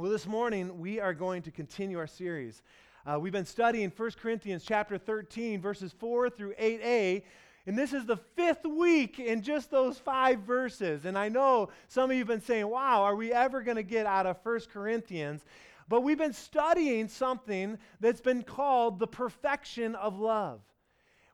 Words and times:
Well, 0.00 0.10
this 0.10 0.26
morning 0.26 0.80
we 0.80 0.98
are 0.98 1.12
going 1.12 1.42
to 1.42 1.50
continue 1.50 1.98
our 1.98 2.06
series. 2.06 2.62
Uh, 3.04 3.20
we've 3.20 3.34
been 3.34 3.44
studying 3.44 3.92
1 3.94 4.10
Corinthians 4.12 4.64
chapter 4.66 4.96
13, 4.96 5.60
verses 5.60 5.92
4 5.92 6.30
through 6.30 6.54
8a, 6.54 7.22
and 7.66 7.76
this 7.76 7.92
is 7.92 8.06
the 8.06 8.16
fifth 8.16 8.64
week 8.64 9.18
in 9.18 9.42
just 9.42 9.70
those 9.70 9.98
five 9.98 10.38
verses. 10.38 11.04
And 11.04 11.18
I 11.18 11.28
know 11.28 11.68
some 11.88 12.10
of 12.10 12.14
you 12.14 12.20
have 12.20 12.28
been 12.28 12.40
saying, 12.40 12.66
wow, 12.66 13.02
are 13.02 13.14
we 13.14 13.30
ever 13.30 13.60
going 13.60 13.76
to 13.76 13.82
get 13.82 14.06
out 14.06 14.24
of 14.24 14.38
1 14.42 14.60
Corinthians? 14.72 15.44
But 15.86 16.00
we've 16.00 16.16
been 16.16 16.32
studying 16.32 17.06
something 17.06 17.76
that's 18.00 18.22
been 18.22 18.42
called 18.42 19.00
the 19.00 19.06
perfection 19.06 19.94
of 19.96 20.18
love. 20.18 20.62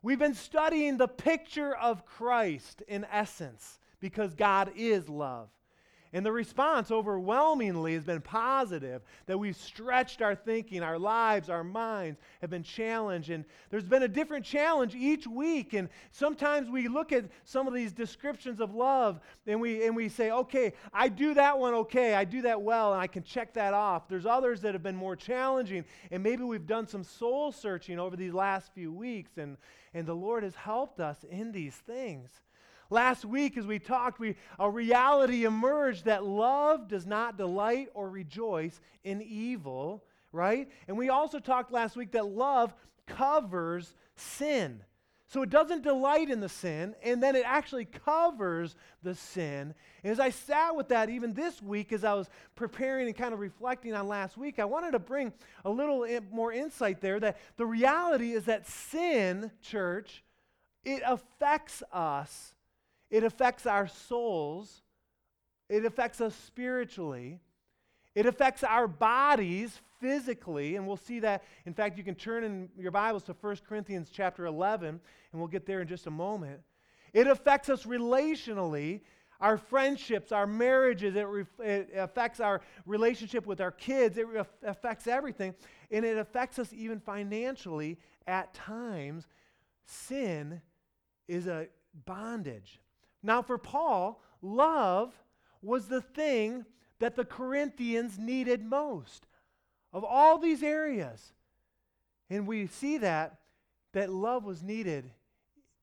We've 0.03 0.19
been 0.19 0.35
studying 0.35 0.97
the 0.97 1.07
picture 1.07 1.77
of 1.77 2.05
Christ 2.05 2.83
in 2.89 3.07
essence 3.13 3.79
because 4.01 4.35
God 4.35 4.73
is 4.75 5.09
love. 5.09 5.51
And 6.13 6.25
the 6.25 6.33
response 6.33 6.91
overwhelmingly 6.91 7.95
has 7.95 8.05
been 8.05 8.21
positive 8.21 9.03
that 9.27 9.39
we've 9.39 9.57
stretched 9.57 10.23
our 10.23 10.35
thinking, 10.35 10.83
our 10.83 10.99
lives, 10.99 11.51
our 11.51 11.65
minds 11.65 12.21
have 12.41 12.51
been 12.51 12.63
challenged. 12.63 13.31
And 13.31 13.45
there's 13.71 13.87
been 13.87 14.03
a 14.03 14.09
different 14.09 14.45
challenge 14.45 14.95
each 14.95 15.27
week. 15.27 15.75
And 15.75 15.89
sometimes 16.13 16.71
we 16.71 16.89
look 16.89 17.13
at 17.13 17.25
some 17.45 17.67
of 17.67 17.75
these 17.75 17.93
descriptions 17.93 18.61
of 18.61 18.75
love 18.75 19.21
and 19.47 19.61
we, 19.61 19.85
and 19.85 19.97
we 19.97 20.09
say, 20.09 20.31
okay, 20.31 20.73
I 20.93 21.09
do 21.09 21.35
that 21.35 21.59
one 21.59 21.75
okay, 21.75 22.15
I 22.15 22.25
do 22.25 22.43
that 22.43 22.61
well, 22.63 22.93
and 22.93 23.01
I 23.01 23.07
can 23.07 23.23
check 23.23 23.55
that 23.55 23.75
off. 23.75 24.09
There's 24.09 24.27
others 24.27 24.61
that 24.63 24.75
have 24.75 24.83
been 24.83 24.97
more 24.97 25.17
challenging. 25.17 25.85
And 26.11 26.23
maybe 26.23 26.43
we've 26.45 26.67
done 26.67 26.87
some 26.87 27.05
soul 27.05 27.53
searching 27.53 27.99
over 27.99 28.17
these 28.17 28.33
last 28.33 28.73
few 28.75 28.93
weeks. 28.93 29.37
And, 29.37 29.57
and 29.93 30.07
the 30.07 30.15
Lord 30.15 30.43
has 30.43 30.55
helped 30.55 31.01
us 31.01 31.25
in 31.29 31.53
these 31.53 31.75
things. 31.75 32.31
Last 32.91 33.25
week, 33.25 33.57
as 33.57 33.67
we 33.67 33.79
talked, 33.79 34.19
we, 34.19 34.37
a 34.59 34.71
reality 34.71 35.45
emerged 35.45 36.05
that 36.05 36.25
love 36.25 36.89
does 36.89 37.07
not 37.07 37.37
delight 37.37 37.89
or 37.95 38.09
rejoice 38.09 38.81
in 39.05 39.23
evil, 39.23 40.05
right? 40.33 40.69
And 40.87 40.97
we 40.97 41.09
also 41.09 41.39
talked 41.39 41.73
last 41.73 41.97
week 41.97 42.13
that 42.13 42.27
love 42.27 42.73
covers 43.07 43.95
sin. 44.15 44.83
So 45.29 45.43
it 45.43 45.51
doesn't 45.51 45.83
delight 45.83 46.31
in 46.31 46.39
the 46.39 46.49
sin, 46.49 46.95
and 47.03 47.21
then 47.21 47.35
it 47.35 47.43
actually 47.45 47.87
covers 47.87 48.77
the 49.03 49.17
sin. 49.17 49.75
And 50.05 50.13
as 50.13 50.21
I 50.21 50.31
sat 50.31 50.77
with 50.77 50.89
that, 50.89 51.11
even 51.11 51.35
this 51.35 51.61
week, 51.61 51.93
as 51.93 52.05
I 52.05 52.15
was 52.15 52.31
preparing 52.55 53.09
and 53.09 53.17
kind 53.17 53.35
of 53.35 53.41
reflecting 53.41 53.93
on 53.93 54.07
last 54.07 54.37
week, 54.37 54.61
I 54.61 54.65
wanted 54.65 54.93
to 54.93 55.01
bring 55.01 55.33
a 55.65 55.71
little 55.71 56.07
more 56.31 56.53
insight 56.53 57.01
there 57.01 57.19
that 57.19 57.39
the 57.57 57.67
reality 57.67 58.33
is 58.33 58.45
that 58.45 58.69
sin, 58.69 59.51
church, 59.61 60.23
it 60.85 61.03
affects 61.05 61.83
us 61.93 62.55
it 63.11 63.25
affects 63.25 63.67
our 63.67 63.87
souls. 63.87 64.83
It 65.69 65.85
affects 65.85 66.21
us 66.21 66.35
spiritually. 66.35 67.41
It 68.15 68.27
affects 68.27 68.65
our 68.65 68.89
bodies 68.89 69.81
physically, 70.01 70.77
and 70.77 70.87
we'll 70.87 70.97
see 70.97 71.21
that. 71.21 71.45
In 71.67 71.75
fact, 71.75 71.99
you 71.99 72.05
can 72.05 72.15
turn 72.15 72.45
in 72.45 72.69
your 72.77 72.91
Bibles 72.91 73.25
to 73.25 73.37
1 73.39 73.57
Corinthians 73.69 74.09
chapter 74.13 74.47
11, 74.47 74.89
and 74.89 75.01
we'll 75.33 75.49
get 75.49 75.67
there 75.67 75.81
in 75.81 75.89
just 75.89 76.07
a 76.07 76.11
moment. 76.11 76.61
It 77.13 77.27
affects 77.27 77.69
us 77.69 77.85
relationally, 77.85 79.03
our 79.41 79.59
friendships, 79.59 80.33
our 80.33 80.47
marriages. 80.47 81.15
It, 81.15 81.27
re- 81.27 81.45
it 81.61 81.91
affects 81.95 82.41
our 82.41 82.63
relationship 82.87 83.47
with 83.47 83.61
our 83.61 83.71
kids. 83.71 84.17
It 84.19 84.27
re- 84.27 84.43
affects 84.63 85.07
everything, 85.07 85.55
and 85.91 86.05
it 86.05 86.17
affects 86.17 86.59
us 86.59 86.73
even 86.73 87.01
financially 87.01 87.99
at 88.27 88.55
times. 88.55 89.27
Sin 89.85 90.61
is 91.29 91.47
a 91.47 91.69
bondage. 92.05 92.81
Now, 93.23 93.43
for 93.43 93.59
Paul, 93.59 94.23
love 94.43 95.13
was 95.63 95.89
the 95.89 96.01
thing 96.01 96.65
that 96.99 97.17
the 97.17 97.25
Corinthians 97.25 98.19
needed 98.19 98.65
most 98.65 99.27
of 99.93 100.05
all 100.05 100.39
these 100.39 100.63
areas. 100.63 101.33
And 102.31 102.47
we 102.47 102.67
see 102.67 102.99
that 102.99 103.39
that 103.93 104.11
love 104.11 104.45
was 104.45 104.63
needed 104.63 105.11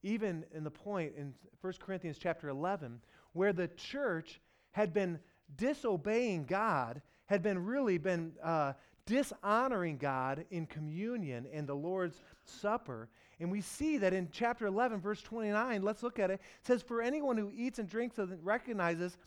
even 0.04 0.46
in 0.54 0.64
the 0.64 0.72
point 0.72 1.14
in 1.18 1.34
1 1.62 1.74
Corinthians 1.80 2.18
chapter 2.20 2.50
11 2.50 3.00
where 3.32 3.54
the 3.54 3.70
church 3.70 4.40
had 4.72 4.94
been 4.94 5.20
disobeying 5.56 6.46
God, 6.46 7.02
had 7.26 7.42
been 7.42 7.66
really 7.66 7.98
been 7.98 8.34
uh, 8.44 8.74
dishonoring 9.06 9.98
God 9.98 10.46
in 10.52 10.66
communion 10.66 11.48
and 11.52 11.68
the 11.68 11.76
Lord's 11.76 12.22
Supper. 12.46 13.10
And 13.40 13.52
we 13.52 13.62
see 13.62 13.98
that 13.98 14.14
in 14.14 14.30
chapter 14.32 14.68
11, 14.68 15.00
verse 15.02 15.22
29, 15.22 15.82
let's 15.82 16.04
look 16.04 16.20
at 16.20 16.30
it. 16.30 16.36
It 16.36 16.66
says, 16.68 16.82
For 16.82 17.02
anyone 17.02 17.38
who 17.38 17.52
eats 17.56 17.80
and 17.80 17.90
drinks 17.90 18.18
and 18.18 18.38
recognizes, 18.44 19.18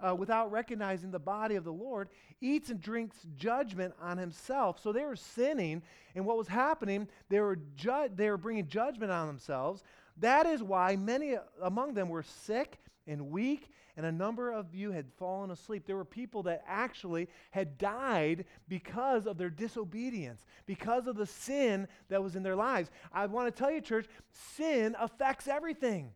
uh, 0.00 0.14
without 0.14 0.50
recognizing 0.50 1.10
the 1.10 1.18
body 1.18 1.54
of 1.54 1.64
the 1.64 1.72
Lord, 1.72 2.08
eats 2.40 2.70
and 2.70 2.80
drinks 2.80 3.16
judgment 3.36 3.94
on 4.00 4.18
himself. 4.18 4.80
So 4.82 4.92
they 4.92 5.04
were 5.04 5.16
sinning, 5.16 5.82
and 6.14 6.26
what 6.26 6.36
was 6.36 6.48
happening, 6.48 7.08
they 7.28 7.40
were, 7.40 7.58
ju- 7.76 8.10
they 8.14 8.28
were 8.28 8.36
bringing 8.36 8.66
judgment 8.66 9.12
on 9.12 9.26
themselves. 9.26 9.82
That 10.18 10.46
is 10.46 10.62
why 10.62 10.96
many 10.96 11.36
among 11.60 11.94
them 11.94 12.08
were 12.08 12.22
sick 12.22 12.78
and 13.06 13.30
weak, 13.30 13.70
and 13.96 14.06
a 14.06 14.12
number 14.12 14.50
of 14.50 14.74
you 14.74 14.90
had 14.92 15.12
fallen 15.18 15.50
asleep. 15.50 15.84
There 15.86 15.96
were 15.96 16.04
people 16.04 16.44
that 16.44 16.64
actually 16.66 17.28
had 17.50 17.78
died 17.78 18.44
because 18.68 19.26
of 19.26 19.38
their 19.38 19.50
disobedience, 19.50 20.44
because 20.66 21.06
of 21.06 21.16
the 21.16 21.26
sin 21.26 21.86
that 22.08 22.22
was 22.22 22.36
in 22.36 22.42
their 22.42 22.56
lives. 22.56 22.90
I 23.12 23.26
want 23.26 23.54
to 23.54 23.58
tell 23.58 23.70
you, 23.70 23.80
church, 23.80 24.06
sin 24.32 24.96
affects 24.98 25.48
everything, 25.48 26.10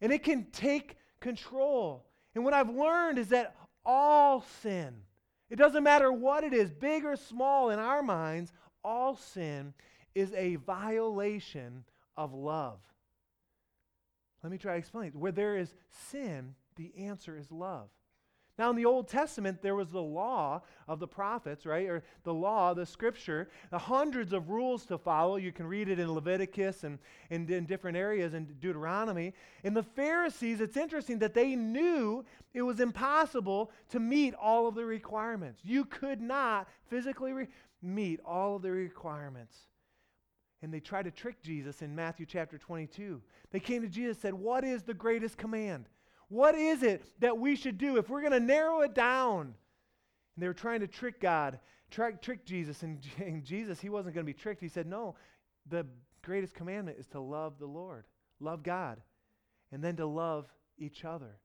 and 0.00 0.12
it 0.12 0.22
can 0.22 0.46
take 0.50 0.96
control. 1.20 2.06
And 2.34 2.44
what 2.44 2.54
I've 2.54 2.74
learned 2.74 3.18
is 3.18 3.28
that 3.28 3.56
all 3.84 4.44
sin, 4.62 4.94
it 5.50 5.56
doesn't 5.56 5.84
matter 5.84 6.12
what 6.12 6.44
it 6.44 6.54
is, 6.54 6.70
big 6.70 7.04
or 7.04 7.16
small 7.16 7.70
in 7.70 7.78
our 7.78 8.02
minds, 8.02 8.52
all 8.82 9.16
sin 9.16 9.74
is 10.14 10.32
a 10.34 10.56
violation 10.56 11.84
of 12.16 12.32
love. 12.32 12.78
Let 14.42 14.50
me 14.50 14.58
try 14.58 14.72
to 14.72 14.78
explain. 14.78 15.12
Where 15.12 15.32
there 15.32 15.56
is 15.56 15.74
sin, 16.10 16.54
the 16.76 16.92
answer 16.96 17.36
is 17.36 17.50
love. 17.50 17.88
Now, 18.58 18.68
in 18.68 18.76
the 18.76 18.84
Old 18.84 19.08
Testament, 19.08 19.62
there 19.62 19.74
was 19.74 19.90
the 19.90 20.02
law 20.02 20.60
of 20.86 21.00
the 21.00 21.08
prophets, 21.08 21.64
right? 21.64 21.88
Or 21.88 22.02
the 22.22 22.34
law, 22.34 22.74
the 22.74 22.84
scripture, 22.84 23.48
the 23.70 23.78
hundreds 23.78 24.34
of 24.34 24.50
rules 24.50 24.84
to 24.86 24.98
follow. 24.98 25.36
You 25.36 25.52
can 25.52 25.66
read 25.66 25.88
it 25.88 25.98
in 25.98 26.12
Leviticus 26.12 26.84
and, 26.84 26.98
and 27.30 27.50
in 27.50 27.64
different 27.64 27.96
areas 27.96 28.34
in 28.34 28.44
Deuteronomy. 28.60 29.32
And 29.64 29.74
the 29.74 29.82
Pharisees, 29.82 30.60
it's 30.60 30.76
interesting 30.76 31.18
that 31.20 31.32
they 31.32 31.56
knew 31.56 32.26
it 32.52 32.62
was 32.62 32.78
impossible 32.78 33.70
to 33.88 33.98
meet 33.98 34.34
all 34.34 34.68
of 34.68 34.74
the 34.74 34.84
requirements. 34.84 35.60
You 35.64 35.86
could 35.86 36.20
not 36.20 36.68
physically 36.90 37.32
re- 37.32 37.48
meet 37.80 38.20
all 38.24 38.56
of 38.56 38.62
the 38.62 38.70
requirements. 38.70 39.56
And 40.62 40.72
they 40.72 40.80
tried 40.80 41.04
to 41.04 41.10
trick 41.10 41.42
Jesus 41.42 41.82
in 41.82 41.94
Matthew 41.94 42.24
chapter 42.24 42.56
22. 42.56 43.20
They 43.50 43.60
came 43.60 43.82
to 43.82 43.88
Jesus 43.88 44.16
and 44.16 44.22
said, 44.22 44.34
What 44.34 44.64
is 44.64 44.84
the 44.84 44.94
greatest 44.94 45.36
command? 45.36 45.86
What 46.28 46.54
is 46.54 46.82
it 46.82 47.04
that 47.20 47.36
we 47.36 47.56
should 47.56 47.76
do 47.76 47.98
if 47.98 48.08
we're 48.08 48.20
going 48.20 48.32
to 48.32 48.40
narrow 48.40 48.80
it 48.80 48.94
down? 48.94 49.54
And 50.34 50.42
they 50.42 50.46
were 50.46 50.54
trying 50.54 50.80
to 50.80 50.86
trick 50.86 51.20
God, 51.20 51.58
try, 51.90 52.12
trick 52.12 52.46
Jesus. 52.46 52.82
And, 52.82 53.04
and 53.18 53.44
Jesus, 53.44 53.80
he 53.80 53.88
wasn't 53.88 54.14
going 54.14 54.24
to 54.24 54.32
be 54.32 54.38
tricked. 54.38 54.62
He 54.62 54.68
said, 54.68 54.86
No, 54.86 55.16
the 55.68 55.84
greatest 56.22 56.54
commandment 56.54 56.98
is 56.98 57.06
to 57.08 57.20
love 57.20 57.58
the 57.58 57.66
Lord, 57.66 58.04
love 58.40 58.62
God, 58.62 59.00
and 59.72 59.82
then 59.82 59.96
to 59.96 60.06
love 60.06 60.46
each 60.78 61.04
other. 61.04 61.38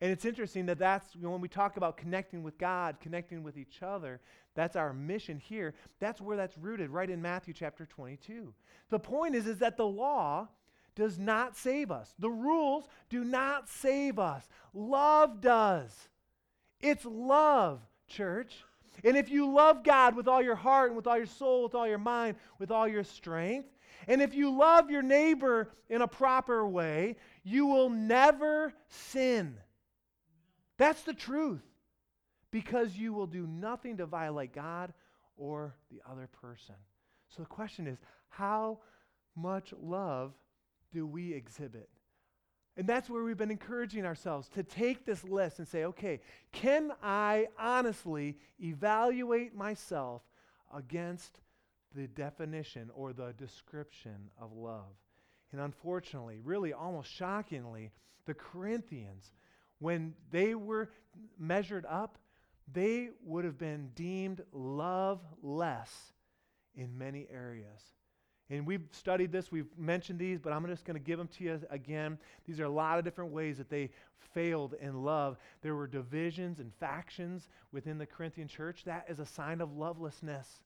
And 0.00 0.12
it's 0.12 0.24
interesting 0.24 0.66
that 0.66 0.78
that's 0.78 1.14
you 1.14 1.22
know, 1.22 1.30
when 1.30 1.40
we 1.40 1.48
talk 1.48 1.76
about 1.76 1.96
connecting 1.96 2.42
with 2.42 2.56
God, 2.56 2.96
connecting 3.00 3.42
with 3.42 3.56
each 3.56 3.82
other, 3.82 4.20
that's 4.54 4.76
our 4.76 4.92
mission 4.92 5.38
here. 5.38 5.74
That's 5.98 6.20
where 6.20 6.36
that's 6.36 6.56
rooted, 6.56 6.90
right 6.90 7.10
in 7.10 7.20
Matthew 7.20 7.54
chapter 7.54 7.86
22. 7.86 8.52
The 8.90 8.98
point 8.98 9.34
is, 9.34 9.46
is 9.46 9.58
that 9.58 9.76
the 9.76 9.86
law 9.86 10.48
does 10.94 11.18
not 11.18 11.56
save 11.56 11.90
us. 11.90 12.14
The 12.18 12.30
rules 12.30 12.88
do 13.08 13.24
not 13.24 13.68
save 13.68 14.18
us. 14.18 14.48
Love 14.72 15.40
does. 15.40 16.08
It's 16.80 17.04
love, 17.04 17.80
church. 18.08 18.64
And 19.04 19.16
if 19.16 19.30
you 19.30 19.52
love 19.52 19.84
God 19.84 20.16
with 20.16 20.26
all 20.26 20.42
your 20.42 20.56
heart 20.56 20.88
and 20.88 20.96
with 20.96 21.06
all 21.06 21.16
your 21.16 21.26
soul, 21.26 21.64
with 21.64 21.74
all 21.74 21.86
your 21.86 21.98
mind, 21.98 22.36
with 22.58 22.70
all 22.70 22.88
your 22.88 23.04
strength, 23.04 23.68
and 24.06 24.22
if 24.22 24.34
you 24.34 24.50
love 24.50 24.90
your 24.90 25.02
neighbor 25.02 25.68
in 25.88 26.02
a 26.02 26.08
proper 26.08 26.66
way, 26.66 27.16
you 27.44 27.66
will 27.66 27.90
never 27.90 28.72
sin. 28.88 29.56
That's 30.78 31.02
the 31.02 31.14
truth. 31.14 31.62
Because 32.50 32.96
you 32.96 33.12
will 33.12 33.26
do 33.26 33.46
nothing 33.46 33.98
to 33.98 34.06
violate 34.06 34.54
God 34.54 34.94
or 35.36 35.74
the 35.90 36.00
other 36.10 36.28
person. 36.40 36.76
So 37.28 37.42
the 37.42 37.48
question 37.48 37.86
is 37.86 37.98
how 38.30 38.78
much 39.36 39.74
love 39.80 40.32
do 40.92 41.06
we 41.06 41.34
exhibit? 41.34 41.90
And 42.78 42.86
that's 42.86 43.10
where 43.10 43.24
we've 43.24 43.36
been 43.36 43.50
encouraging 43.50 44.06
ourselves 44.06 44.48
to 44.50 44.62
take 44.62 45.04
this 45.04 45.24
list 45.24 45.58
and 45.58 45.66
say, 45.66 45.84
okay, 45.84 46.20
can 46.52 46.92
I 47.02 47.48
honestly 47.58 48.38
evaluate 48.62 49.54
myself 49.54 50.22
against 50.72 51.40
the 51.94 52.06
definition 52.06 52.90
or 52.94 53.12
the 53.12 53.34
description 53.36 54.30
of 54.40 54.52
love? 54.52 54.94
And 55.50 55.60
unfortunately, 55.60 56.38
really 56.42 56.72
almost 56.72 57.10
shockingly, 57.10 57.90
the 58.26 58.34
Corinthians, 58.34 59.32
when 59.78 60.14
they 60.30 60.54
were 60.54 60.90
measured 61.38 61.86
up, 61.86 62.18
they 62.72 63.10
would 63.24 63.44
have 63.44 63.58
been 63.58 63.90
deemed 63.94 64.42
loveless 64.52 66.12
in 66.74 66.96
many 66.96 67.26
areas. 67.32 67.82
And 68.50 68.66
we've 68.66 68.84
studied 68.92 69.30
this, 69.30 69.52
we've 69.52 69.68
mentioned 69.76 70.18
these, 70.18 70.38
but 70.38 70.52
I'm 70.52 70.66
just 70.66 70.86
going 70.86 70.96
to 70.96 71.04
give 71.04 71.18
them 71.18 71.28
to 71.36 71.44
you 71.44 71.60
again. 71.70 72.18
These 72.46 72.60
are 72.60 72.64
a 72.64 72.70
lot 72.70 72.98
of 72.98 73.04
different 73.04 73.30
ways 73.30 73.58
that 73.58 73.68
they 73.68 73.90
failed 74.32 74.74
in 74.80 75.02
love. 75.02 75.36
There 75.60 75.74
were 75.74 75.86
divisions 75.86 76.58
and 76.58 76.72
factions 76.74 77.48
within 77.72 77.98
the 77.98 78.06
Corinthian 78.06 78.48
church. 78.48 78.84
That 78.84 79.04
is 79.08 79.18
a 79.18 79.26
sign 79.26 79.60
of 79.60 79.76
lovelessness. 79.76 80.60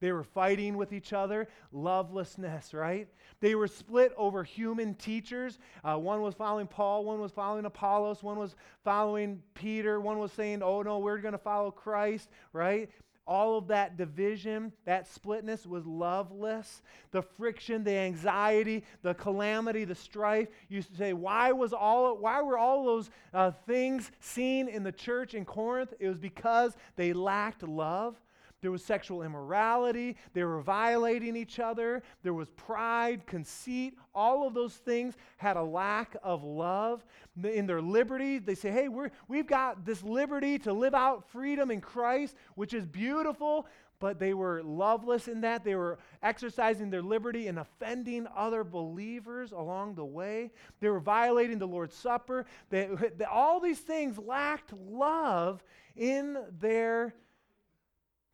They 0.00 0.12
were 0.12 0.24
fighting 0.24 0.76
with 0.76 0.92
each 0.92 1.12
other, 1.12 1.48
lovelessness, 1.72 2.74
right? 2.74 3.08
They 3.40 3.54
were 3.54 3.68
split 3.68 4.12
over 4.16 4.44
human 4.44 4.94
teachers. 4.94 5.58
Uh, 5.82 5.96
one 5.96 6.20
was 6.20 6.34
following 6.34 6.66
Paul, 6.66 7.04
one 7.04 7.20
was 7.20 7.32
following 7.32 7.64
Apollos, 7.64 8.22
one 8.22 8.38
was 8.38 8.56
following 8.84 9.42
Peter, 9.54 10.00
one 10.00 10.18
was 10.18 10.32
saying, 10.32 10.62
oh 10.62 10.82
no, 10.82 10.98
we're 10.98 11.18
going 11.18 11.32
to 11.32 11.38
follow 11.38 11.70
Christ, 11.70 12.28
right? 12.52 12.90
all 13.26 13.58
of 13.58 13.66
that 13.66 13.96
division, 13.96 14.72
that 14.84 15.08
splitness 15.08 15.66
was 15.66 15.84
loveless. 15.84 16.82
The 17.10 17.22
friction, 17.22 17.82
the 17.82 17.96
anxiety, 17.96 18.84
the 19.02 19.14
calamity, 19.14 19.84
the 19.84 19.94
strife. 19.94 20.48
You 20.68 20.82
say, 20.82 21.12
why 21.12 21.52
was 21.52 21.72
all? 21.72 22.16
Why 22.16 22.40
were 22.40 22.56
all 22.56 22.84
those 22.84 23.10
uh, 23.34 23.50
things 23.66 24.12
seen 24.20 24.68
in 24.68 24.84
the 24.84 24.92
church 24.92 25.34
in 25.34 25.44
Corinth? 25.44 25.92
It 25.98 26.08
was 26.08 26.18
because 26.18 26.76
they 26.94 27.12
lacked 27.12 27.64
love. 27.64 28.14
There 28.62 28.70
was 28.70 28.84
sexual 28.84 29.22
immorality. 29.22 30.16
They 30.32 30.42
were 30.42 30.60
violating 30.60 31.36
each 31.36 31.60
other. 31.60 32.02
There 32.22 32.32
was 32.32 32.48
pride, 32.50 33.26
conceit. 33.26 33.94
All 34.14 34.46
of 34.46 34.54
those 34.54 34.74
things 34.74 35.14
had 35.36 35.56
a 35.56 35.62
lack 35.62 36.16
of 36.22 36.42
love. 36.42 37.04
In 37.44 37.66
their 37.66 37.82
liberty, 37.82 38.38
they 38.38 38.54
say, 38.54 38.70
hey, 38.70 38.88
we're, 38.88 39.10
we've 39.28 39.46
got 39.46 39.84
this 39.84 40.02
liberty 40.02 40.58
to 40.60 40.72
live 40.72 40.94
out 40.94 41.28
freedom 41.30 41.70
in 41.70 41.80
Christ, 41.80 42.34
which 42.54 42.72
is 42.72 42.86
beautiful. 42.86 43.66
But 43.98 44.18
they 44.18 44.34
were 44.34 44.62
loveless 44.62 45.28
in 45.28 45.40
that. 45.42 45.64
They 45.64 45.74
were 45.74 45.98
exercising 46.22 46.90
their 46.90 47.02
liberty 47.02 47.48
and 47.48 47.58
offending 47.58 48.26
other 48.34 48.62
believers 48.62 49.52
along 49.52 49.94
the 49.94 50.04
way. 50.04 50.50
They 50.80 50.88
were 50.88 51.00
violating 51.00 51.58
the 51.58 51.66
Lord's 51.66 51.94
Supper. 51.94 52.46
They, 52.68 52.88
they, 53.16 53.24
all 53.24 53.60
these 53.60 53.80
things 53.80 54.18
lacked 54.18 54.72
love 54.72 55.62
in 55.94 56.36
their 56.58 57.14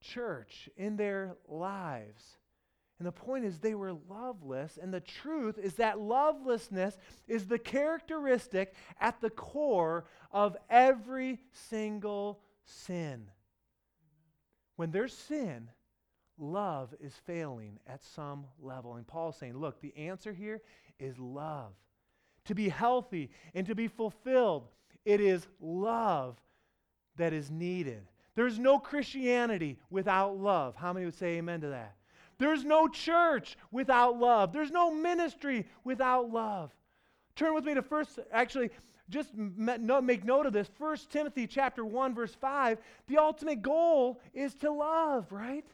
church, 0.02 0.68
in 0.76 0.96
their 0.96 1.36
lives. 1.48 2.36
And 2.98 3.06
the 3.06 3.12
point 3.12 3.44
is, 3.44 3.58
they 3.58 3.74
were 3.74 3.94
loveless. 4.08 4.78
And 4.80 4.94
the 4.94 5.00
truth 5.00 5.58
is 5.58 5.74
that 5.74 5.98
lovelessness 5.98 6.96
is 7.26 7.46
the 7.46 7.58
characteristic 7.58 8.74
at 9.00 9.20
the 9.20 9.30
core 9.30 10.04
of 10.30 10.56
every 10.70 11.40
single 11.50 12.40
sin. 12.64 13.28
When 14.76 14.90
there's 14.90 15.12
sin, 15.12 15.68
love 16.38 16.94
is 17.00 17.14
failing 17.26 17.78
at 17.86 18.04
some 18.04 18.46
level. 18.60 18.94
And 18.94 19.06
Paul's 19.06 19.36
saying, 19.36 19.56
look, 19.56 19.80
the 19.80 19.96
answer 19.96 20.32
here 20.32 20.62
is 20.98 21.18
love. 21.18 21.72
To 22.46 22.54
be 22.54 22.68
healthy 22.68 23.30
and 23.54 23.66
to 23.66 23.74
be 23.74 23.88
fulfilled, 23.88 24.68
it 25.04 25.20
is 25.20 25.46
love 25.60 26.40
that 27.16 27.32
is 27.32 27.50
needed. 27.50 28.06
There's 28.34 28.58
no 28.58 28.78
Christianity 28.78 29.78
without 29.90 30.38
love. 30.38 30.74
How 30.76 30.92
many 30.92 31.04
would 31.06 31.14
say 31.14 31.38
amen 31.38 31.60
to 31.62 31.68
that? 31.68 31.94
There's 32.38 32.64
no 32.64 32.88
church 32.88 33.56
without 33.70 34.18
love. 34.18 34.52
There's 34.52 34.70
no 34.70 34.90
ministry 34.90 35.66
without 35.84 36.30
love. 36.32 36.74
Turn 37.36 37.54
with 37.54 37.64
me 37.64 37.74
to 37.74 37.82
first, 37.82 38.18
actually, 38.32 38.70
just 39.08 39.34
make 39.34 40.24
note 40.24 40.46
of 40.46 40.52
this. 40.52 40.68
First 40.78 41.10
Timothy 41.10 41.46
chapter 41.46 41.84
1, 41.84 42.14
verse 42.14 42.34
5. 42.34 42.78
The 43.06 43.18
ultimate 43.18 43.62
goal 43.62 44.20
is 44.32 44.54
to 44.56 44.72
love, 44.72 45.30
right? 45.30 45.66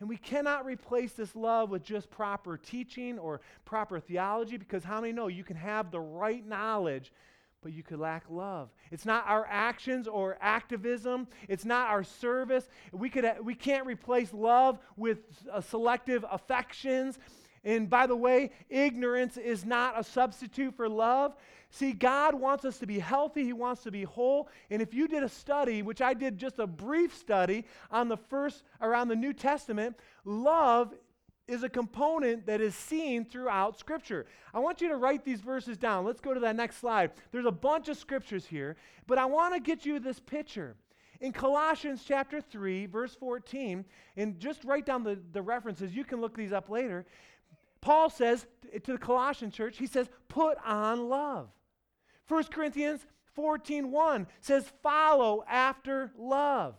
And 0.00 0.08
we 0.08 0.16
cannot 0.16 0.64
replace 0.64 1.12
this 1.12 1.36
love 1.36 1.70
with 1.70 1.82
just 1.82 2.10
proper 2.10 2.56
teaching 2.56 3.18
or 3.18 3.40
proper 3.64 4.00
theology 4.00 4.56
because 4.56 4.82
how 4.82 5.00
many 5.00 5.12
know 5.12 5.28
you 5.28 5.44
can 5.44 5.56
have 5.56 5.90
the 5.90 6.00
right 6.00 6.46
knowledge 6.46 7.12
but 7.62 7.72
you 7.72 7.82
could 7.82 8.00
lack 8.00 8.24
love. 8.28 8.70
It's 8.90 9.06
not 9.06 9.24
our 9.26 9.46
actions 9.48 10.08
or 10.08 10.36
activism. 10.40 11.28
It's 11.48 11.64
not 11.64 11.88
our 11.88 12.04
service. 12.04 12.68
We, 12.92 13.08
could, 13.08 13.30
we 13.42 13.54
can't 13.54 13.86
replace 13.86 14.32
love 14.32 14.78
with 14.96 15.18
uh, 15.50 15.60
selective 15.60 16.24
affections. 16.30 17.18
And 17.64 17.88
by 17.88 18.06
the 18.06 18.16
way, 18.16 18.50
ignorance 18.68 19.36
is 19.36 19.64
not 19.64 19.98
a 19.98 20.02
substitute 20.02 20.74
for 20.74 20.88
love. 20.88 21.36
See, 21.70 21.92
God 21.92 22.34
wants 22.34 22.66
us 22.66 22.78
to 22.78 22.86
be 22.86 22.98
healthy, 22.98 23.44
He 23.44 23.54
wants 23.54 23.82
to 23.84 23.90
be 23.90 24.02
whole. 24.02 24.48
And 24.68 24.82
if 24.82 24.92
you 24.92 25.08
did 25.08 25.22
a 25.22 25.28
study, 25.28 25.82
which 25.82 26.02
I 26.02 26.12
did 26.12 26.36
just 26.36 26.58
a 26.58 26.66
brief 26.66 27.16
study 27.16 27.64
on 27.90 28.08
the 28.08 28.18
first, 28.18 28.62
around 28.80 29.08
the 29.08 29.16
New 29.16 29.32
Testament, 29.32 29.96
love 30.24 30.92
is 31.52 31.62
a 31.62 31.68
component 31.68 32.46
that 32.46 32.60
is 32.60 32.74
seen 32.74 33.24
throughout 33.24 33.78
Scripture. 33.78 34.26
I 34.54 34.58
want 34.58 34.80
you 34.80 34.88
to 34.88 34.96
write 34.96 35.24
these 35.24 35.40
verses 35.40 35.76
down. 35.76 36.04
Let's 36.04 36.20
go 36.20 36.32
to 36.32 36.40
that 36.40 36.56
next 36.56 36.78
slide. 36.78 37.12
There's 37.30 37.46
a 37.46 37.52
bunch 37.52 37.88
of 37.88 37.96
scriptures 37.96 38.46
here, 38.46 38.76
but 39.06 39.18
I 39.18 39.26
want 39.26 39.54
to 39.54 39.60
get 39.60 39.84
you 39.84 40.00
this 40.00 40.18
picture. 40.18 40.76
In 41.20 41.32
Colossians 41.32 42.02
chapter 42.06 42.40
3, 42.40 42.86
verse 42.86 43.14
14, 43.14 43.84
and 44.16 44.40
just 44.40 44.64
write 44.64 44.86
down 44.86 45.04
the, 45.04 45.18
the 45.32 45.42
references, 45.42 45.94
you 45.94 46.04
can 46.04 46.20
look 46.20 46.36
these 46.36 46.52
up 46.52 46.68
later. 46.68 47.04
Paul 47.80 48.08
says 48.10 48.46
to 48.72 48.92
the 48.92 48.98
Colossian 48.98 49.50
church, 49.50 49.76
he 49.76 49.86
says, 49.86 50.08
put 50.28 50.56
on 50.64 51.08
love. 51.08 51.48
1 52.28 52.44
Corinthians 52.44 53.06
14 53.34 53.90
1 53.90 54.26
says, 54.40 54.72
follow 54.82 55.44
after 55.48 56.12
love. 56.18 56.74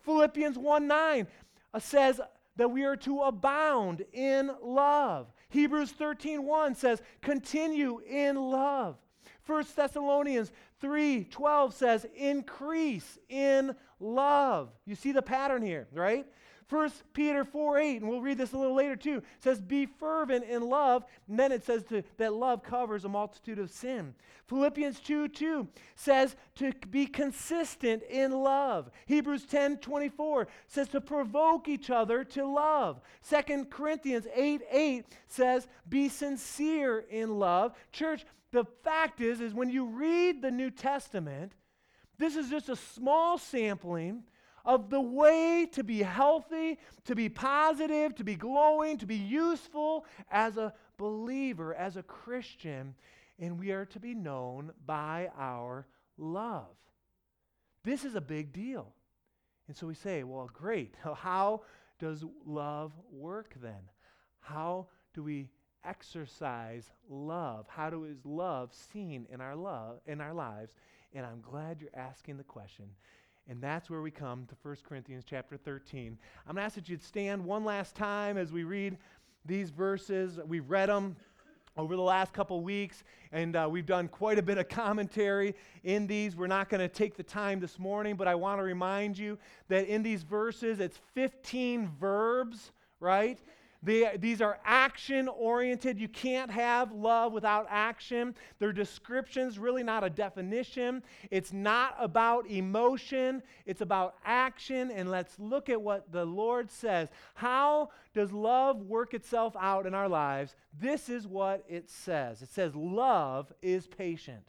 Philippians 0.00 0.58
1 0.58 0.86
9 0.88 1.26
uh, 1.74 1.78
says, 1.78 2.20
that 2.56 2.70
we 2.70 2.84
are 2.84 2.96
to 2.96 3.22
abound 3.22 4.04
in 4.12 4.50
love. 4.62 5.32
Hebrews 5.48 5.92
13:1 5.92 6.74
says, 6.74 7.02
"Continue 7.20 8.00
in 8.00 8.36
love." 8.36 8.98
1 9.44 9.74
Thessalonians 9.74 10.52
3:12 10.80 11.74
says, 11.74 12.06
"Increase 12.14 13.18
in 13.28 13.76
love." 13.98 14.72
You 14.84 14.94
see 14.94 15.12
the 15.12 15.22
pattern 15.22 15.62
here, 15.62 15.88
right? 15.92 16.26
1 16.72 16.90
Peter 17.12 17.44
4 17.44 17.78
8, 17.78 18.00
and 18.00 18.08
we'll 18.08 18.22
read 18.22 18.38
this 18.38 18.54
a 18.54 18.56
little 18.56 18.74
later 18.74 18.96
too, 18.96 19.22
says, 19.40 19.60
Be 19.60 19.84
fervent 19.84 20.44
in 20.46 20.62
love. 20.62 21.04
And 21.28 21.38
then 21.38 21.52
it 21.52 21.64
says 21.64 21.82
to, 21.90 22.02
that 22.16 22.32
love 22.32 22.62
covers 22.62 23.04
a 23.04 23.10
multitude 23.10 23.58
of 23.58 23.70
sin. 23.70 24.14
Philippians 24.46 24.98
2 25.00 25.28
2 25.28 25.68
says 25.96 26.34
to 26.56 26.72
be 26.90 27.06
consistent 27.06 28.02
in 28.04 28.32
love. 28.32 28.90
Hebrews 29.06 29.44
10 29.44 29.78
24 29.78 30.48
says 30.66 30.88
to 30.88 31.00
provoke 31.00 31.68
each 31.68 31.90
other 31.90 32.24
to 32.24 32.46
love. 32.46 33.02
2 33.28 33.66
Corinthians 33.66 34.26
8 34.34 34.62
8 34.70 35.04
says, 35.28 35.68
Be 35.88 36.08
sincere 36.08 37.04
in 37.10 37.38
love. 37.38 37.74
Church, 37.92 38.24
the 38.50 38.64
fact 38.82 39.20
is, 39.20 39.42
is 39.42 39.52
when 39.52 39.68
you 39.68 39.84
read 39.84 40.40
the 40.40 40.50
New 40.50 40.70
Testament, 40.70 41.52
this 42.18 42.34
is 42.34 42.48
just 42.48 42.68
a 42.70 42.76
small 42.76 43.36
sampling 43.36 44.22
of 44.64 44.90
the 44.90 45.00
way 45.00 45.68
to 45.72 45.82
be 45.82 46.02
healthy, 46.02 46.78
to 47.04 47.14
be 47.14 47.28
positive, 47.28 48.14
to 48.14 48.24
be 48.24 48.36
glowing, 48.36 48.98
to 48.98 49.06
be 49.06 49.16
useful 49.16 50.06
as 50.30 50.56
a 50.56 50.72
believer, 50.96 51.74
as 51.74 51.96
a 51.96 52.02
Christian, 52.02 52.94
and 53.38 53.58
we 53.58 53.72
are 53.72 53.86
to 53.86 53.98
be 53.98 54.14
known 54.14 54.72
by 54.86 55.30
our 55.36 55.86
love. 56.16 56.76
This 57.84 58.04
is 58.04 58.14
a 58.14 58.20
big 58.20 58.52
deal. 58.52 58.92
And 59.66 59.76
so 59.76 59.86
we 59.86 59.94
say, 59.94 60.22
well, 60.22 60.50
great. 60.52 60.94
How 61.16 61.62
does 61.98 62.24
love 62.46 62.92
work 63.10 63.54
then? 63.62 63.88
How 64.40 64.86
do 65.14 65.22
we 65.22 65.48
exercise 65.84 66.90
love? 67.08 67.66
How 67.68 67.90
do 67.90 68.04
is 68.04 68.24
love 68.24 68.72
seen 68.92 69.26
in 69.30 69.40
our 69.40 69.56
love 69.56 70.00
in 70.06 70.20
our 70.20 70.34
lives? 70.34 70.74
And 71.14 71.26
I'm 71.26 71.40
glad 71.40 71.80
you're 71.80 71.90
asking 71.94 72.38
the 72.38 72.44
question 72.44 72.86
and 73.48 73.60
that's 73.60 73.90
where 73.90 74.00
we 74.00 74.10
come 74.10 74.46
to 74.46 74.54
1 74.62 74.76
Corinthians 74.88 75.24
chapter 75.28 75.56
13. 75.56 76.18
I'm 76.46 76.54
going 76.54 76.62
to 76.62 76.62
ask 76.62 76.74
that 76.76 76.88
you'd 76.88 77.02
stand 77.02 77.44
one 77.44 77.64
last 77.64 77.94
time 77.94 78.36
as 78.36 78.52
we 78.52 78.64
read 78.64 78.96
these 79.44 79.70
verses. 79.70 80.38
We've 80.46 80.68
read 80.70 80.88
them 80.88 81.16
over 81.76 81.96
the 81.96 82.02
last 82.02 82.32
couple 82.32 82.62
weeks, 82.62 83.02
and 83.32 83.56
uh, 83.56 83.66
we've 83.70 83.86
done 83.86 84.06
quite 84.08 84.38
a 84.38 84.42
bit 84.42 84.58
of 84.58 84.68
commentary 84.68 85.54
in 85.84 86.06
these. 86.06 86.36
We're 86.36 86.46
not 86.46 86.68
going 86.68 86.80
to 86.80 86.88
take 86.88 87.16
the 87.16 87.22
time 87.22 87.60
this 87.60 87.78
morning, 87.78 88.16
but 88.16 88.28
I 88.28 88.34
want 88.34 88.58
to 88.58 88.62
remind 88.62 89.16
you 89.16 89.38
that 89.68 89.86
in 89.86 90.02
these 90.02 90.22
verses, 90.22 90.80
it's 90.80 90.98
15 91.14 91.90
verbs, 91.98 92.72
right? 93.00 93.38
They, 93.82 94.16
these 94.16 94.40
are 94.40 94.60
action 94.64 95.26
oriented. 95.26 95.98
You 95.98 96.08
can't 96.08 96.50
have 96.50 96.92
love 96.92 97.32
without 97.32 97.66
action. 97.68 98.34
They're 98.60 98.72
descriptions, 98.72 99.58
really 99.58 99.82
not 99.82 100.04
a 100.04 100.10
definition. 100.10 101.02
It's 101.30 101.52
not 101.52 101.96
about 101.98 102.48
emotion, 102.48 103.42
it's 103.66 103.80
about 103.80 104.14
action. 104.24 104.92
And 104.92 105.10
let's 105.10 105.38
look 105.38 105.68
at 105.68 105.82
what 105.82 106.12
the 106.12 106.24
Lord 106.24 106.70
says. 106.70 107.08
How 107.34 107.90
does 108.14 108.30
love 108.30 108.82
work 108.82 109.14
itself 109.14 109.56
out 109.58 109.86
in 109.86 109.94
our 109.94 110.08
lives? 110.08 110.54
This 110.78 111.08
is 111.08 111.26
what 111.26 111.64
it 111.68 111.90
says 111.90 112.40
it 112.42 112.50
says, 112.50 112.76
Love 112.76 113.52
is 113.62 113.88
patient, 113.88 114.46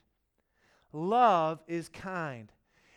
love 0.92 1.60
is 1.68 1.90
kind. 1.90 2.52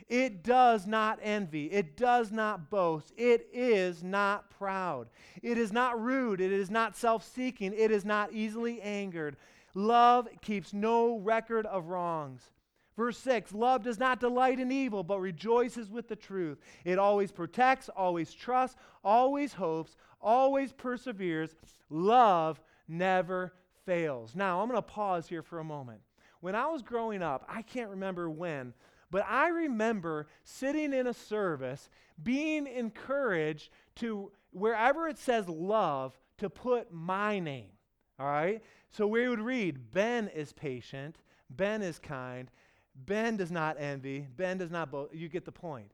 It 0.09 0.45
does 0.45 0.87
not 0.87 1.19
envy. 1.23 1.67
It 1.67 1.97
does 1.97 2.31
not 2.31 2.71
boast. 2.71 3.13
It 3.17 3.49
is 3.53 4.03
not 4.03 4.51
proud. 4.51 5.09
It 5.43 5.59
is 5.59 5.73
not 5.73 6.01
rude. 6.01 6.41
It 6.41 6.53
is 6.53 6.71
not 6.71 6.97
self 6.97 7.25
seeking. 7.25 7.73
It 7.77 7.91
is 7.91 8.05
not 8.05 8.33
easily 8.33 8.81
angered. 8.81 9.37
Love 9.75 10.29
keeps 10.41 10.73
no 10.73 11.19
record 11.19 11.67
of 11.67 11.87
wrongs. 11.87 12.51
Verse 12.97 13.19
6 13.19 13.53
Love 13.53 13.83
does 13.83 13.99
not 13.99 14.21
delight 14.21 14.59
in 14.59 14.73
evil, 14.73 15.03
but 15.03 15.21
rejoices 15.21 15.91
with 15.91 16.09
the 16.09 16.17
truth. 16.17 16.59
It 16.85 16.99
always 16.99 17.31
protects, 17.31 17.89
always 17.91 18.33
trusts, 18.33 18.77
always 19.05 19.53
hopes, 19.53 19.97
always 20.21 20.73
perseveres. 20.73 21.55
Love 21.91 22.61
never 22.89 23.53
fails. 23.85 24.35
Now, 24.35 24.61
I'm 24.61 24.69
going 24.69 24.79
to 24.79 24.83
pause 24.83 25.29
here 25.29 25.43
for 25.43 25.59
a 25.59 25.65
moment. 25.65 26.01
When 26.41 26.55
I 26.55 26.67
was 26.67 26.83
growing 26.83 27.23
up, 27.23 27.45
I 27.49 27.63
can't 27.63 27.91
remember 27.91 28.31
when, 28.31 28.73
but 29.11 29.25
I 29.29 29.49
remember 29.49 30.27
sitting 30.45 30.93
in 30.93 31.07
a 31.07 31.15
service 31.15 31.89
being 32.23 32.67
encouraged 32.67 33.71
to, 33.97 34.33
wherever 34.51 35.09
it 35.09 35.19
says 35.19 35.49
love, 35.49 36.19
to 36.39 36.51
put 36.51 36.93
my 36.93 37.39
name. 37.39 37.71
All 38.19 38.27
right? 38.27 38.63
So 38.91 39.07
we 39.07 39.29
would 39.29 39.41
read, 39.41 39.93
Ben 39.93 40.29
is 40.29 40.53
patient, 40.53 41.17
Ben 41.51 41.83
is 41.83 41.99
kind, 41.99 42.51
Ben 42.95 43.37
does 43.37 43.51
not 43.51 43.77
envy, 43.79 44.27
Ben 44.37 44.59
does 44.59 44.71
not 44.71 44.91
boast. 44.91 45.15
You 45.15 45.29
get 45.29 45.45
the 45.45 45.53
point. 45.53 45.93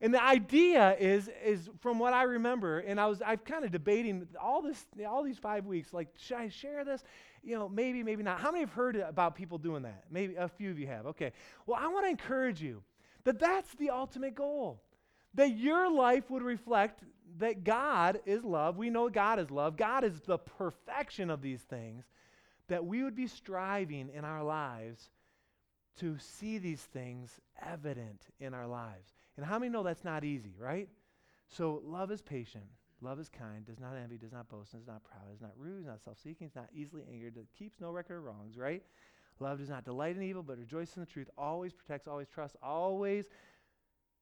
And 0.00 0.12
the 0.12 0.22
idea 0.22 0.96
is, 0.98 1.30
is 1.44 1.70
from 1.80 1.98
what 1.98 2.12
I 2.12 2.24
remember, 2.24 2.80
and 2.80 3.00
I 3.00 3.06
was 3.06 3.22
I've 3.22 3.44
kind 3.44 3.64
of 3.64 3.70
debating 3.70 4.26
all 4.40 4.60
this 4.60 4.84
all 5.08 5.22
these 5.22 5.38
five 5.38 5.66
weeks, 5.66 5.92
like, 5.92 6.08
should 6.18 6.36
I 6.36 6.48
share 6.48 6.84
this? 6.84 7.04
You 7.44 7.58
know, 7.58 7.68
maybe, 7.68 8.02
maybe 8.02 8.22
not. 8.22 8.40
How 8.40 8.50
many 8.50 8.60
have 8.60 8.72
heard 8.72 8.96
about 8.96 9.34
people 9.34 9.58
doing 9.58 9.82
that? 9.82 10.04
Maybe 10.10 10.34
a 10.34 10.48
few 10.48 10.70
of 10.70 10.78
you 10.78 10.86
have. 10.86 11.06
Okay. 11.06 11.32
Well, 11.66 11.78
I 11.80 11.88
want 11.88 12.06
to 12.06 12.10
encourage 12.10 12.62
you 12.62 12.82
that 13.24 13.38
that's 13.38 13.72
the 13.74 13.90
ultimate 13.90 14.34
goal. 14.34 14.80
That 15.34 15.56
your 15.56 15.90
life 15.90 16.30
would 16.30 16.42
reflect 16.42 17.02
that 17.38 17.64
God 17.64 18.20
is 18.24 18.44
love. 18.44 18.76
We 18.76 18.90
know 18.90 19.08
God 19.08 19.38
is 19.38 19.50
love. 19.50 19.76
God 19.76 20.04
is 20.04 20.20
the 20.20 20.38
perfection 20.38 21.30
of 21.30 21.42
these 21.42 21.60
things. 21.60 22.04
That 22.68 22.86
we 22.86 23.02
would 23.02 23.16
be 23.16 23.26
striving 23.26 24.10
in 24.14 24.24
our 24.24 24.42
lives 24.42 25.10
to 25.98 26.16
see 26.18 26.58
these 26.58 26.80
things 26.80 27.40
evident 27.60 28.22
in 28.40 28.54
our 28.54 28.66
lives. 28.66 29.12
And 29.36 29.44
how 29.44 29.58
many 29.58 29.70
know 29.70 29.82
that's 29.82 30.04
not 30.04 30.24
easy, 30.24 30.54
right? 30.58 30.88
So 31.48 31.82
love 31.84 32.10
is 32.10 32.22
patient. 32.22 32.64
Love 33.04 33.20
is 33.20 33.28
kind, 33.28 33.66
does 33.66 33.78
not 33.78 33.96
envy, 34.02 34.16
does 34.16 34.32
not 34.32 34.48
boast, 34.48 34.74
is 34.74 34.86
not 34.86 35.04
proud, 35.04 35.32
is 35.34 35.42
not 35.42 35.52
rude, 35.58 35.80
is 35.80 35.86
not 35.86 36.02
self 36.02 36.18
seeking, 36.18 36.46
is 36.46 36.56
not 36.56 36.68
easily 36.74 37.02
angered, 37.12 37.36
keeps 37.56 37.78
no 37.78 37.90
record 37.90 38.16
of 38.16 38.24
wrongs, 38.24 38.56
right? 38.56 38.82
Love 39.40 39.58
does 39.58 39.68
not 39.68 39.84
delight 39.84 40.16
in 40.16 40.22
evil, 40.22 40.42
but 40.42 40.56
rejoices 40.56 40.96
in 40.96 41.00
the 41.00 41.06
truth, 41.06 41.28
always 41.36 41.72
protects, 41.72 42.08
always 42.08 42.28
trusts, 42.28 42.56
always 42.62 43.26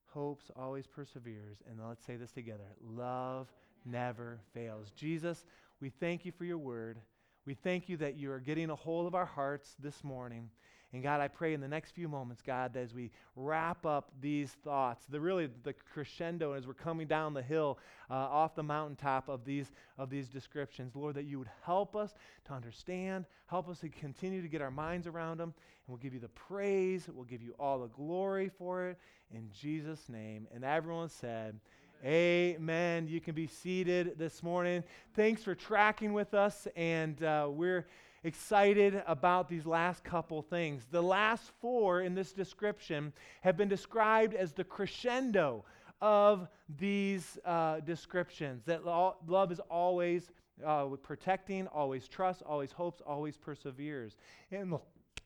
hopes, 0.07 0.51
always 0.55 0.85
perseveres. 0.85 1.57
And 1.69 1.79
let's 1.87 2.05
say 2.05 2.17
this 2.17 2.31
together 2.31 2.75
love 2.81 3.47
never 3.85 4.39
fails. 4.53 4.91
Jesus, 4.91 5.45
we 5.79 5.89
thank 5.89 6.25
you 6.25 6.31
for 6.31 6.43
your 6.43 6.57
word. 6.57 6.99
We 7.45 7.53
thank 7.53 7.87
you 7.89 7.97
that 7.97 8.17
you 8.17 8.31
are 8.31 8.39
getting 8.39 8.69
a 8.69 8.75
hold 8.75 9.07
of 9.07 9.15
our 9.15 9.25
hearts 9.25 9.75
this 9.79 10.03
morning. 10.03 10.49
And 10.93 11.01
God, 11.01 11.21
I 11.21 11.27
pray 11.27 11.55
in 11.55 11.59
the 11.59 11.67
next 11.67 11.91
few 11.91 12.07
moments, 12.07 12.43
God, 12.45 12.77
as 12.77 12.93
we 12.93 13.09
wrap 13.35 13.83
up 13.83 14.11
these 14.21 14.51
thoughts, 14.63 15.05
the 15.09 15.19
really 15.19 15.49
the 15.63 15.73
crescendo 15.73 16.53
as 16.53 16.67
we're 16.67 16.75
coming 16.75 17.07
down 17.07 17.33
the 17.33 17.41
hill 17.41 17.79
uh, 18.11 18.13
off 18.13 18.53
the 18.53 18.61
mountaintop 18.61 19.27
of 19.27 19.43
these 19.43 19.71
of 19.97 20.11
these 20.11 20.29
descriptions, 20.29 20.95
Lord, 20.95 21.15
that 21.15 21.25
you 21.25 21.39
would 21.39 21.49
help 21.65 21.95
us 21.95 22.13
to 22.45 22.53
understand, 22.53 23.25
help 23.47 23.69
us 23.69 23.79
to 23.79 23.89
continue 23.89 24.43
to 24.43 24.47
get 24.47 24.61
our 24.61 24.69
minds 24.69 25.07
around 25.07 25.39
them, 25.39 25.49
and 25.55 25.87
we'll 25.87 25.97
give 25.97 26.13
you 26.13 26.19
the 26.19 26.29
praise, 26.29 27.07
we'll 27.11 27.25
give 27.25 27.41
you 27.41 27.55
all 27.59 27.79
the 27.79 27.87
glory 27.87 28.51
for 28.55 28.89
it 28.89 28.99
in 29.33 29.49
Jesus' 29.51 30.07
name. 30.09 30.47
And 30.53 30.63
everyone 30.63 31.09
said. 31.09 31.59
Amen. 32.05 33.07
You 33.07 33.21
can 33.21 33.33
be 33.33 33.47
seated 33.47 34.17
this 34.17 34.43
morning. 34.43 34.83
Thanks 35.15 35.41
for 35.41 35.55
tracking 35.55 36.11
with 36.11 36.33
us, 36.33 36.67
and 36.75 37.23
uh, 37.23 37.47
we're 37.49 37.85
excited 38.23 39.03
about 39.05 39.49
these 39.49 39.65
last 39.65 40.03
couple 40.03 40.41
things. 40.41 40.85
The 40.91 41.01
last 41.01 41.51
four 41.61 42.01
in 42.01 42.15
this 42.15 42.31
description 42.31 43.13
have 43.41 43.57
been 43.57 43.69
described 43.69 44.33
as 44.33 44.53
the 44.53 44.63
crescendo 44.63 45.65
of 46.01 46.47
these 46.77 47.37
uh, 47.45 47.79
descriptions 47.81 48.63
that 48.65 48.85
lo- 48.85 49.15
love 49.27 49.51
is 49.51 49.59
always 49.69 50.31
uh, 50.65 50.85
protecting, 51.01 51.67
always 51.67 52.07
trusts, 52.07 52.43
always 52.45 52.71
hopes, 52.71 53.01
always 53.05 53.37
perseveres. 53.37 54.17
And, 54.51 54.75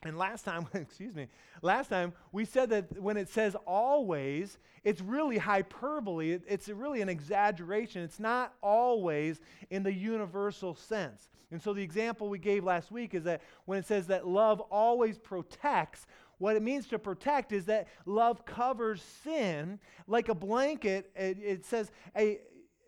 and 0.04 0.18
last 0.18 0.44
time, 0.44 0.68
excuse 0.74 1.16
me, 1.16 1.28
last 1.62 1.90
time 1.90 2.14
we 2.32 2.46
said 2.46 2.70
that 2.70 3.00
when 3.02 3.18
it 3.18 3.30
says 3.30 3.56
always, 3.66 4.58
it's 4.84 5.02
really 5.02 5.38
hyperbole. 5.38 6.32
It, 6.32 6.44
it's 6.48 6.70
really 6.70 7.02
an 7.02 7.10
exaggeration. 7.10 8.04
It's 8.04 8.20
not 8.20 8.54
always 8.62 9.42
in 9.70 9.84
the 9.84 9.94
universal 9.94 10.76
sense. 10.76 11.30
And 11.52 11.62
so 11.62 11.74
the 11.74 11.84
example 11.84 12.30
we 12.30 12.40
gave 12.40 12.64
last 12.64 12.92
week 12.92 13.14
is 13.14 13.24
that 13.24 13.42
when 13.66 13.80
it 13.80 13.86
says 13.86 14.08
that 14.08 14.28
love 14.28 14.60
always 14.60 15.18
protects, 15.18 16.06
what 16.40 16.56
it 16.56 16.62
means 16.62 16.88
to 16.88 17.00
protect 17.00 17.52
is 17.52 17.66
that 17.66 17.88
love 18.06 18.46
covers 18.46 19.02
sin 19.24 19.80
like 20.08 20.30
a 20.30 20.36
blanket. 20.36 21.10
It, 21.16 21.38
it 21.42 21.66
says 21.66 21.92
a, 22.16 22.40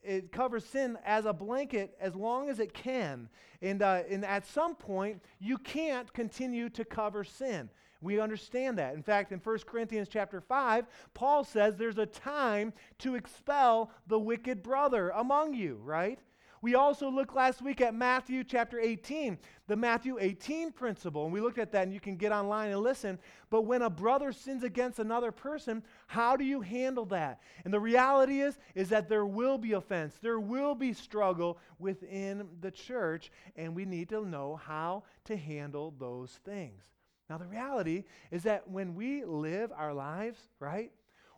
it 0.04 0.32
covers 0.32 0.66
sin 0.66 0.98
as 1.06 1.26
a 1.26 1.34
blanket 1.34 1.96
as 2.00 2.16
long 2.16 2.50
as 2.50 2.60
it 2.60 2.74
can. 2.74 3.30
And, 3.62 3.82
uh, 3.82 4.04
and 4.10 4.26
at 4.26 4.46
some 4.46 4.76
point, 4.76 5.22
you 5.40 5.58
can't 5.58 6.12
continue 6.14 6.70
to 6.70 6.86
cover 6.86 7.24
sin. 7.24 7.70
We 8.02 8.20
understand 8.20 8.78
that. 8.78 8.96
In 8.96 9.04
fact, 9.04 9.32
in 9.32 9.40
1 9.40 9.58
Corinthians 9.66 10.08
chapter 10.10 10.40
5, 10.40 10.86
Paul 11.14 11.44
says 11.44 11.76
there's 11.76 11.98
a 11.98 12.06
time 12.06 12.72
to 13.00 13.16
expel 13.16 13.92
the 14.08 14.20
wicked 14.20 14.64
brother 14.64 15.10
among 15.10 15.54
you, 15.54 15.80
right? 15.84 16.20
We 16.62 16.76
also 16.76 17.10
looked 17.10 17.36
last 17.36 17.62
week 17.62 17.80
at 17.80 17.94
Matthew 17.96 18.44
chapter 18.44 18.80
18, 18.80 19.38
the 19.68 19.78
Matthew 19.78 20.18
18 20.20 20.74
principle. 20.74 21.24
And 21.24 21.34
we 21.34 21.40
looked 21.40 21.58
at 21.58 21.72
that, 21.72 21.84
and 21.84 21.94
you 21.94 22.02
can 22.02 22.18
get 22.18 22.34
online 22.34 22.72
and 22.72 22.82
listen. 22.82 23.18
But 23.50 23.62
when 23.62 23.82
a 23.82 23.90
brother 23.90 24.34
sins 24.34 24.64
against 24.64 25.00
another 25.00 25.32
person, 25.32 25.84
how 26.08 26.36
do 26.36 26.44
you 26.44 26.60
handle 26.60 27.06
that? 27.06 27.42
And 27.64 27.74
the 27.74 27.80
reality 27.80 28.42
is, 28.42 28.60
is 28.76 28.90
that 28.90 29.08
there 29.08 29.26
will 29.26 29.58
be 29.58 29.74
offense, 29.74 30.20
there 30.22 30.40
will 30.40 30.76
be 30.76 30.92
struggle 30.92 31.60
within 31.78 32.48
the 32.60 32.72
church, 32.72 33.32
and 33.56 33.74
we 33.74 33.86
need 33.86 34.10
to 34.10 34.26
know 34.26 34.58
how 34.58 35.04
to 35.26 35.38
handle 35.38 35.94
those 35.98 36.40
things. 36.44 36.84
Now, 37.30 37.38
the 37.38 37.46
reality 37.46 38.04
is 38.32 38.44
that 38.44 38.70
when 38.70 38.96
we 38.96 39.24
live 39.24 39.72
our 39.76 39.94
lives, 39.94 40.40
right, 40.60 40.92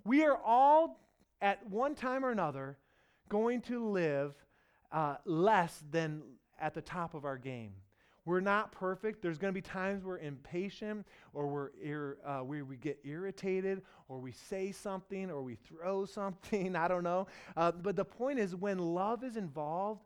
we 0.03 0.23
are 0.23 0.37
all 0.43 0.99
at 1.41 1.67
one 1.69 1.95
time 1.95 2.25
or 2.25 2.31
another 2.31 2.77
going 3.29 3.61
to 3.61 3.87
live 3.87 4.33
uh, 4.91 5.15
less 5.25 5.83
than 5.91 6.21
at 6.59 6.73
the 6.73 6.81
top 6.81 7.13
of 7.13 7.25
our 7.25 7.37
game. 7.37 7.73
We're 8.23 8.39
not 8.39 8.71
perfect. 8.71 9.23
There's 9.23 9.39
going 9.39 9.51
to 9.51 9.57
be 9.57 9.61
times 9.61 10.03
we're 10.03 10.19
impatient 10.19 11.07
or 11.33 11.47
we're 11.47 11.71
ir- 11.81 12.17
uh, 12.23 12.43
we, 12.43 12.61
we 12.61 12.77
get 12.77 12.99
irritated 13.03 13.81
or 14.07 14.19
we 14.19 14.31
say 14.31 14.71
something 14.71 15.31
or 15.31 15.41
we 15.41 15.55
throw 15.55 16.05
something. 16.05 16.75
I 16.75 16.87
don't 16.87 17.03
know. 17.03 17.27
Uh, 17.57 17.71
but 17.71 17.95
the 17.95 18.05
point 18.05 18.37
is, 18.37 18.55
when 18.55 18.77
love 18.77 19.23
is 19.23 19.37
involved, 19.37 20.05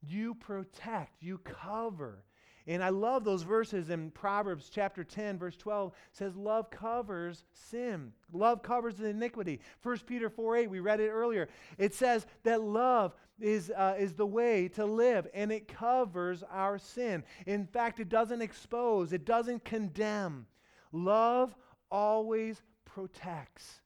you 0.00 0.34
protect, 0.34 1.22
you 1.22 1.38
cover. 1.38 2.22
And 2.68 2.82
I 2.82 2.88
love 2.88 3.22
those 3.22 3.42
verses 3.42 3.90
in 3.90 4.10
Proverbs 4.10 4.70
chapter 4.72 5.04
10, 5.04 5.38
verse 5.38 5.56
12 5.56 5.92
says, 6.10 6.34
Love 6.34 6.68
covers 6.68 7.44
sin. 7.52 8.12
Love 8.32 8.62
covers 8.62 8.96
the 8.96 9.06
iniquity. 9.06 9.60
1 9.82 9.98
Peter 10.06 10.28
4 10.28 10.56
8, 10.56 10.70
we 10.70 10.80
read 10.80 11.00
it 11.00 11.08
earlier. 11.08 11.48
It 11.78 11.94
says 11.94 12.26
that 12.42 12.60
love 12.60 13.14
is, 13.40 13.70
uh, 13.70 13.94
is 13.98 14.14
the 14.14 14.26
way 14.26 14.68
to 14.68 14.84
live, 14.84 15.26
and 15.34 15.52
it 15.52 15.68
covers 15.68 16.42
our 16.50 16.78
sin. 16.78 17.24
In 17.46 17.66
fact, 17.66 18.00
it 18.00 18.08
doesn't 18.08 18.42
expose, 18.42 19.12
it 19.12 19.24
doesn't 19.24 19.64
condemn. 19.64 20.46
Love 20.92 21.54
always 21.90 22.62
protects. 22.84 23.80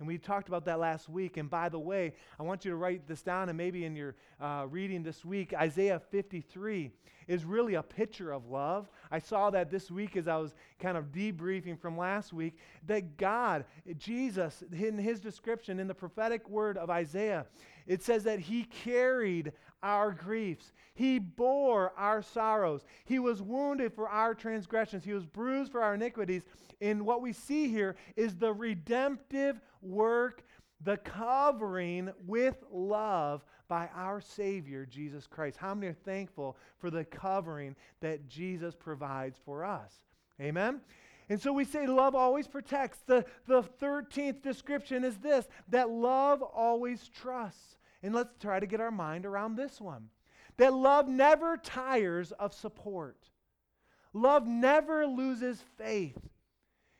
And 0.00 0.08
we 0.08 0.18
talked 0.18 0.48
about 0.48 0.64
that 0.64 0.80
last 0.80 1.08
week. 1.08 1.36
And 1.36 1.48
by 1.48 1.68
the 1.68 1.78
way, 1.78 2.14
I 2.38 2.42
want 2.42 2.64
you 2.64 2.70
to 2.72 2.76
write 2.76 3.06
this 3.06 3.22
down 3.22 3.48
and 3.48 3.56
maybe 3.56 3.84
in 3.84 3.94
your 3.94 4.16
uh, 4.40 4.66
reading 4.68 5.02
this 5.02 5.24
week, 5.24 5.54
Isaiah 5.54 6.00
53 6.10 6.90
is 7.28 7.44
really 7.44 7.74
a 7.74 7.82
picture 7.82 8.32
of 8.32 8.46
love. 8.46 8.90
I 9.14 9.20
saw 9.20 9.48
that 9.50 9.70
this 9.70 9.92
week 9.92 10.16
as 10.16 10.26
I 10.26 10.38
was 10.38 10.54
kind 10.80 10.96
of 10.96 11.12
debriefing 11.12 11.78
from 11.78 11.96
last 11.96 12.32
week 12.32 12.58
that 12.88 13.16
God, 13.16 13.64
Jesus, 13.96 14.64
in 14.72 14.98
his 14.98 15.20
description 15.20 15.78
in 15.78 15.86
the 15.86 15.94
prophetic 15.94 16.48
word 16.48 16.76
of 16.76 16.90
Isaiah, 16.90 17.46
it 17.86 18.02
says 18.02 18.24
that 18.24 18.40
he 18.40 18.64
carried 18.64 19.52
our 19.84 20.10
griefs. 20.10 20.72
He 20.94 21.20
bore 21.20 21.92
our 21.96 22.22
sorrows. 22.22 22.84
He 23.04 23.20
was 23.20 23.40
wounded 23.40 23.92
for 23.92 24.08
our 24.08 24.34
transgressions. 24.34 25.04
He 25.04 25.12
was 25.12 25.26
bruised 25.26 25.70
for 25.70 25.80
our 25.80 25.94
iniquities. 25.94 26.42
And 26.80 27.06
what 27.06 27.22
we 27.22 27.32
see 27.32 27.68
here 27.68 27.94
is 28.16 28.34
the 28.34 28.52
redemptive 28.52 29.60
work, 29.80 30.42
the 30.80 30.96
covering 30.98 32.10
with 32.26 32.56
love 32.70 33.44
by 33.68 33.88
our 33.94 34.20
Savior, 34.20 34.86
Jesus 34.86 35.26
Christ. 35.26 35.56
How 35.56 35.74
many 35.74 35.88
are 35.88 35.96
thankful 36.04 36.56
for 36.78 36.90
the 36.90 37.04
covering 37.04 37.76
that 38.00 38.28
Jesus 38.28 38.74
provides 38.74 39.38
for 39.44 39.64
us? 39.64 39.92
Amen? 40.40 40.80
And 41.28 41.40
so 41.40 41.52
we 41.52 41.64
say 41.64 41.86
love 41.86 42.14
always 42.14 42.46
protects. 42.46 42.98
The, 43.06 43.24
the 43.46 43.62
13th 43.62 44.42
description 44.42 45.04
is 45.04 45.16
this 45.18 45.46
that 45.68 45.88
love 45.88 46.42
always 46.42 47.08
trusts. 47.08 47.78
And 48.02 48.14
let's 48.14 48.34
try 48.38 48.60
to 48.60 48.66
get 48.66 48.80
our 48.80 48.90
mind 48.90 49.24
around 49.24 49.56
this 49.56 49.80
one 49.80 50.08
that 50.56 50.72
love 50.72 51.08
never 51.08 51.56
tires 51.56 52.32
of 52.32 52.52
support, 52.52 53.16
love 54.12 54.46
never 54.46 55.06
loses 55.06 55.62
faith. 55.76 56.18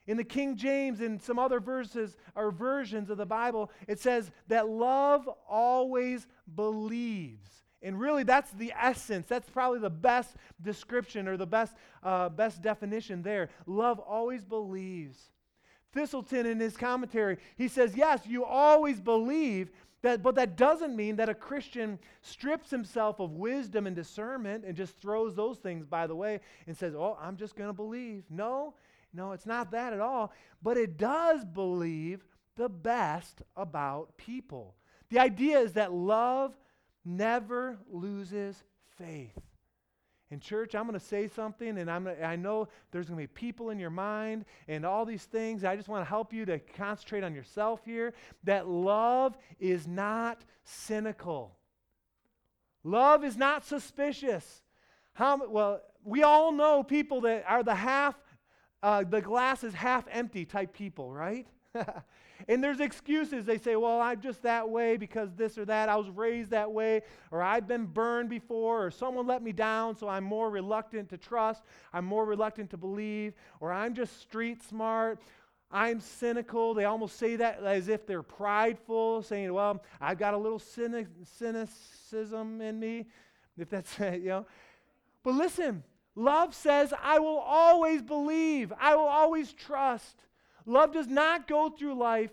In 0.06 0.16
the 0.16 0.24
King 0.24 0.56
James 0.56 1.00
and 1.00 1.20
some 1.20 1.38
other 1.38 1.60
verses 1.60 2.16
or 2.34 2.50
versions 2.50 3.08
of 3.08 3.16
the 3.16 3.26
Bible, 3.26 3.70
it 3.88 3.98
says 3.98 4.30
that 4.48 4.68
love 4.68 5.28
always 5.48 6.26
believes. 6.54 7.48
And 7.80 8.00
really, 8.00 8.22
that's 8.22 8.50
the 8.52 8.72
essence. 8.80 9.26
That's 9.28 9.48
probably 9.48 9.78
the 9.78 9.90
best 9.90 10.36
description 10.62 11.28
or 11.28 11.36
the 11.36 11.46
best, 11.46 11.74
uh, 12.02 12.30
best 12.30 12.62
definition 12.62 13.22
there. 13.22 13.50
Love 13.66 13.98
always 13.98 14.44
believes. 14.44 15.18
Thiselton, 15.94 16.46
in 16.46 16.58
his 16.58 16.76
commentary, 16.76 17.38
he 17.56 17.68
says, 17.68 17.94
Yes, 17.94 18.26
you 18.26 18.44
always 18.44 19.00
believe, 19.00 19.70
that, 20.02 20.22
but 20.22 20.34
that 20.34 20.56
doesn't 20.56 20.94
mean 20.94 21.16
that 21.16 21.28
a 21.28 21.34
Christian 21.34 21.98
strips 22.20 22.70
himself 22.70 23.20
of 23.20 23.32
wisdom 23.32 23.86
and 23.86 23.96
discernment 23.96 24.64
and 24.66 24.76
just 24.76 24.96
throws 24.98 25.34
those 25.34 25.58
things 25.58 25.86
by 25.86 26.06
the 26.06 26.16
way 26.16 26.40
and 26.66 26.76
says, 26.76 26.94
Oh, 26.94 27.16
I'm 27.20 27.36
just 27.36 27.54
going 27.56 27.68
to 27.68 27.74
believe. 27.74 28.24
No, 28.28 28.74
no, 29.14 29.32
it's 29.32 29.46
not 29.46 29.70
that 29.70 29.92
at 29.92 30.00
all. 30.00 30.32
But 30.62 30.76
it 30.76 30.96
does 30.98 31.44
believe 31.44 32.24
the 32.56 32.68
best 32.68 33.42
about 33.56 34.16
people. 34.16 34.74
The 35.10 35.18
idea 35.18 35.60
is 35.60 35.74
that 35.74 35.92
love 35.92 36.56
never 37.04 37.78
loses 37.90 38.62
faith. 38.98 39.38
In 40.30 40.40
church, 40.40 40.74
I'm 40.74 40.88
going 40.88 40.98
to 40.98 41.04
say 41.04 41.28
something, 41.28 41.78
and 41.78 41.88
I'm 41.88 42.08
I 42.22 42.34
know 42.34 42.68
there's 42.90 43.06
going 43.06 43.18
to 43.18 43.22
be 43.22 43.26
people 43.28 43.70
in 43.70 43.78
your 43.78 43.90
mind 43.90 44.46
and 44.66 44.84
all 44.84 45.04
these 45.04 45.24
things. 45.24 45.64
I 45.64 45.76
just 45.76 45.88
want 45.88 46.04
to 46.04 46.08
help 46.08 46.32
you 46.32 46.44
to 46.46 46.58
concentrate 46.58 47.22
on 47.22 47.34
yourself 47.34 47.82
here. 47.84 48.14
That 48.42 48.66
love 48.66 49.36
is 49.60 49.86
not 49.86 50.42
cynical, 50.64 51.56
love 52.82 53.22
is 53.22 53.36
not 53.36 53.64
suspicious. 53.64 54.62
How, 55.12 55.46
well, 55.46 55.80
we 56.02 56.24
all 56.24 56.50
know 56.50 56.82
people 56.82 57.20
that 57.20 57.44
are 57.46 57.62
the 57.62 57.74
half, 57.74 58.16
uh, 58.84 59.02
the 59.02 59.20
glass 59.20 59.64
is 59.64 59.72
half 59.74 60.04
empty 60.10 60.44
type 60.44 60.72
people, 60.72 61.12
right? 61.12 61.46
And 62.48 62.62
there's 62.62 62.80
excuses. 62.80 63.46
They 63.46 63.58
say, 63.58 63.76
well, 63.76 64.00
I'm 64.00 64.20
just 64.20 64.42
that 64.42 64.68
way 64.68 64.96
because 64.96 65.30
this 65.34 65.56
or 65.56 65.64
that. 65.66 65.88
I 65.88 65.96
was 65.96 66.10
raised 66.10 66.50
that 66.50 66.70
way, 66.70 67.02
or 67.30 67.42
I've 67.42 67.66
been 67.66 67.86
burned 67.86 68.28
before, 68.28 68.84
or 68.84 68.90
someone 68.90 69.26
let 69.26 69.42
me 69.42 69.52
down, 69.52 69.96
so 69.96 70.08
I'm 70.08 70.24
more 70.24 70.50
reluctant 70.50 71.08
to 71.10 71.16
trust. 71.16 71.62
I'm 71.92 72.04
more 72.04 72.24
reluctant 72.26 72.70
to 72.70 72.76
believe, 72.76 73.34
or 73.60 73.72
I'm 73.72 73.94
just 73.94 74.20
street 74.20 74.62
smart. 74.62 75.20
I'm 75.70 76.00
cynical. 76.00 76.74
They 76.74 76.84
almost 76.84 77.16
say 77.18 77.36
that 77.36 77.62
as 77.64 77.88
if 77.88 78.06
they're 78.06 78.22
prideful, 78.22 79.22
saying, 79.22 79.52
well, 79.52 79.82
I've 80.00 80.18
got 80.18 80.34
a 80.34 80.38
little 80.38 80.58
cynic, 80.58 81.06
cynicism 81.38 82.60
in 82.60 82.78
me, 82.78 83.06
if 83.56 83.70
that's, 83.70 83.98
you 84.00 84.26
know. 84.26 84.46
But 85.22 85.34
listen, 85.34 85.82
love 86.14 86.54
says, 86.54 86.92
I 87.02 87.18
will 87.18 87.38
always 87.38 88.02
believe, 88.02 88.72
I 88.78 88.96
will 88.96 89.08
always 89.08 89.52
trust. 89.52 90.24
Love 90.66 90.92
does 90.92 91.08
not 91.08 91.46
go 91.46 91.68
through 91.68 91.94
life 91.94 92.30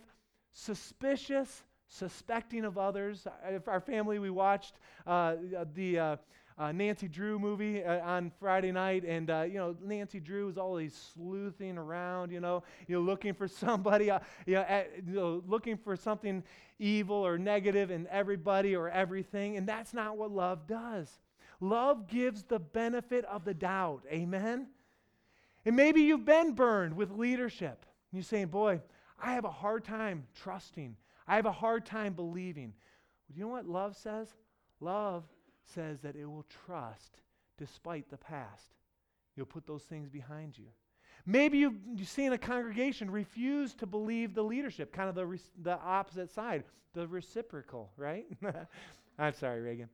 suspicious, 0.54 1.64
suspecting 1.88 2.66
of 2.66 2.78
others. 2.78 3.28
If 3.48 3.68
our 3.68 3.80
family, 3.82 4.20
we 4.20 4.30
watched 4.30 4.76
uh, 5.06 5.36
the 5.74 6.00
uh, 6.00 6.16
uh, 6.58 6.72
Nancy 6.72 7.08
Drew 7.08 7.40
movie 7.40 7.84
uh, 7.84 8.00
on 8.06 8.32
Friday 8.40 8.72
night, 8.72 9.04
and 9.04 9.30
uh, 9.30 9.46
you 9.48 9.56
know 9.56 9.76
Nancy 9.84 10.20
Drew 10.20 10.48
is 10.50 10.58
always 10.58 10.94
sleuthing 11.14 11.78
around, 11.78 12.32
you 12.32 12.40
know, 12.40 12.64
you 12.88 12.96
know, 12.96 13.02
looking 13.02 13.34
for 13.34 13.48
somebody, 13.48 14.12
uh, 14.12 14.20
you 14.46 14.56
know, 14.56 14.62
at, 14.62 14.92
you 15.06 15.16
know, 15.16 15.44
looking 15.48 15.78
for 15.78 15.96
something 15.96 16.44
evil 16.80 17.16
or 17.16 17.38
negative 17.38 17.92
in 17.92 18.08
everybody 18.08 18.76
or 18.76 18.90
everything, 18.90 19.58
and 19.58 19.68
that's 19.68 19.94
not 19.94 20.18
what 20.18 20.32
love 20.32 20.68
does. 20.68 21.10
Love 21.62 22.08
gives 22.08 22.44
the 22.44 22.60
benefit 22.60 23.24
of 23.26 23.46
the 23.46 23.54
doubt. 23.54 24.02
Amen. 24.12 24.68
And 25.64 25.76
maybe 25.76 26.02
you've 26.02 26.26
been 26.26 26.54
burned 26.54 26.96
with 26.96 27.12
leadership. 27.12 27.86
You're 28.12 28.24
saying, 28.24 28.48
boy, 28.48 28.82
I 29.22 29.34
have 29.34 29.46
a 29.46 29.52
hard 29.52 29.86
time 29.86 30.26
trusting. 30.36 30.98
I 31.28 31.36
have 31.36 31.46
a 31.46 31.52
hard 31.52 31.86
time 31.86 32.14
believing. 32.14 32.74
Do 33.32 33.40
you 33.40 33.46
know 33.46 33.52
what 33.52 33.68
love 33.68 33.96
says? 33.96 34.34
Love 34.80 35.24
says 35.64 36.00
that 36.02 36.16
it 36.16 36.26
will 36.26 36.46
trust 36.66 37.22
despite 37.58 38.10
the 38.10 38.18
past. 38.18 38.74
You'll 39.36 39.46
put 39.46 39.68
those 39.68 39.84
things 39.84 40.10
behind 40.10 40.58
you. 40.58 40.66
Maybe 41.28 41.60
you, 41.60 41.78
you 41.96 42.06
see 42.06 42.26
in 42.26 42.34
a 42.34 42.38
congregation 42.38 43.10
refuse 43.12 43.76
to 43.76 43.86
believe 43.86 44.34
the 44.34 44.44
leadership, 44.44 44.92
kind 44.92 45.08
of 45.08 45.14
the, 45.14 45.40
the 45.62 45.80
opposite 45.80 46.32
side, 46.32 46.64
the 46.94 47.08
reciprocal, 47.08 47.92
right? 47.96 48.26
I'm 49.20 49.34
sorry, 49.34 49.62
Reagan. 49.62 49.90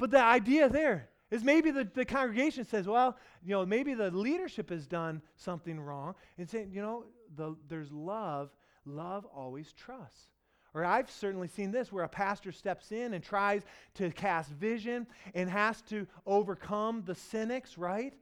But 0.00 0.10
the 0.10 0.22
idea 0.22 0.66
there 0.70 1.10
is 1.30 1.44
maybe 1.44 1.70
the, 1.70 1.84
the 1.84 2.06
congregation 2.06 2.64
says, 2.64 2.86
well, 2.86 3.18
you 3.44 3.50
know, 3.50 3.66
maybe 3.66 3.92
the 3.92 4.10
leadership 4.10 4.70
has 4.70 4.86
done 4.86 5.20
something 5.36 5.78
wrong. 5.78 6.14
And 6.38 6.48
saying, 6.48 6.70
you 6.72 6.80
know, 6.80 7.04
the, 7.36 7.54
there's 7.68 7.92
love. 7.92 8.48
Love 8.86 9.26
always 9.26 9.74
trusts. 9.74 10.28
Or 10.72 10.86
I've 10.86 11.10
certainly 11.10 11.48
seen 11.48 11.70
this 11.70 11.92
where 11.92 12.04
a 12.04 12.08
pastor 12.08 12.50
steps 12.50 12.92
in 12.92 13.12
and 13.12 13.22
tries 13.22 13.62
to 13.96 14.10
cast 14.10 14.48
vision 14.52 15.06
and 15.34 15.50
has 15.50 15.82
to 15.82 16.06
overcome 16.24 17.02
the 17.04 17.14
cynics, 17.14 17.76
right? 17.76 18.14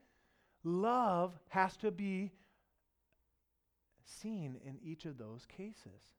Love 0.64 1.38
has 1.50 1.76
to 1.76 1.92
be 1.92 2.32
seen 4.04 4.56
in 4.64 4.78
each 4.82 5.04
of 5.04 5.16
those 5.16 5.46
cases. 5.46 6.16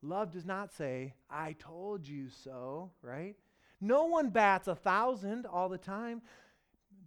Love 0.00 0.30
does 0.30 0.46
not 0.46 0.72
say, 0.72 1.14
I 1.28 1.56
told 1.58 2.06
you 2.06 2.28
so, 2.44 2.92
right? 3.02 3.34
No 3.82 4.04
one 4.04 4.30
bats 4.30 4.68
a 4.68 4.76
thousand 4.76 5.44
all 5.44 5.68
the 5.68 5.76
time. 5.76 6.22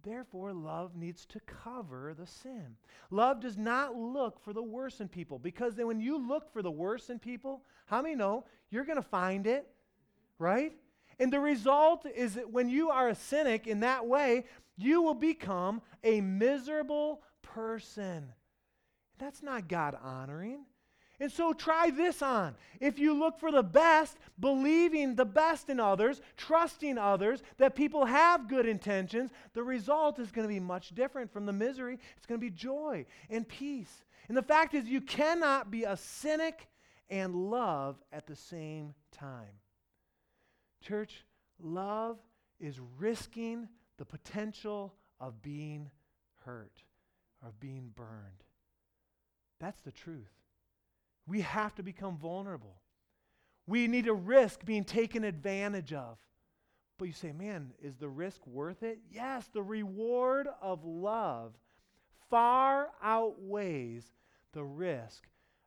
Therefore, 0.02 0.52
love 0.52 0.94
needs 0.94 1.24
to 1.26 1.40
cover 1.40 2.14
the 2.16 2.26
sin. 2.26 2.76
Love 3.10 3.40
does 3.40 3.56
not 3.56 3.96
look 3.96 4.38
for 4.38 4.52
the 4.52 4.62
worst 4.62 5.00
in 5.00 5.08
people 5.08 5.38
because 5.38 5.74
then 5.74 5.86
when 5.86 6.00
you 6.00 6.16
look 6.16 6.52
for 6.52 6.62
the 6.62 6.70
worst 6.70 7.08
in 7.08 7.18
people, 7.18 7.64
how 7.86 8.02
many 8.02 8.14
know 8.14 8.44
you're 8.70 8.84
going 8.84 9.02
to 9.02 9.02
find 9.02 9.46
it, 9.46 9.66
right? 10.38 10.74
And 11.18 11.32
the 11.32 11.40
result 11.40 12.06
is 12.14 12.34
that 12.34 12.52
when 12.52 12.68
you 12.68 12.90
are 12.90 13.08
a 13.08 13.14
cynic 13.14 13.66
in 13.66 13.80
that 13.80 14.06
way, 14.06 14.44
you 14.76 15.00
will 15.00 15.14
become 15.14 15.80
a 16.04 16.20
miserable 16.20 17.22
person. 17.40 18.32
That's 19.18 19.42
not 19.42 19.66
God 19.66 19.96
honoring. 20.00 20.66
And 21.18 21.32
so 21.32 21.52
try 21.52 21.90
this 21.90 22.20
on. 22.20 22.54
If 22.78 22.98
you 22.98 23.14
look 23.14 23.38
for 23.38 23.50
the 23.50 23.62
best, 23.62 24.18
believing 24.38 25.14
the 25.14 25.24
best 25.24 25.70
in 25.70 25.80
others, 25.80 26.20
trusting 26.36 26.98
others, 26.98 27.42
that 27.56 27.74
people 27.74 28.04
have 28.04 28.48
good 28.48 28.66
intentions, 28.66 29.30
the 29.54 29.62
result 29.62 30.18
is 30.18 30.30
going 30.30 30.46
to 30.46 30.52
be 30.52 30.60
much 30.60 30.94
different 30.94 31.32
from 31.32 31.46
the 31.46 31.52
misery. 31.52 31.98
It's 32.16 32.26
going 32.26 32.40
to 32.40 32.46
be 32.46 32.50
joy 32.50 33.06
and 33.30 33.48
peace. 33.48 34.04
And 34.28 34.36
the 34.36 34.42
fact 34.42 34.74
is, 34.74 34.86
you 34.86 35.00
cannot 35.00 35.70
be 35.70 35.84
a 35.84 35.96
cynic 35.96 36.68
and 37.08 37.34
love 37.34 37.96
at 38.12 38.26
the 38.26 38.36
same 38.36 38.94
time. 39.12 39.60
Church, 40.82 41.24
love 41.58 42.18
is 42.60 42.78
risking 42.98 43.68
the 43.96 44.04
potential 44.04 44.94
of 45.18 45.40
being 45.40 45.90
hurt, 46.44 46.82
of 47.44 47.58
being 47.58 47.90
burned. 47.94 48.44
That's 49.60 49.80
the 49.80 49.92
truth. 49.92 50.30
We 51.26 51.40
have 51.42 51.74
to 51.76 51.82
become 51.82 52.16
vulnerable. 52.16 52.76
We 53.66 53.88
need 53.88 54.04
to 54.04 54.14
risk 54.14 54.64
being 54.64 54.84
taken 54.84 55.24
advantage 55.24 55.92
of. 55.92 56.18
But 56.98 57.06
you 57.08 57.12
say, 57.12 57.32
man, 57.32 57.72
is 57.82 57.96
the 57.96 58.08
risk 58.08 58.46
worth 58.46 58.82
it? 58.82 59.00
Yes, 59.10 59.48
the 59.52 59.62
reward 59.62 60.48
of 60.62 60.84
love 60.84 61.52
far 62.30 62.88
outweighs 63.02 64.04
the 64.52 64.64
risk 64.64 65.26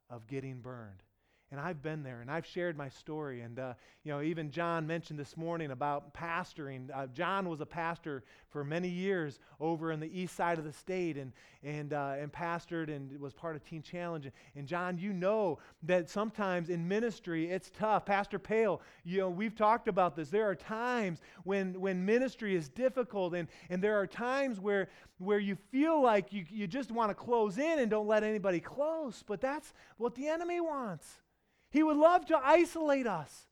of 0.10 0.28
getting 0.28 0.60
burned. 0.60 1.04
And 1.52 1.60
I've 1.60 1.82
been 1.82 2.04
there 2.04 2.22
and 2.22 2.30
I've 2.30 2.46
shared 2.46 2.78
my 2.78 2.90
story. 2.90 3.42
And, 3.42 3.58
uh, 3.58 3.74
you 4.04 4.12
know, 4.12 4.22
even 4.22 4.52
John 4.52 4.86
mentioned 4.86 5.18
this 5.18 5.36
morning 5.36 5.72
about 5.72 6.14
pastoring. 6.14 6.90
Uh, 6.94 7.08
John 7.08 7.50
was 7.50 7.60
a 7.60 7.66
pastor 7.66 8.24
for 8.50 8.64
many 8.64 8.88
years 8.88 9.40
over 9.60 9.92
in 9.92 10.00
the 10.00 10.20
east 10.20 10.36
side 10.36 10.60
of 10.60 10.64
the 10.64 10.72
state 10.72 11.18
and, 11.18 11.32
and, 11.64 11.94
uh, 11.94 12.14
and 12.20 12.32
pastored 12.32 12.96
and 12.96 13.20
was 13.20 13.34
part 13.34 13.56
of 13.56 13.64
Teen 13.64 13.82
Challenge. 13.82 14.30
And, 14.56 14.68
John, 14.68 15.00
you 15.00 15.12
know 15.12 15.58
that 15.84 16.08
sometimes 16.08 16.70
in 16.70 16.88
ministry 16.88 17.50
it's 17.50 17.72
tough. 17.72 18.06
Pastor 18.06 18.38
Pale, 18.38 18.80
you 19.04 19.18
know, 19.18 19.30
we've 19.32 19.56
talked 19.56 19.88
about 19.88 20.16
this. 20.16 20.30
There 20.30 20.48
are 20.48 20.56
times 20.56 21.20
when, 21.46 21.80
when 21.82 22.06
ministry 22.06 22.56
is 22.56 22.70
difficult 22.70 23.34
and, 23.34 23.48
and 23.72 23.84
there 23.84 24.00
are 24.00 24.06
times 24.06 24.60
where, 24.60 24.90
where 25.18 25.40
you 25.40 25.58
feel 25.72 26.00
like 26.00 26.32
you, 26.32 26.46
you 26.48 26.68
just 26.68 26.92
want 26.92 27.10
to 27.10 27.16
close 27.16 27.58
in 27.58 27.80
and 27.80 27.90
don't 27.90 28.08
let 28.08 28.24
anybody 28.24 28.60
close. 28.60 29.24
But 29.26 29.42
that's 29.42 29.74
what 29.98 30.14
the 30.14 30.28
enemy 30.28 30.62
wants. 30.62 31.08
He 31.70 31.84
would 31.84 31.98
love 31.98 32.26
to 32.28 32.38
isolate 32.38 33.08
us. 33.08 33.48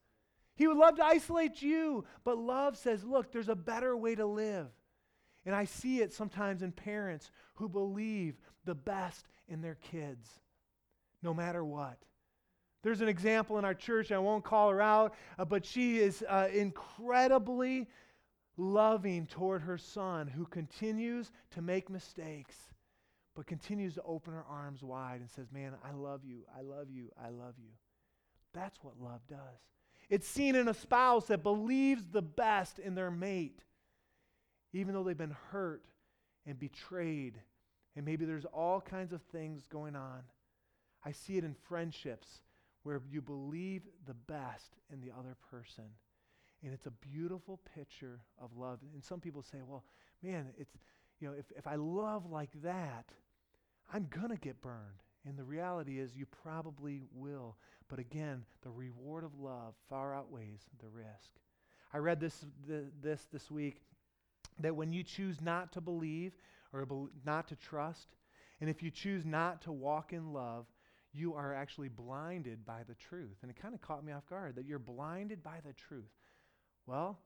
He 0.56 0.68
would 0.68 0.78
love 0.78 0.96
to 0.98 1.06
isolate 1.06 1.62
you. 1.62 2.06
But 2.24 2.38
love 2.38 2.78
says, 2.78 3.04
look, 3.04 3.32
there's 3.32 3.50
a 3.50 3.56
better 3.56 3.96
way 3.96 4.16
to 4.16 4.26
live. 4.26 4.68
And 5.46 5.56
I 5.56 5.66
see 5.66 6.02
it 6.02 6.14
sometimes 6.14 6.62
in 6.62 6.72
parents 6.72 7.32
who 7.56 7.70
believe 7.70 8.36
the 8.66 8.76
best 8.76 9.28
in 9.48 9.62
their 9.62 9.76
kids, 9.76 10.28
no 11.24 11.34
matter 11.34 11.64
what. 11.64 11.98
There's 12.84 13.02
an 13.02 13.08
example 13.08 13.58
in 13.58 13.66
our 13.66 13.74
church, 13.74 14.12
I 14.12 14.18
won't 14.18 14.44
call 14.44 14.70
her 14.70 14.82
out, 14.82 15.16
uh, 15.40 15.46
but 15.46 15.66
she 15.66 16.00
is 16.00 16.24
uh, 16.28 16.48
incredibly 16.54 17.88
loving 18.58 19.26
toward 19.28 19.62
her 19.62 19.78
son 19.78 20.28
who 20.28 20.46
continues 20.46 21.32
to 21.52 21.62
make 21.62 21.90
mistakes, 21.90 22.56
but 23.36 23.48
continues 23.48 23.96
to 23.96 24.04
open 24.04 24.34
her 24.34 24.46
arms 24.50 24.84
wide 24.84 25.22
and 25.22 25.30
says, 25.30 25.52
Man, 25.52 25.74
I 25.84 25.92
love 25.92 26.22
you, 26.24 26.42
I 26.58 26.62
love 26.62 26.90
you, 26.90 27.10
I 27.22 27.30
love 27.30 27.56
you. 27.58 27.70
That's 28.58 28.84
what 28.84 29.00
love 29.00 29.22
does. 29.30 29.38
It's 30.10 30.28
seen 30.28 30.56
in 30.56 30.68
a 30.68 30.74
spouse 30.74 31.28
that 31.28 31.44
believes 31.44 32.08
the 32.08 32.24
best 32.24 32.80
in 32.80 32.96
their 32.96 33.12
mate, 33.12 33.60
even 34.74 34.94
though 34.94 35.04
they've 35.04 35.18
been 35.18 35.36
hurt 35.52 35.86
and 36.46 36.58
betrayed. 36.58 37.36
And 37.96 38.04
maybe 38.04 38.26
there's 38.26 38.46
all 38.46 38.82
kinds 38.82 39.14
of 39.14 39.22
things 39.32 39.68
going 39.68 39.96
on. 39.96 40.22
I 41.06 41.12
see 41.12 41.38
it 41.38 41.44
in 41.44 41.54
friendships 41.68 42.42
where 42.82 43.02
you 43.12 43.22
believe 43.22 43.84
the 44.08 44.14
best 44.14 44.78
in 44.92 45.02
the 45.02 45.12
other 45.18 45.36
person. 45.52 45.86
And 46.64 46.74
it's 46.74 46.88
a 46.88 46.92
beautiful 46.92 47.60
picture 47.76 48.22
of 48.42 48.58
love. 48.58 48.80
And 48.94 49.04
some 49.04 49.20
people 49.20 49.44
say, 49.44 49.60
well, 49.66 49.84
man, 50.24 50.48
it's, 50.58 50.74
you 51.20 51.28
know, 51.28 51.36
if, 51.38 51.46
if 51.56 51.68
I 51.68 51.76
love 51.76 52.32
like 52.32 52.50
that, 52.64 53.06
I'm 53.94 54.08
going 54.10 54.30
to 54.30 54.38
get 54.38 54.62
burned. 54.62 55.04
And 55.28 55.38
the 55.38 55.44
reality 55.44 56.00
is, 56.00 56.16
you 56.16 56.26
probably 56.26 57.02
will. 57.14 57.58
But 57.90 58.00
again, 58.00 58.46
the 58.64 58.70
reward 58.70 59.24
of 59.24 59.38
love 59.40 59.74
far 59.90 60.16
outweighs 60.16 60.62
the 60.82 60.88
risk. 60.88 61.32
I 61.94 61.98
read 61.98 62.20
this, 62.20 62.46
this 63.02 63.28
this 63.32 63.52
week 63.52 63.82
that 64.60 64.76
when 64.76 64.94
you 64.94 65.04
choose 65.04 65.42
not 65.42 65.74
to 65.74 65.82
believe 65.82 66.34
or 66.74 66.86
be, 66.86 66.96
not 67.26 67.48
to 67.50 67.56
trust, 67.56 68.08
and 68.62 68.70
if 68.70 68.82
you 68.82 68.90
choose 68.90 69.26
not 69.26 69.62
to 69.64 69.72
walk 69.72 70.14
in 70.14 70.32
love, 70.34 70.66
you 71.14 71.34
are 71.34 71.54
actually 71.54 71.90
blinded 71.90 72.66
by 72.66 72.82
the 72.88 72.96
truth. 72.96 73.38
And 73.42 73.52
it 73.52 73.62
kind 73.62 73.74
of 73.74 73.82
caught 73.82 74.06
me 74.06 74.14
off 74.14 74.28
guard 74.30 74.56
that 74.56 74.66
you're 74.66 74.80
blinded 74.80 75.44
by 75.44 75.60
the 75.66 75.74
truth. 75.74 76.12
Well, 76.86 77.20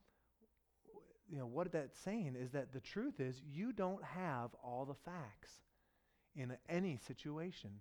you 1.29 1.37
know, 1.37 1.45
what 1.45 1.71
that's 1.71 1.99
saying 1.99 2.35
is 2.39 2.51
that 2.51 2.73
the 2.73 2.79
truth 2.79 3.19
is 3.19 3.41
you 3.51 3.71
don't 3.71 4.03
have 4.03 4.49
all 4.63 4.85
the 4.85 4.95
facts 5.11 5.51
in 6.35 6.53
any 6.69 6.97
situation. 7.07 7.71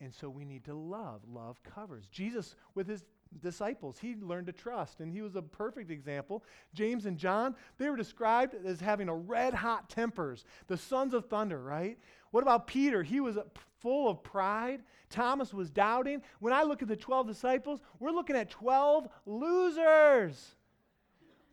And 0.00 0.12
so 0.12 0.28
we 0.28 0.44
need 0.44 0.64
to 0.64 0.74
love. 0.74 1.22
Love 1.26 1.62
covers. 1.62 2.06
Jesus, 2.08 2.54
with 2.74 2.86
his 2.86 3.04
disciples, 3.40 3.98
he 3.98 4.14
learned 4.20 4.46
to 4.46 4.52
trust, 4.52 5.00
and 5.00 5.10
he 5.10 5.22
was 5.22 5.36
a 5.36 5.42
perfect 5.42 5.90
example. 5.90 6.44
James 6.74 7.06
and 7.06 7.16
John, 7.16 7.54
they 7.78 7.88
were 7.88 7.96
described 7.96 8.54
as 8.64 8.80
having 8.80 9.08
a 9.08 9.14
red 9.14 9.54
hot 9.54 9.88
tempers, 9.88 10.44
the 10.66 10.76
sons 10.76 11.14
of 11.14 11.26
thunder, 11.26 11.62
right? 11.62 11.98
What 12.30 12.42
about 12.42 12.66
Peter? 12.66 13.02
He 13.02 13.20
was 13.20 13.38
full 13.80 14.08
of 14.08 14.22
pride. 14.22 14.82
Thomas 15.08 15.54
was 15.54 15.70
doubting. 15.70 16.22
When 16.40 16.52
I 16.52 16.62
look 16.62 16.82
at 16.82 16.88
the 16.88 16.96
12 16.96 17.26
disciples, 17.26 17.80
we're 17.98 18.10
looking 18.10 18.36
at 18.36 18.50
12 18.50 19.08
losers. 19.24 20.56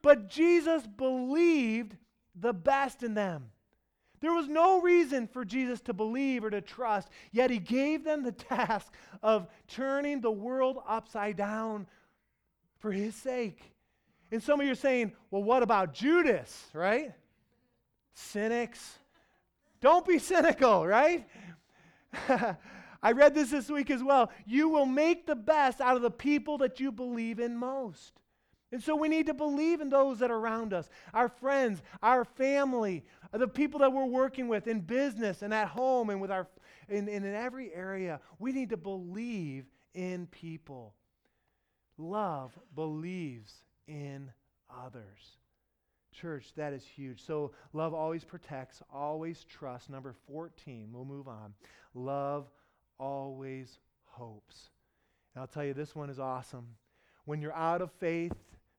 But 0.01 0.27
Jesus 0.27 0.85
believed 0.85 1.95
the 2.35 2.53
best 2.53 3.03
in 3.03 3.13
them. 3.13 3.52
There 4.23 4.31
was 4.31 4.47
no 4.47 4.79
reason 4.79 5.27
for 5.27 5.43
Jesus 5.43 5.81
to 5.81 5.93
believe 5.93 6.45
or 6.45 6.49
to 6.49 6.61
trust, 6.61 7.09
yet 7.33 7.49
he 7.49 7.59
gave 7.59 8.05
them 8.05 8.23
the 8.23 8.31
task 8.31 8.93
of 9.21 9.47
turning 9.67 10.21
the 10.21 10.31
world 10.31 10.77
upside 10.87 11.35
down 11.35 11.87
for 12.79 12.93
his 12.93 13.15
sake. 13.15 13.73
And 14.31 14.41
some 14.41 14.61
of 14.61 14.65
you 14.65 14.71
are 14.71 14.75
saying, 14.75 15.11
well, 15.29 15.43
what 15.43 15.61
about 15.61 15.93
Judas, 15.93 16.67
right? 16.73 17.11
Cynics. 18.13 18.97
Don't 19.81 20.07
be 20.07 20.19
cynical, 20.19 20.87
right? 20.87 21.27
I 23.03 23.11
read 23.11 23.35
this 23.35 23.51
this 23.51 23.69
week 23.69 23.91
as 23.91 24.01
well. 24.01 24.31
You 24.45 24.69
will 24.69 24.85
make 24.85 25.25
the 25.25 25.35
best 25.35 25.81
out 25.81 25.97
of 25.97 26.01
the 26.01 26.09
people 26.09 26.59
that 26.59 26.79
you 26.79 26.93
believe 26.93 27.41
in 27.41 27.57
most. 27.57 28.13
And 28.71 28.81
so 28.81 28.95
we 28.95 29.07
need 29.07 29.27
to 29.27 29.35
believe 29.35 29.81
in 29.81 29.89
those 29.89 30.17
that 30.19 30.31
are 30.31 30.37
around 30.37 30.73
us 30.73 30.89
our 31.13 31.29
friends, 31.29 31.83
our 32.01 32.25
family, 32.25 33.03
the 33.39 33.47
people 33.47 33.79
that 33.79 33.91
we're 33.91 34.05
working 34.05 34.47
with 34.47 34.67
in 34.67 34.81
business 34.81 35.41
and 35.41 35.53
at 35.53 35.67
home 35.67 36.09
and 36.09 36.21
with 36.21 36.31
our, 36.31 36.47
in, 36.87 37.07
in 37.07 37.25
every 37.25 37.73
area. 37.73 38.19
We 38.39 38.51
need 38.51 38.69
to 38.69 38.77
believe 38.77 39.65
in 39.93 40.27
people. 40.27 40.93
Love 41.97 42.57
believes 42.75 43.53
in 43.87 44.31
others. 44.69 45.37
Church, 46.11 46.53
that 46.55 46.73
is 46.73 46.85
huge. 46.85 47.25
So, 47.25 47.51
love 47.73 47.93
always 47.93 48.23
protects, 48.23 48.83
always 48.93 49.43
trusts. 49.45 49.89
Number 49.89 50.13
14, 50.27 50.89
we'll 50.91 51.05
move 51.05 51.27
on. 51.27 51.53
Love 51.95 52.51
always 52.99 53.79
hopes. 54.05 54.69
And 55.33 55.41
I'll 55.41 55.47
tell 55.47 55.65
you, 55.65 55.73
this 55.73 55.95
one 55.95 56.11
is 56.11 56.19
awesome. 56.19 56.67
When 57.25 57.41
you're 57.41 57.53
out 57.53 57.81
of 57.81 57.91
faith, 57.93 58.33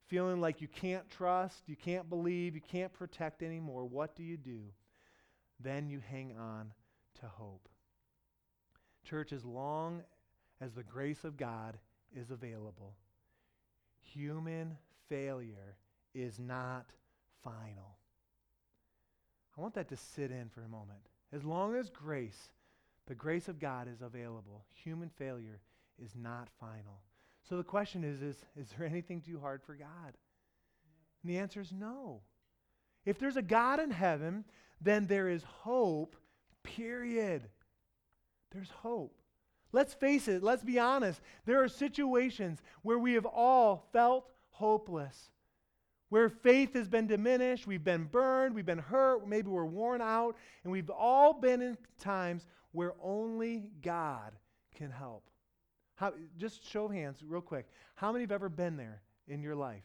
feeling 0.08 0.40
like 0.40 0.60
you 0.60 0.68
can't 0.68 1.08
trust, 1.10 1.62
you 1.66 1.76
can't 1.76 2.08
believe, 2.08 2.54
you 2.54 2.60
can't 2.60 2.92
protect 2.92 3.42
anymore, 3.42 3.84
what 3.84 4.14
do 4.14 4.22
you 4.22 4.36
do? 4.36 4.60
Then 5.60 5.88
you 5.88 6.00
hang 6.10 6.34
on 6.38 6.72
to 7.20 7.26
hope. 7.26 7.68
Church, 9.04 9.32
as 9.32 9.44
long 9.44 10.02
as 10.60 10.72
the 10.72 10.82
grace 10.82 11.24
of 11.24 11.36
God 11.36 11.78
is 12.14 12.30
available, 12.30 12.94
human 14.00 14.76
failure 15.08 15.76
is 16.14 16.38
not 16.38 16.86
final. 17.42 17.98
I 19.56 19.60
want 19.60 19.74
that 19.74 19.88
to 19.88 19.96
sit 19.96 20.30
in 20.30 20.48
for 20.48 20.62
a 20.62 20.68
moment. 20.68 21.00
As 21.32 21.44
long 21.44 21.76
as 21.76 21.90
grace, 21.90 22.50
the 23.06 23.14
grace 23.14 23.48
of 23.48 23.58
God 23.58 23.88
is 23.88 24.02
available, 24.02 24.64
human 24.72 25.08
failure 25.08 25.60
is 26.02 26.14
not 26.16 26.48
final. 26.58 27.02
So 27.48 27.56
the 27.56 27.64
question 27.64 28.04
is, 28.04 28.22
is, 28.22 28.36
is 28.56 28.68
there 28.76 28.86
anything 28.86 29.20
too 29.20 29.38
hard 29.38 29.62
for 29.62 29.74
God? 29.74 30.14
And 31.22 31.30
the 31.30 31.38
answer 31.38 31.60
is 31.60 31.72
no. 31.72 32.22
If 33.04 33.18
there's 33.18 33.36
a 33.36 33.42
God 33.42 33.80
in 33.80 33.90
heaven, 33.90 34.44
then 34.80 35.06
there 35.06 35.28
is 35.28 35.42
hope, 35.42 36.16
period. 36.62 37.42
There's 38.52 38.70
hope. 38.70 39.20
Let's 39.72 39.92
face 39.92 40.28
it, 40.28 40.42
let's 40.42 40.62
be 40.62 40.78
honest. 40.78 41.20
There 41.44 41.62
are 41.62 41.68
situations 41.68 42.62
where 42.82 42.98
we 42.98 43.14
have 43.14 43.26
all 43.26 43.88
felt 43.92 44.30
hopeless, 44.50 45.30
where 46.10 46.28
faith 46.28 46.74
has 46.74 46.88
been 46.88 47.08
diminished, 47.08 47.66
we've 47.66 47.82
been 47.82 48.04
burned, 48.04 48.54
we've 48.54 48.64
been 48.64 48.78
hurt, 48.78 49.26
maybe 49.26 49.48
we're 49.48 49.64
worn 49.64 50.00
out, 50.00 50.36
and 50.62 50.72
we've 50.72 50.90
all 50.90 51.32
been 51.32 51.60
in 51.60 51.76
times 51.98 52.46
where 52.70 52.94
only 53.02 53.70
God 53.82 54.32
can 54.76 54.90
help. 54.90 55.28
How, 55.96 56.12
just 56.38 56.68
show 56.68 56.86
of 56.86 56.92
hands, 56.92 57.22
real 57.26 57.40
quick. 57.40 57.66
How 57.94 58.12
many 58.12 58.24
have 58.24 58.32
ever 58.32 58.48
been 58.48 58.76
there 58.76 59.02
in 59.28 59.42
your 59.42 59.54
life? 59.54 59.84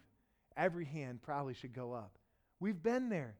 Every 0.58 0.86
hand 0.86 1.22
probably 1.22 1.54
should 1.54 1.74
go 1.74 1.94
up. 1.94 2.18
We've 2.60 2.82
been 2.82 3.10
there. 3.10 3.36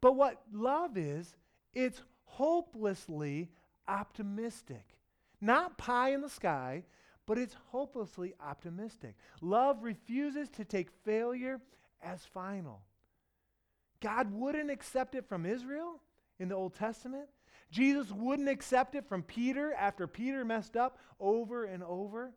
But 0.00 0.16
what 0.16 0.42
love 0.52 0.96
is, 0.96 1.36
it's 1.72 2.02
hopelessly 2.24 3.50
optimistic. 3.88 4.84
Not 5.40 5.78
pie 5.78 6.12
in 6.12 6.20
the 6.20 6.28
sky, 6.28 6.84
but 7.26 7.38
it's 7.38 7.56
hopelessly 7.70 8.34
optimistic. 8.44 9.16
Love 9.40 9.82
refuses 9.82 10.48
to 10.50 10.64
take 10.64 10.90
failure 11.04 11.60
as 12.02 12.24
final. 12.24 12.82
God 14.00 14.32
wouldn't 14.32 14.70
accept 14.70 15.14
it 15.14 15.28
from 15.28 15.46
Israel 15.46 16.00
in 16.38 16.48
the 16.48 16.56
Old 16.56 16.74
Testament. 16.74 17.28
Jesus 17.72 18.12
wouldn't 18.12 18.50
accept 18.50 18.94
it 18.94 19.08
from 19.08 19.22
Peter 19.22 19.72
after 19.72 20.06
Peter 20.06 20.44
messed 20.44 20.76
up 20.76 20.98
over 21.18 21.64
and 21.64 21.82
over. 21.82 22.32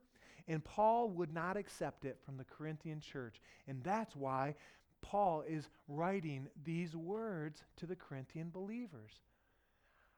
And 0.47 0.63
Paul 0.63 1.09
would 1.09 1.33
not 1.33 1.57
accept 1.57 2.05
it 2.05 2.17
from 2.25 2.37
the 2.37 2.45
Corinthian 2.45 3.01
church. 3.01 3.41
And 3.67 3.83
that's 3.83 4.15
why 4.15 4.55
Paul 5.01 5.43
is 5.47 5.67
writing 5.87 6.47
these 6.63 6.95
words 6.95 7.63
to 7.77 7.85
the 7.85 7.95
Corinthian 7.95 8.49
believers. 8.49 9.11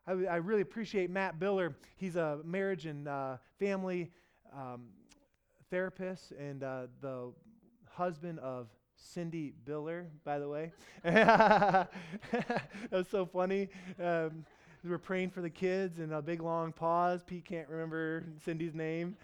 I, 0.06 0.12
I 0.12 0.36
really 0.36 0.62
appreciate 0.62 1.10
Matt 1.10 1.40
Biller. 1.40 1.74
He's 1.96 2.16
a 2.16 2.40
marriage 2.46 2.86
and 2.86 3.08
uh, 3.08 3.38
family 3.58 4.12
um, 4.56 4.84
therapist 5.72 6.32
and 6.32 6.64
uh, 6.64 6.88
the 7.02 7.32
husband 7.90 8.40
of 8.40 8.68
Cindy 8.96 9.54
Biller, 9.66 10.06
by 10.24 10.40
the 10.40 10.48
way. 10.48 10.72
that 11.04 11.90
was 12.92 13.08
so 13.10 13.26
funny. 13.26 13.70
Um, 14.00 14.46
were 14.84 14.98
praying 14.98 15.32
for 15.32 15.42
the 15.42 15.50
kids 15.50 16.00
and 16.00 16.14
a 16.14 16.22
big 16.22 16.42
long 16.42 16.72
pause. 16.72 17.22
Pete 17.26 17.46
can't 17.46 17.68
remember 17.68 18.24
Cindy's 18.44 18.74
name. 18.74 19.16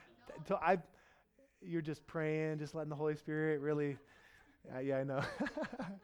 So 0.48 0.60
I, 0.62 0.80
you're 1.62 1.82
just 1.82 2.06
praying, 2.08 2.60
just 2.60 2.76
letting 2.76 2.90
the 2.90 2.96
Holy 2.96 3.16
Spirit 3.16 3.62
really, 3.62 3.98
uh, 4.74 4.80
yeah, 4.80 4.98
I 4.98 5.04
know. 5.04 5.22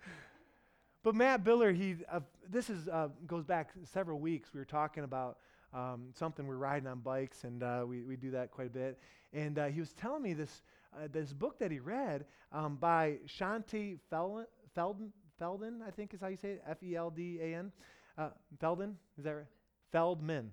but 1.04 1.16
Matt 1.16 1.44
Biller, 1.44 1.76
he, 1.76 1.96
uh, 2.12 2.20
this 2.50 2.70
is 2.70 2.88
uh, 2.88 3.10
goes 3.28 3.44
back 3.44 3.72
several 3.84 4.20
weeks. 4.20 4.50
We 4.54 4.60
were 4.60 4.66
talking 4.66 5.04
about 5.04 5.38
um, 5.74 6.10
something. 6.14 6.48
We 6.48 6.56
are 6.56 6.60
riding 6.60 6.88
on 6.88 7.00
bikes, 7.00 7.44
and 7.44 7.64
uh, 7.64 7.84
we 7.88 8.04
we 8.04 8.16
do 8.16 8.32
that 8.32 8.52
quite 8.52 8.68
a 8.68 8.72
bit. 8.72 9.00
And 9.34 9.60
uh, 9.60 9.66
he 9.68 9.80
was 9.80 9.94
telling 9.94 10.22
me 10.22 10.34
this 10.34 10.62
uh, 10.96 11.08
this 11.12 11.34
book 11.34 11.60
that 11.60 11.72
he 11.72 11.80
read 11.80 12.26
um, 12.52 12.76
by 12.76 13.18
Shaunti 13.28 14.00
Feldhahn, 14.12 14.46
Feldhahn, 14.76 15.10
Feldhahn, 15.40 15.82
I 15.88 15.92
think 15.92 16.14
is 16.14 16.22
how 16.22 16.28
you 16.28 16.38
say 16.38 16.52
it, 16.52 16.64
F 16.68 16.82
E 16.84 16.96
L 16.96 17.10
D 17.10 17.40
A 17.42 17.56
N. 17.56 17.72
Uh, 18.20 18.28
Feldman, 18.60 18.98
is 19.18 19.24
that 19.24 19.32
right? 19.32 19.46
Feldman. 19.94 20.52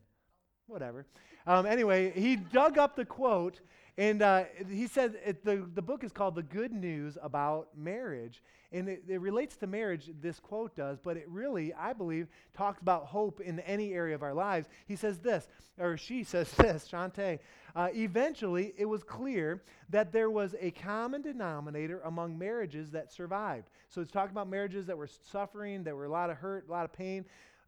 whatever. 0.69 1.05
Um, 1.49 1.67
anyway, 1.67 2.13
he 2.15 2.37
dug 2.37 2.79
up 2.79 2.95
the 2.95 3.05
quote 3.05 3.61
and 3.99 4.21
uh, 4.21 4.45
he 4.71 4.87
said 4.87 5.19
it, 5.25 5.45
the, 5.45 5.67
the 5.75 5.81
book 5.81 6.05
is 6.05 6.13
called 6.13 6.35
The 6.35 6.43
Good 6.43 6.73
News 6.73 7.17
About 7.23 7.69
Marriage. 7.77 8.43
And 8.73 8.89
it, 8.89 9.05
it, 9.09 9.21
relates 9.21 9.57
to 9.59 9.67
marriage, 9.67 10.11
this 10.21 10.39
quote 10.39 10.77
does, 10.77 10.99
but 11.03 11.17
it 11.17 11.27
really, 11.29 11.73
I 11.73 11.95
believe, 11.95 12.29
talks 12.53 12.83
about 12.83 13.07
hope 13.07 13.41
in 13.41 13.61
any 13.61 13.95
area 13.95 14.15
of 14.15 14.23
our 14.23 14.35
lives. 14.35 14.69
He 14.87 14.97
says 14.97 15.19
this, 15.19 15.49
or 15.79 15.97
she 15.97 16.25
says 16.25 16.51
this, 16.53 16.87
Shaunti. 16.91 17.39
Uh, 17.75 17.89
eventually, 17.95 18.75
it 18.77 18.85
was 18.85 19.03
clear 19.03 19.63
that 19.89 20.13
there 20.13 20.31
was 20.31 20.55
a 20.61 20.73
common 20.73 21.23
denominator 21.23 22.01
among 22.05 22.37
marriages 22.37 22.91
that 22.91 23.13
survived. 23.13 23.69
So 23.89 24.03
it's 24.03 24.11
talking 24.11 24.33
about 24.33 24.49
marriages 24.49 24.85
that 24.87 24.99
were 24.99 25.09
suffering, 25.31 25.85
that 25.85 25.95
were 25.95 26.05
a 26.05 26.11
lot 26.11 26.29
of 26.29 26.37
hurt, 26.37 26.69
a 26.69 26.73
lot 26.73 26.85
of 26.85 26.93
pain. 26.93 27.25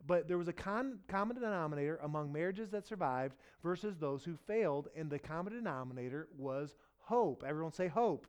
But 0.06 0.28
there 0.28 0.38
was 0.38 0.48
a 0.48 0.52
con- 0.52 1.00
common 1.08 1.37
denominator 1.37 1.98
among 2.02 2.32
marriages 2.32 2.70
that 2.70 2.87
survived 2.87 3.37
versus 3.62 3.96
those 3.98 4.24
who 4.24 4.37
failed, 4.46 4.88
and 4.96 5.11
the 5.11 5.18
common 5.18 5.52
denominator 5.52 6.28
was 6.38 6.76
hope. 7.00 7.44
Everyone 7.46 7.72
say 7.72 7.88
hope. 7.88 8.26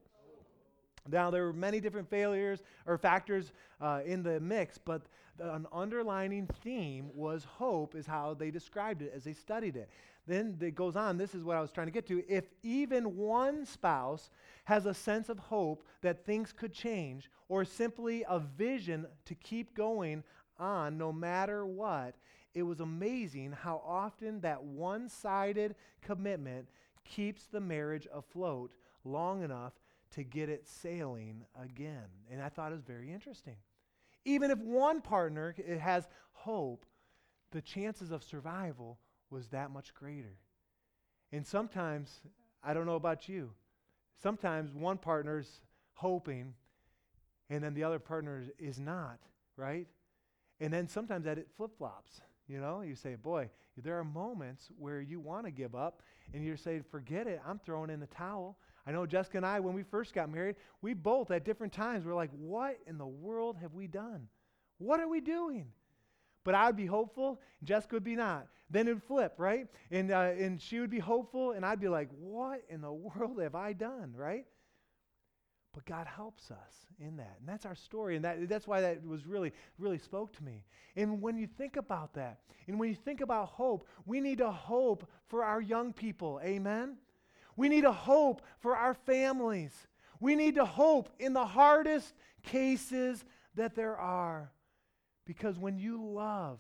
Now, 1.08 1.32
there 1.32 1.46
were 1.46 1.54
many 1.54 1.80
different 1.80 2.10
failures 2.10 2.62
or 2.86 2.98
factors 2.98 3.54
uh, 3.82 4.02
in 4.06 4.22
the 4.24 4.40
mix, 4.40 4.78
but 4.78 5.04
the, 5.38 5.54
an 5.54 5.66
underlining 5.72 6.48
theme 6.64 7.10
was 7.14 7.46
hope, 7.46 7.96
is 7.96 8.06
how 8.06 8.34
they 8.34 8.52
described 8.52 9.02
it 9.02 9.14
as 9.16 9.24
they 9.24 9.34
studied 9.34 9.76
it. 9.76 9.90
Then 10.28 10.58
it 10.62 10.76
goes 10.76 10.96
on, 10.96 11.18
this 11.18 11.34
is 11.34 11.44
what 11.44 11.58
I 11.58 11.62
was 11.62 11.72
trying 11.72 11.88
to 11.88 11.92
get 11.92 12.06
to. 12.08 12.24
If 12.28 12.44
even 12.62 13.16
one 13.16 13.66
spouse 13.66 14.30
has 14.66 14.86
a 14.86 14.94
sense 14.94 15.30
of 15.30 15.40
hope 15.40 15.84
that 16.02 16.26
things 16.26 16.54
could 16.54 16.74
change, 16.74 17.32
or 17.48 17.66
simply 17.66 18.24
a 18.30 18.40
vision 18.40 19.08
to 19.26 19.36
keep 19.36 19.74
going 19.76 20.24
on 20.60 20.98
no 20.98 21.12
matter 21.12 21.66
what, 21.66 22.16
it 22.54 22.64
was 22.64 22.80
amazing 22.80 23.52
how 23.52 23.82
often 23.86 24.42
that 24.42 24.64
one 24.64 25.08
sided 25.08 25.76
commitment 26.02 26.68
keeps 27.06 27.46
the 27.46 27.60
marriage 27.60 28.08
afloat 28.14 28.72
long 29.04 29.44
enough 29.44 29.74
to 30.12 30.24
get 30.24 30.50
it 30.50 30.68
sailing 30.68 31.46
again. 31.62 32.06
And 32.32 32.42
I 32.42 32.50
thought 32.50 32.72
it 32.72 32.76
was 32.76 32.84
very 32.84 33.12
interesting. 33.12 33.56
Even 34.26 34.52
if 34.52 34.60
one 34.60 35.02
partner 35.02 35.56
has 35.80 36.08
hope, 36.34 36.86
the 37.52 37.62
chances 37.62 38.12
of 38.12 38.24
survival 38.24 39.00
was 39.30 39.48
that 39.48 39.72
much 39.72 39.94
greater. 39.94 40.38
And 41.32 41.46
sometimes, 41.46 42.22
I 42.64 42.74
don't 42.74 42.86
know 42.86 42.96
about 42.96 43.30
you, 43.30 43.52
sometimes 44.22 44.74
one 44.74 44.98
partner's 44.98 45.62
hoping 45.94 46.54
and 47.50 47.64
then 47.64 47.74
the 47.74 47.84
other 47.84 48.00
partner 48.00 48.46
is 48.60 48.80
not, 48.80 49.20
right? 49.56 49.88
And 50.60 50.74
then 50.74 50.88
sometimes 50.88 51.26
that 51.26 51.38
it 51.38 51.48
flip 51.56 51.72
flops. 51.78 52.22
You 52.48 52.60
know, 52.60 52.82
you 52.82 52.96
say, 52.96 53.16
boy, 53.16 53.50
there 53.78 53.98
are 54.00 54.04
moments 54.04 54.70
where 54.78 55.02
you 55.02 55.20
want 55.20 55.46
to 55.46 55.52
give 55.52 55.76
up 55.76 56.02
and 56.34 56.44
you're 56.44 56.58
saying, 56.58 56.84
forget 56.92 57.28
it, 57.28 57.42
I'm 57.48 57.60
throwing 57.60 57.90
in 57.90 58.00
the 58.00 58.08
towel. 58.08 58.58
I 58.86 58.92
know 58.92 59.06
Jessica 59.06 59.38
and 59.38 59.46
I, 59.46 59.60
when 59.60 59.74
we 59.76 59.84
first 59.84 60.14
got 60.14 60.32
married, 60.32 60.56
we 60.82 60.94
both 60.94 61.32
at 61.32 61.46
different 61.46 61.74
times 61.74 62.06
were 62.06 62.14
like, 62.14 62.32
what 62.32 62.80
in 62.88 62.98
the 62.98 63.06
world 63.06 63.58
have 63.62 63.74
we 63.74 63.88
done? 63.88 64.28
What 64.80 65.00
are 65.00 65.08
we 65.08 65.22
doing? 65.22 65.68
But 66.44 66.56
I 66.56 66.66
would 66.66 66.76
be 66.76 66.86
hopeful, 66.86 67.40
Jessica 67.64 67.96
would 67.96 68.04
be 68.04 68.16
not. 68.16 68.48
Then 68.70 68.88
it 68.88 68.94
would 68.94 69.04
flip, 69.04 69.36
right? 69.38 69.68
And, 69.92 70.12
uh, 70.12 70.32
and 70.38 70.62
she 70.62 70.80
would 70.80 70.90
be 70.90 71.00
hopeful, 71.00 71.52
and 71.52 71.66
I'd 71.66 71.80
be 71.80 71.90
like, 71.90 72.10
what 72.20 72.64
in 72.70 72.82
the 72.82 72.92
world 73.16 73.40
have 73.42 73.56
I 73.56 73.74
done, 73.74 74.14
right? 74.16 74.46
But 75.74 75.86
God 75.86 76.08
helps 76.08 76.50
us 76.52 76.88
in 77.00 77.18
that. 77.18 77.38
And 77.40 77.48
that's 77.48 77.66
our 77.66 77.76
story. 77.76 78.16
And 78.16 78.26
that, 78.26 78.50
that's 78.50 78.68
why 78.68 78.82
that 78.82 79.06
was 79.06 79.26
really, 79.26 79.54
really 79.78 80.00
spoke 80.00 80.36
to 80.38 80.44
me. 80.44 80.66
And 80.96 81.22
when 81.22 81.38
you 81.38 81.48
think 81.48 81.78
about 81.78 82.14
that, 82.16 82.40
and 82.68 82.80
when 82.80 82.90
you 82.90 82.96
think 82.96 83.22
about 83.22 83.50
hope, 83.50 83.88
we 84.06 84.20
need 84.20 84.42
a 84.42 84.52
hope 84.52 85.08
for 85.28 85.44
our 85.44 85.62
young 85.62 85.94
people. 85.94 86.40
Amen? 86.44 86.98
We 87.56 87.70
need 87.70 87.86
a 87.86 87.92
hope 87.92 88.42
for 88.60 88.76
our 88.76 88.94
families. 88.94 89.88
We 90.20 90.36
need 90.36 90.56
to 90.56 90.66
hope 90.66 91.10
in 91.20 91.34
the 91.34 91.46
hardest 91.46 92.14
cases 92.44 93.24
that 93.56 93.76
there 93.76 93.98
are. 93.98 94.52
Because 95.26 95.58
when 95.58 95.78
you 95.78 96.04
love, 96.04 96.60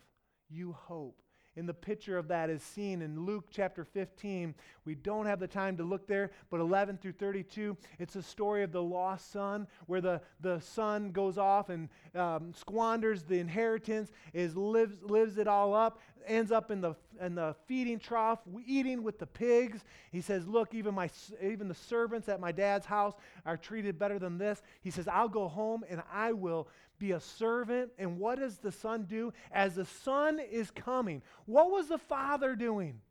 you 0.49 0.73
hope. 0.73 1.21
And 1.59 1.67
the 1.67 1.73
picture 1.73 2.17
of 2.17 2.29
that 2.29 2.49
is 2.49 2.63
seen 2.63 3.01
in 3.01 3.25
Luke 3.25 3.47
chapter 3.51 3.83
15. 3.83 4.55
We 4.85 4.95
don't 4.95 5.25
have 5.25 5.41
the 5.41 5.47
time 5.47 5.75
to 5.75 5.83
look 5.83 6.07
there, 6.07 6.31
but 6.49 6.61
11 6.61 6.99
through 6.99 7.11
32, 7.11 7.75
it's 7.99 8.15
a 8.15 8.23
story 8.23 8.63
of 8.63 8.71
the 8.71 8.81
lost 8.81 9.33
son, 9.33 9.67
where 9.85 9.99
the, 9.99 10.21
the 10.39 10.61
son 10.61 11.11
goes 11.11 11.37
off 11.37 11.67
and 11.67 11.89
um, 12.15 12.53
squanders 12.53 13.23
the 13.23 13.39
inheritance, 13.39 14.09
is 14.33 14.55
lives, 14.55 15.03
lives 15.03 15.37
it 15.37 15.49
all 15.49 15.73
up, 15.73 15.99
ends 16.29 16.51
up 16.51 16.71
in 16.71 16.79
the, 16.79 16.95
in 17.19 17.35
the 17.35 17.55
feeding 17.65 17.99
trough, 17.99 18.39
eating 18.65 19.03
with 19.03 19.19
the 19.19 19.25
pigs. 19.25 19.83
He 20.11 20.21
says, 20.21 20.47
Look, 20.47 20.73
even, 20.73 20.93
my, 20.93 21.09
even 21.41 21.67
the 21.67 21.75
servants 21.75 22.29
at 22.29 22.39
my 22.39 22.51
dad's 22.51 22.85
house 22.85 23.13
are 23.45 23.57
treated 23.57 23.99
better 23.99 24.19
than 24.19 24.37
this. 24.37 24.61
He 24.81 24.91
says, 24.91 25.07
I'll 25.07 25.27
go 25.29 25.47
home 25.47 25.83
and 25.89 26.01
I 26.13 26.31
will 26.33 26.69
be 26.99 27.11
a 27.11 27.19
servant. 27.19 27.91
And 27.97 28.19
what 28.19 28.39
does 28.39 28.57
the 28.57 28.71
son 28.71 29.05
do? 29.09 29.33
As 29.51 29.75
the 29.75 29.85
son 29.85 30.39
is 30.39 30.71
coming, 30.71 31.21
what 31.45 31.71
was 31.71 31.87
the 31.87 31.97
father 31.97 32.55
doing? 32.55 33.01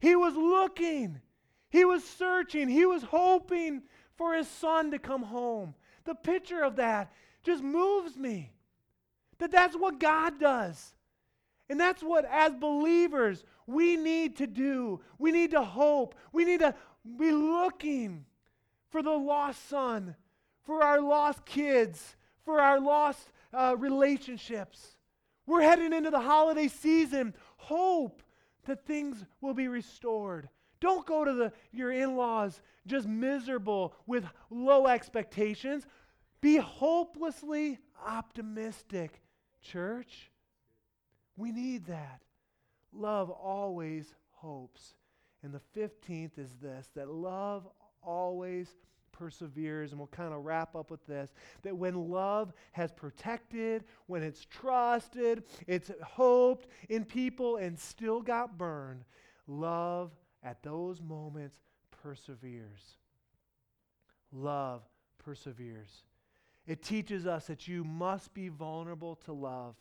He 0.00 0.16
was 0.16 0.34
looking, 0.34 1.20
he 1.70 1.84
was 1.84 2.04
searching, 2.04 2.68
he 2.68 2.84
was 2.84 3.02
hoping 3.02 3.82
for 4.16 4.34
his 4.34 4.48
son 4.48 4.90
to 4.90 4.98
come 4.98 5.22
home. 5.22 5.74
The 6.04 6.14
picture 6.14 6.62
of 6.62 6.76
that 6.76 7.12
just 7.42 7.62
moves 7.62 8.16
me. 8.16 8.52
That 9.38 9.50
that's 9.50 9.76
what 9.76 9.98
God 9.98 10.38
does. 10.40 10.94
And 11.68 11.80
that's 11.80 12.02
what, 12.02 12.24
as 12.30 12.54
believers, 12.54 13.44
we 13.66 13.96
need 13.96 14.36
to 14.36 14.46
do. 14.46 15.00
We 15.18 15.32
need 15.32 15.50
to 15.50 15.62
hope. 15.62 16.14
We 16.32 16.44
need 16.44 16.60
to 16.60 16.74
be 17.18 17.32
looking 17.32 18.24
for 18.90 19.02
the 19.02 19.10
lost 19.10 19.68
son, 19.68 20.14
for 20.64 20.82
our 20.82 21.00
lost 21.00 21.44
kids, 21.44 22.16
for 22.44 22.60
our 22.60 22.80
lost 22.80 23.30
uh, 23.52 23.74
relationships. 23.78 24.96
We're 25.46 25.62
heading 25.62 25.92
into 25.92 26.10
the 26.10 26.20
holiday 26.20 26.68
season. 26.68 27.34
Hope 27.56 28.22
that 28.66 28.86
things 28.86 29.24
will 29.40 29.54
be 29.54 29.68
restored. 29.68 30.48
Don't 30.80 31.06
go 31.06 31.24
to 31.24 31.32
the, 31.32 31.52
your 31.72 31.90
in 31.90 32.16
laws 32.16 32.60
just 32.86 33.08
miserable 33.08 33.94
with 34.06 34.24
low 34.50 34.86
expectations. 34.86 35.86
Be 36.40 36.56
hopelessly 36.56 37.78
optimistic, 38.06 39.20
church. 39.62 40.30
We 41.36 41.52
need 41.52 41.86
that. 41.86 42.22
Love 42.92 43.30
always 43.30 44.14
hopes. 44.32 44.94
And 45.42 45.52
the 45.52 45.60
15th 45.78 46.38
is 46.38 46.54
this 46.60 46.88
that 46.94 47.08
love 47.08 47.68
always 48.02 48.68
perseveres. 49.12 49.92
And 49.92 49.98
we'll 49.98 50.08
kind 50.08 50.32
of 50.32 50.44
wrap 50.44 50.74
up 50.74 50.90
with 50.90 51.06
this 51.06 51.30
that 51.62 51.76
when 51.76 52.10
love 52.10 52.52
has 52.72 52.92
protected, 52.92 53.84
when 54.06 54.22
it's 54.22 54.44
trusted, 54.44 55.44
it's 55.66 55.90
hoped 56.02 56.68
in 56.88 57.04
people 57.04 57.56
and 57.56 57.78
still 57.78 58.22
got 58.22 58.56
burned, 58.56 59.04
love 59.46 60.12
at 60.42 60.62
those 60.62 61.02
moments 61.02 61.60
perseveres. 62.02 62.96
Love 64.32 64.82
perseveres. 65.18 66.04
It 66.66 66.82
teaches 66.82 67.26
us 67.26 67.46
that 67.46 67.68
you 67.68 67.84
must 67.84 68.34
be 68.34 68.48
vulnerable 68.48 69.16
to 69.24 69.32
love. 69.32 69.76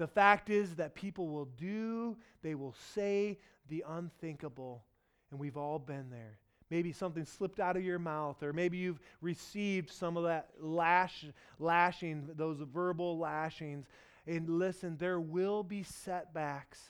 The 0.00 0.08
fact 0.08 0.48
is 0.48 0.76
that 0.76 0.94
people 0.94 1.28
will 1.28 1.44
do, 1.44 2.16
they 2.40 2.54
will 2.54 2.74
say 2.94 3.38
the 3.68 3.84
unthinkable. 3.86 4.82
And 5.30 5.38
we've 5.38 5.58
all 5.58 5.78
been 5.78 6.08
there. 6.08 6.38
Maybe 6.70 6.90
something 6.90 7.26
slipped 7.26 7.60
out 7.60 7.76
of 7.76 7.84
your 7.84 7.98
mouth, 7.98 8.42
or 8.42 8.54
maybe 8.54 8.78
you've 8.78 9.00
received 9.20 9.90
some 9.90 10.16
of 10.16 10.24
that 10.24 10.52
lash, 10.58 11.26
lashing, 11.58 12.30
those 12.34 12.62
verbal 12.72 13.18
lashings. 13.18 13.88
And 14.26 14.48
listen, 14.48 14.96
there 14.96 15.20
will 15.20 15.62
be 15.62 15.82
setbacks, 15.82 16.80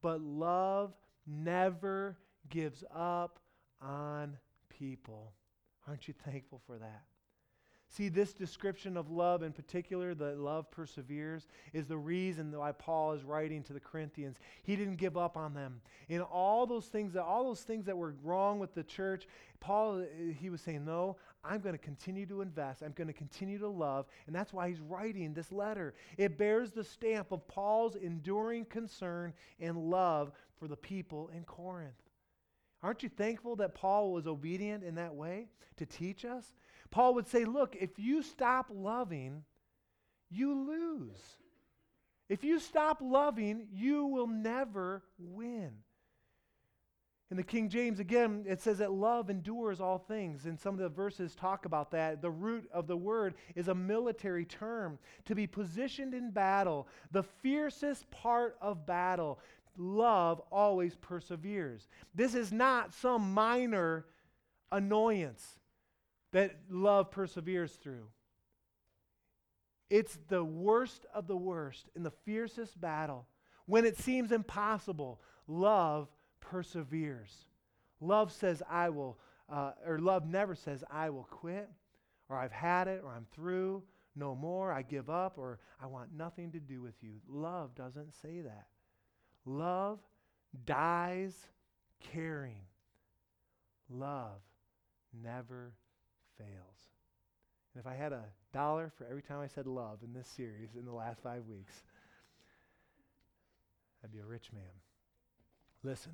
but 0.00 0.22
love 0.22 0.94
never 1.26 2.16
gives 2.48 2.82
up 2.94 3.38
on 3.82 4.38
people. 4.70 5.34
Aren't 5.86 6.08
you 6.08 6.14
thankful 6.24 6.62
for 6.66 6.78
that? 6.78 7.02
See, 7.88 8.08
this 8.08 8.32
description 8.32 8.96
of 8.96 9.10
love 9.10 9.42
in 9.42 9.52
particular, 9.52 10.12
that 10.14 10.40
love 10.40 10.70
perseveres, 10.70 11.46
is 11.72 11.86
the 11.86 11.96
reason 11.96 12.50
why 12.50 12.72
Paul 12.72 13.12
is 13.12 13.22
writing 13.22 13.62
to 13.64 13.72
the 13.72 13.80
Corinthians. 13.80 14.38
He 14.64 14.74
didn't 14.74 14.96
give 14.96 15.16
up 15.16 15.36
on 15.36 15.54
them. 15.54 15.80
In 16.08 16.20
all 16.20 16.66
those 16.66 16.86
things 16.86 17.12
that 17.12 17.22
all 17.22 17.44
those 17.44 17.62
things 17.62 17.86
that 17.86 17.96
were 17.96 18.14
wrong 18.24 18.58
with 18.58 18.74
the 18.74 18.82
church, 18.82 19.28
Paul 19.60 20.00
uh, 20.00 20.32
he 20.38 20.50
was 20.50 20.60
saying, 20.60 20.84
"No, 20.84 21.16
I'm 21.44 21.60
going 21.60 21.74
to 21.74 21.82
continue 21.82 22.26
to 22.26 22.42
invest. 22.42 22.82
I'm 22.82 22.92
going 22.92 23.06
to 23.06 23.12
continue 23.12 23.58
to 23.58 23.68
love." 23.68 24.06
And 24.26 24.34
that's 24.34 24.52
why 24.52 24.68
he's 24.68 24.80
writing 24.80 25.32
this 25.32 25.52
letter. 25.52 25.94
It 26.18 26.36
bears 26.36 26.72
the 26.72 26.84
stamp 26.84 27.30
of 27.30 27.46
Paul's 27.46 27.94
enduring 27.94 28.64
concern 28.64 29.32
and 29.60 29.90
love 29.90 30.32
for 30.58 30.66
the 30.66 30.76
people 30.76 31.30
in 31.34 31.44
Corinth. 31.44 32.02
Aren't 32.82 33.02
you 33.02 33.08
thankful 33.08 33.56
that 33.56 33.74
Paul 33.74 34.12
was 34.12 34.26
obedient 34.26 34.84
in 34.84 34.96
that 34.96 35.14
way 35.14 35.46
to 35.76 35.86
teach 35.86 36.24
us? 36.24 36.54
Paul 36.90 37.14
would 37.14 37.26
say, 37.26 37.44
Look, 37.44 37.76
if 37.78 37.98
you 37.98 38.22
stop 38.22 38.66
loving, 38.72 39.44
you 40.30 40.54
lose. 40.54 41.20
If 42.28 42.42
you 42.42 42.58
stop 42.58 42.98
loving, 43.00 43.68
you 43.72 44.06
will 44.06 44.26
never 44.26 45.02
win. 45.18 45.72
In 47.30 47.36
the 47.36 47.42
King 47.42 47.68
James, 47.68 47.98
again, 47.98 48.44
it 48.46 48.60
says 48.60 48.78
that 48.78 48.92
love 48.92 49.30
endures 49.30 49.80
all 49.80 49.98
things. 49.98 50.46
And 50.46 50.58
some 50.58 50.74
of 50.74 50.80
the 50.80 50.88
verses 50.88 51.34
talk 51.34 51.64
about 51.64 51.90
that. 51.90 52.22
The 52.22 52.30
root 52.30 52.68
of 52.72 52.86
the 52.86 52.96
word 52.96 53.34
is 53.56 53.66
a 53.66 53.74
military 53.74 54.44
term 54.44 54.98
to 55.24 55.34
be 55.34 55.46
positioned 55.46 56.14
in 56.14 56.30
battle, 56.30 56.86
the 57.10 57.24
fiercest 57.24 58.08
part 58.10 58.56
of 58.60 58.86
battle. 58.86 59.40
Love 59.76 60.40
always 60.52 60.94
perseveres. 60.94 61.88
This 62.14 62.34
is 62.34 62.52
not 62.52 62.94
some 62.94 63.34
minor 63.34 64.06
annoyance 64.70 65.58
that 66.32 66.56
love 66.70 67.10
perseveres 67.10 67.72
through. 67.72 68.06
It's 69.88 70.18
the 70.28 70.44
worst 70.44 71.06
of 71.14 71.26
the 71.26 71.36
worst 71.36 71.88
in 71.94 72.02
the 72.02 72.10
fiercest 72.10 72.80
battle. 72.80 73.26
When 73.66 73.84
it 73.84 73.98
seems 73.98 74.32
impossible, 74.32 75.20
love 75.46 76.08
perseveres. 76.40 77.32
Love 78.00 78.32
says, 78.32 78.62
I 78.68 78.88
will, 78.90 79.18
uh, 79.50 79.72
or 79.86 79.98
love 79.98 80.26
never 80.26 80.54
says, 80.54 80.84
I 80.90 81.10
will 81.10 81.28
quit, 81.30 81.68
or 82.28 82.36
I've 82.36 82.52
had 82.52 82.88
it, 82.88 83.02
or 83.04 83.12
I'm 83.12 83.26
through, 83.32 83.82
no 84.14 84.34
more, 84.34 84.72
I 84.72 84.82
give 84.82 85.08
up, 85.08 85.38
or 85.38 85.58
I 85.80 85.86
want 85.86 86.12
nothing 86.12 86.50
to 86.52 86.60
do 86.60 86.80
with 86.80 87.02
you. 87.02 87.20
Love 87.28 87.74
doesn't 87.74 88.14
say 88.22 88.40
that. 88.40 88.66
Love 89.44 90.00
dies 90.64 91.34
caring. 92.00 92.62
Love 93.88 94.40
never 95.22 95.72
fails. 96.38 96.88
And 97.74 97.84
if 97.84 97.86
I 97.86 97.94
had 97.94 98.12
a 98.12 98.24
dollar 98.52 98.92
for 98.96 99.06
every 99.06 99.22
time 99.22 99.40
I 99.40 99.48
said 99.48 99.66
love 99.66 99.98
in 100.02 100.12
this 100.12 100.28
series 100.28 100.70
in 100.78 100.84
the 100.84 100.92
last 100.92 101.20
five 101.22 101.46
weeks, 101.46 101.82
I'd 104.02 104.12
be 104.12 104.18
a 104.18 104.26
rich 104.26 104.52
man. 104.52 104.62
Listen, 105.82 106.12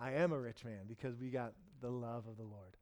I 0.00 0.12
am 0.12 0.32
a 0.32 0.38
rich 0.38 0.64
man 0.64 0.86
because 0.88 1.16
we 1.16 1.30
got 1.30 1.52
the 1.80 1.90
love 1.90 2.26
of 2.26 2.36
the 2.36 2.44
Lord. 2.44 2.76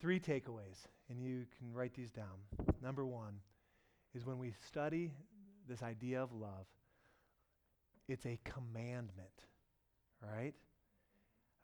Three 0.00 0.18
takeaways, 0.18 0.86
and 1.08 1.20
you 1.20 1.44
can 1.58 1.72
write 1.72 1.94
these 1.94 2.10
down. 2.10 2.38
Number 2.82 3.04
one 3.04 3.34
is 4.14 4.24
when 4.24 4.38
we 4.38 4.54
study 4.66 5.12
this 5.68 5.82
idea 5.82 6.22
of 6.22 6.32
love, 6.32 6.66
it's 8.08 8.26
a 8.26 8.38
commandment, 8.44 9.46
right? 10.20 10.54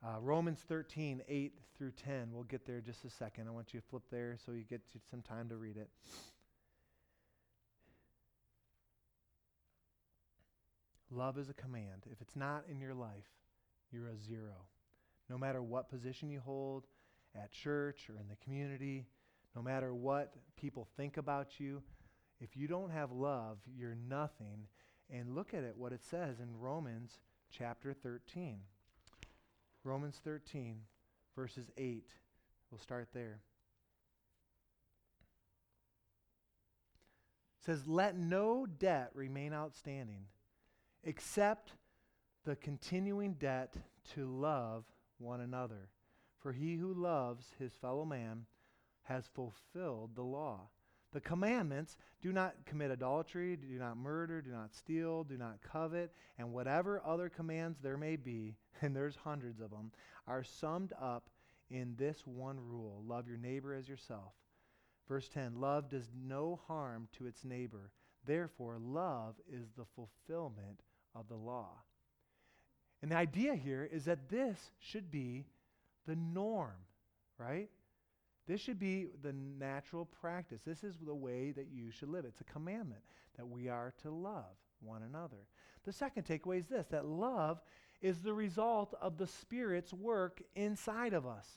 Uh, 0.06 0.20
Romans 0.20 0.60
13, 0.68 1.22
8 1.26 1.52
through 1.76 1.90
10. 1.90 2.28
We'll 2.32 2.44
get 2.44 2.64
there 2.64 2.80
just 2.80 3.04
a 3.04 3.10
second. 3.10 3.48
I 3.48 3.50
want 3.50 3.74
you 3.74 3.80
to 3.80 3.86
flip 3.86 4.04
there 4.08 4.36
so 4.44 4.52
you 4.52 4.62
get 4.62 4.80
some 5.10 5.20
time 5.20 5.48
to 5.48 5.56
read 5.56 5.76
it. 5.76 5.88
Love 11.10 11.38
is 11.38 11.48
a 11.48 11.54
command. 11.54 12.04
If 12.12 12.20
it's 12.20 12.36
not 12.36 12.64
in 12.70 12.78
your 12.78 12.94
life, 12.94 13.32
you're 13.90 14.06
a 14.06 14.16
zero. 14.16 14.66
No 15.28 15.38
matter 15.38 15.60
what 15.60 15.90
position 15.90 16.30
you 16.30 16.38
hold 16.38 16.86
at 17.34 17.50
church 17.50 18.08
or 18.08 18.14
in 18.14 18.28
the 18.28 18.36
community, 18.44 19.06
no 19.56 19.62
matter 19.62 19.92
what 19.92 20.34
people 20.56 20.86
think 20.96 21.16
about 21.16 21.58
you, 21.58 21.82
if 22.40 22.56
you 22.56 22.68
don't 22.68 22.90
have 22.92 23.10
love, 23.10 23.58
you're 23.76 23.96
nothing. 24.08 24.68
And 25.10 25.34
look 25.34 25.52
at 25.52 25.64
it, 25.64 25.74
what 25.76 25.92
it 25.92 26.04
says 26.04 26.38
in 26.38 26.60
Romans 26.60 27.18
chapter 27.50 27.92
13. 27.92 28.60
Romans 29.86 30.20
13, 30.24 30.80
verses 31.36 31.70
8. 31.76 32.08
We'll 32.70 32.80
start 32.80 33.08
there. 33.14 33.40
It 37.60 37.66
says, 37.66 37.86
Let 37.86 38.16
no 38.16 38.66
debt 38.66 39.10
remain 39.14 39.52
outstanding 39.52 40.24
except 41.04 41.74
the 42.44 42.56
continuing 42.56 43.34
debt 43.34 43.76
to 44.14 44.26
love 44.26 44.84
one 45.18 45.40
another. 45.40 45.88
For 46.40 46.52
he 46.52 46.74
who 46.76 46.92
loves 46.92 47.54
his 47.58 47.72
fellow 47.72 48.04
man 48.04 48.46
has 49.04 49.28
fulfilled 49.34 50.16
the 50.16 50.22
law. 50.22 50.68
The 51.16 51.22
commandments 51.22 51.96
do 52.20 52.30
not 52.30 52.54
commit 52.66 52.90
adultery, 52.90 53.56
do 53.56 53.78
not 53.78 53.96
murder, 53.96 54.42
do 54.42 54.50
not 54.50 54.74
steal, 54.74 55.24
do 55.24 55.38
not 55.38 55.62
covet, 55.62 56.12
and 56.36 56.52
whatever 56.52 57.00
other 57.06 57.30
commands 57.30 57.78
there 57.82 57.96
may 57.96 58.16
be, 58.16 58.54
and 58.82 58.94
there's 58.94 59.16
hundreds 59.16 59.62
of 59.62 59.70
them, 59.70 59.92
are 60.26 60.44
summed 60.44 60.92
up 61.00 61.30
in 61.70 61.94
this 61.96 62.26
one 62.26 62.58
rule 62.60 63.02
love 63.06 63.26
your 63.26 63.38
neighbor 63.38 63.72
as 63.72 63.88
yourself. 63.88 64.34
Verse 65.08 65.26
10 65.30 65.58
Love 65.58 65.88
does 65.88 66.10
no 66.14 66.60
harm 66.68 67.08
to 67.16 67.26
its 67.26 67.46
neighbor. 67.46 67.92
Therefore, 68.26 68.76
love 68.78 69.36
is 69.50 69.70
the 69.70 69.86
fulfillment 69.86 70.82
of 71.14 71.28
the 71.28 71.34
law. 71.34 71.70
And 73.00 73.10
the 73.10 73.16
idea 73.16 73.54
here 73.54 73.88
is 73.90 74.04
that 74.04 74.28
this 74.28 74.70
should 74.80 75.10
be 75.10 75.46
the 76.06 76.16
norm, 76.16 76.76
right? 77.38 77.70
This 78.46 78.60
should 78.60 78.78
be 78.78 79.08
the 79.22 79.32
natural 79.32 80.04
practice. 80.04 80.60
This 80.64 80.84
is 80.84 80.96
the 81.04 81.14
way 81.14 81.50
that 81.52 81.66
you 81.72 81.90
should 81.90 82.08
live. 82.08 82.24
It's 82.24 82.40
a 82.40 82.44
commandment 82.44 83.02
that 83.36 83.48
we 83.48 83.68
are 83.68 83.92
to 84.02 84.10
love 84.10 84.56
one 84.80 85.02
another. 85.02 85.48
The 85.84 85.92
second 85.92 86.24
takeaway 86.24 86.58
is 86.58 86.66
this 86.66 86.86
that 86.88 87.06
love 87.06 87.60
is 88.00 88.20
the 88.20 88.34
result 88.34 88.94
of 89.00 89.16
the 89.18 89.26
Spirit's 89.26 89.92
work 89.92 90.42
inside 90.54 91.12
of 91.12 91.26
us. 91.26 91.48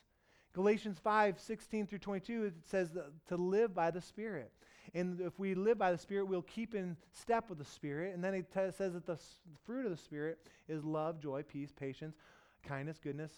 Galatians 0.54 0.97
5 0.97 1.39
16 1.39 1.88
through 1.88 1.99
22, 1.99 2.45
it 2.45 2.54
says 2.65 2.97
to 3.28 3.38
live 3.38 3.75
by 3.75 3.91
the 3.91 4.02
Spirit. 4.02 4.52
And 4.95 5.21
if 5.21 5.38
we 5.38 5.54
live 5.54 5.78
by 5.78 5.91
the 5.91 5.97
Spirit, 5.97 6.25
we'll 6.25 6.41
keep 6.41 6.73
in 6.73 6.97
step 7.12 7.49
with 7.49 7.60
the 7.60 7.65
Spirit. 7.65 8.15
And 8.15 8.23
then 8.23 8.34
it 8.34 8.52
t- 8.52 8.71
says 8.75 8.93
that 8.93 9.06
the 9.06 9.13
s- 9.13 9.36
fruit 9.63 9.86
of 9.86 9.91
the 9.91 9.97
Spirit 9.97 10.39
is 10.67 10.84
love, 10.84 11.19
joy, 11.19 11.43
peace, 11.43 11.71
patience, 11.71 12.15
kindness, 12.63 12.99
goodness, 13.02 13.32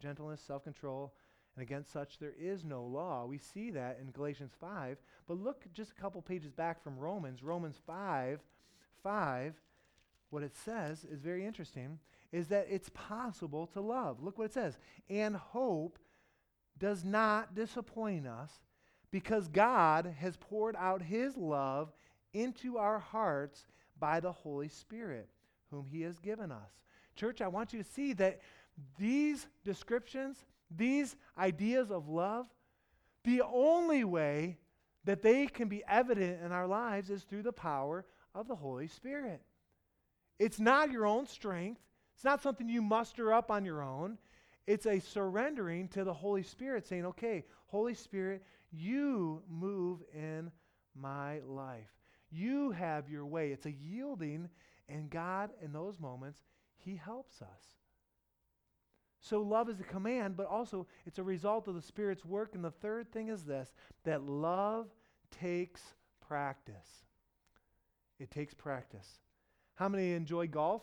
gentleness, 0.00 0.40
self 0.40 0.64
control. 0.64 1.12
And 1.56 1.62
against 1.62 1.92
such 1.92 2.18
there 2.18 2.34
is 2.38 2.64
no 2.64 2.82
law. 2.84 3.26
We 3.26 3.38
see 3.38 3.70
that 3.70 3.98
in 4.00 4.10
Galatians 4.10 4.52
5. 4.60 4.98
But 5.26 5.38
look 5.38 5.64
just 5.72 5.92
a 5.92 6.00
couple 6.00 6.22
pages 6.22 6.52
back 6.52 6.82
from 6.82 6.98
Romans. 6.98 7.42
Romans 7.42 7.76
5 7.86 8.40
5, 9.02 9.54
what 10.30 10.44
it 10.44 10.54
says 10.54 11.04
is 11.04 11.20
very 11.20 11.44
interesting, 11.44 11.98
is 12.30 12.46
that 12.48 12.68
it's 12.70 12.90
possible 12.94 13.66
to 13.66 13.80
love. 13.80 14.22
Look 14.22 14.38
what 14.38 14.44
it 14.44 14.52
says. 14.52 14.78
And 15.10 15.34
hope 15.34 15.98
does 16.78 17.04
not 17.04 17.54
disappoint 17.54 18.26
us 18.26 18.50
because 19.10 19.48
God 19.48 20.14
has 20.18 20.36
poured 20.36 20.76
out 20.76 21.02
his 21.02 21.36
love 21.36 21.92
into 22.32 22.78
our 22.78 22.98
hearts 22.98 23.66
by 23.98 24.20
the 24.20 24.32
Holy 24.32 24.68
Spirit, 24.68 25.28
whom 25.70 25.86
he 25.86 26.02
has 26.02 26.18
given 26.18 26.50
us. 26.50 26.70
Church, 27.14 27.40
I 27.40 27.48
want 27.48 27.72
you 27.72 27.82
to 27.82 27.88
see 27.88 28.14
that 28.14 28.40
these 28.98 29.46
descriptions, 29.64 30.44
these 30.76 31.16
ideas 31.36 31.90
of 31.90 32.08
love, 32.08 32.46
the 33.24 33.42
only 33.42 34.04
way 34.04 34.58
that 35.04 35.22
they 35.22 35.46
can 35.46 35.68
be 35.68 35.82
evident 35.88 36.42
in 36.42 36.52
our 36.52 36.66
lives 36.66 37.10
is 37.10 37.22
through 37.22 37.42
the 37.42 37.52
power 37.52 38.04
of 38.34 38.48
the 38.48 38.56
Holy 38.56 38.88
Spirit. 38.88 39.42
It's 40.38 40.60
not 40.60 40.90
your 40.90 41.06
own 41.06 41.26
strength, 41.26 41.80
it's 42.14 42.24
not 42.24 42.42
something 42.42 42.68
you 42.68 42.82
muster 42.82 43.32
up 43.32 43.50
on 43.50 43.64
your 43.64 43.82
own. 43.82 44.18
It's 44.66 44.86
a 44.86 45.00
surrendering 45.00 45.88
to 45.88 46.04
the 46.04 46.14
Holy 46.14 46.44
Spirit, 46.44 46.86
saying, 46.86 47.04
okay, 47.06 47.44
Holy 47.66 47.94
Spirit, 47.94 48.44
you 48.70 49.42
move 49.48 50.02
in 50.14 50.52
my 50.94 51.40
life. 51.40 51.90
You 52.30 52.70
have 52.70 53.08
your 53.08 53.26
way. 53.26 53.50
It's 53.50 53.66
a 53.66 53.72
yielding, 53.72 54.48
and 54.88 55.10
God, 55.10 55.50
in 55.62 55.72
those 55.72 55.98
moments, 55.98 56.44
He 56.76 56.94
helps 56.94 57.42
us. 57.42 57.81
So, 59.24 59.40
love 59.40 59.70
is 59.70 59.78
a 59.78 59.84
command, 59.84 60.36
but 60.36 60.46
also 60.46 60.86
it's 61.06 61.18
a 61.18 61.22
result 61.22 61.68
of 61.68 61.76
the 61.76 61.82
Spirit's 61.82 62.24
work. 62.24 62.54
And 62.54 62.64
the 62.64 62.72
third 62.72 63.10
thing 63.12 63.28
is 63.28 63.44
this 63.44 63.72
that 64.04 64.24
love 64.24 64.88
takes 65.30 65.80
practice. 66.20 67.04
It 68.18 68.30
takes 68.30 68.52
practice. 68.52 69.20
How 69.76 69.88
many 69.88 70.12
enjoy 70.12 70.48
golf? 70.48 70.82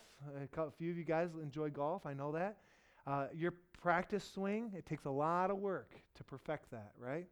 A 0.58 0.72
few 0.72 0.90
of 0.92 0.98
you 0.98 1.04
guys 1.04 1.30
enjoy 1.42 1.70
golf. 1.70 2.06
I 2.06 2.14
know 2.14 2.32
that. 2.32 2.58
Uh, 3.06 3.28
your 3.34 3.54
practice 3.82 4.24
swing, 4.24 4.72
it 4.76 4.86
takes 4.86 5.06
a 5.06 5.10
lot 5.10 5.52
of 5.52 5.58
work 5.58 5.96
to 6.16 6.24
perfect 6.24 6.72
that, 6.72 6.92
right? 6.98 7.28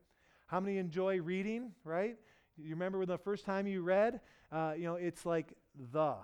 How 0.47 0.59
many 0.59 0.77
enjoy 0.77 1.19
reading, 1.21 1.71
right? 1.83 2.17
You 2.57 2.69
remember 2.71 2.99
when 2.99 3.07
the 3.07 3.17
first 3.17 3.45
time 3.45 3.67
you 3.67 3.81
read? 3.81 4.19
Uh, 4.51 4.73
you 4.77 4.83
know, 4.85 4.95
it's 4.95 5.25
like 5.25 5.53
the, 5.91 6.15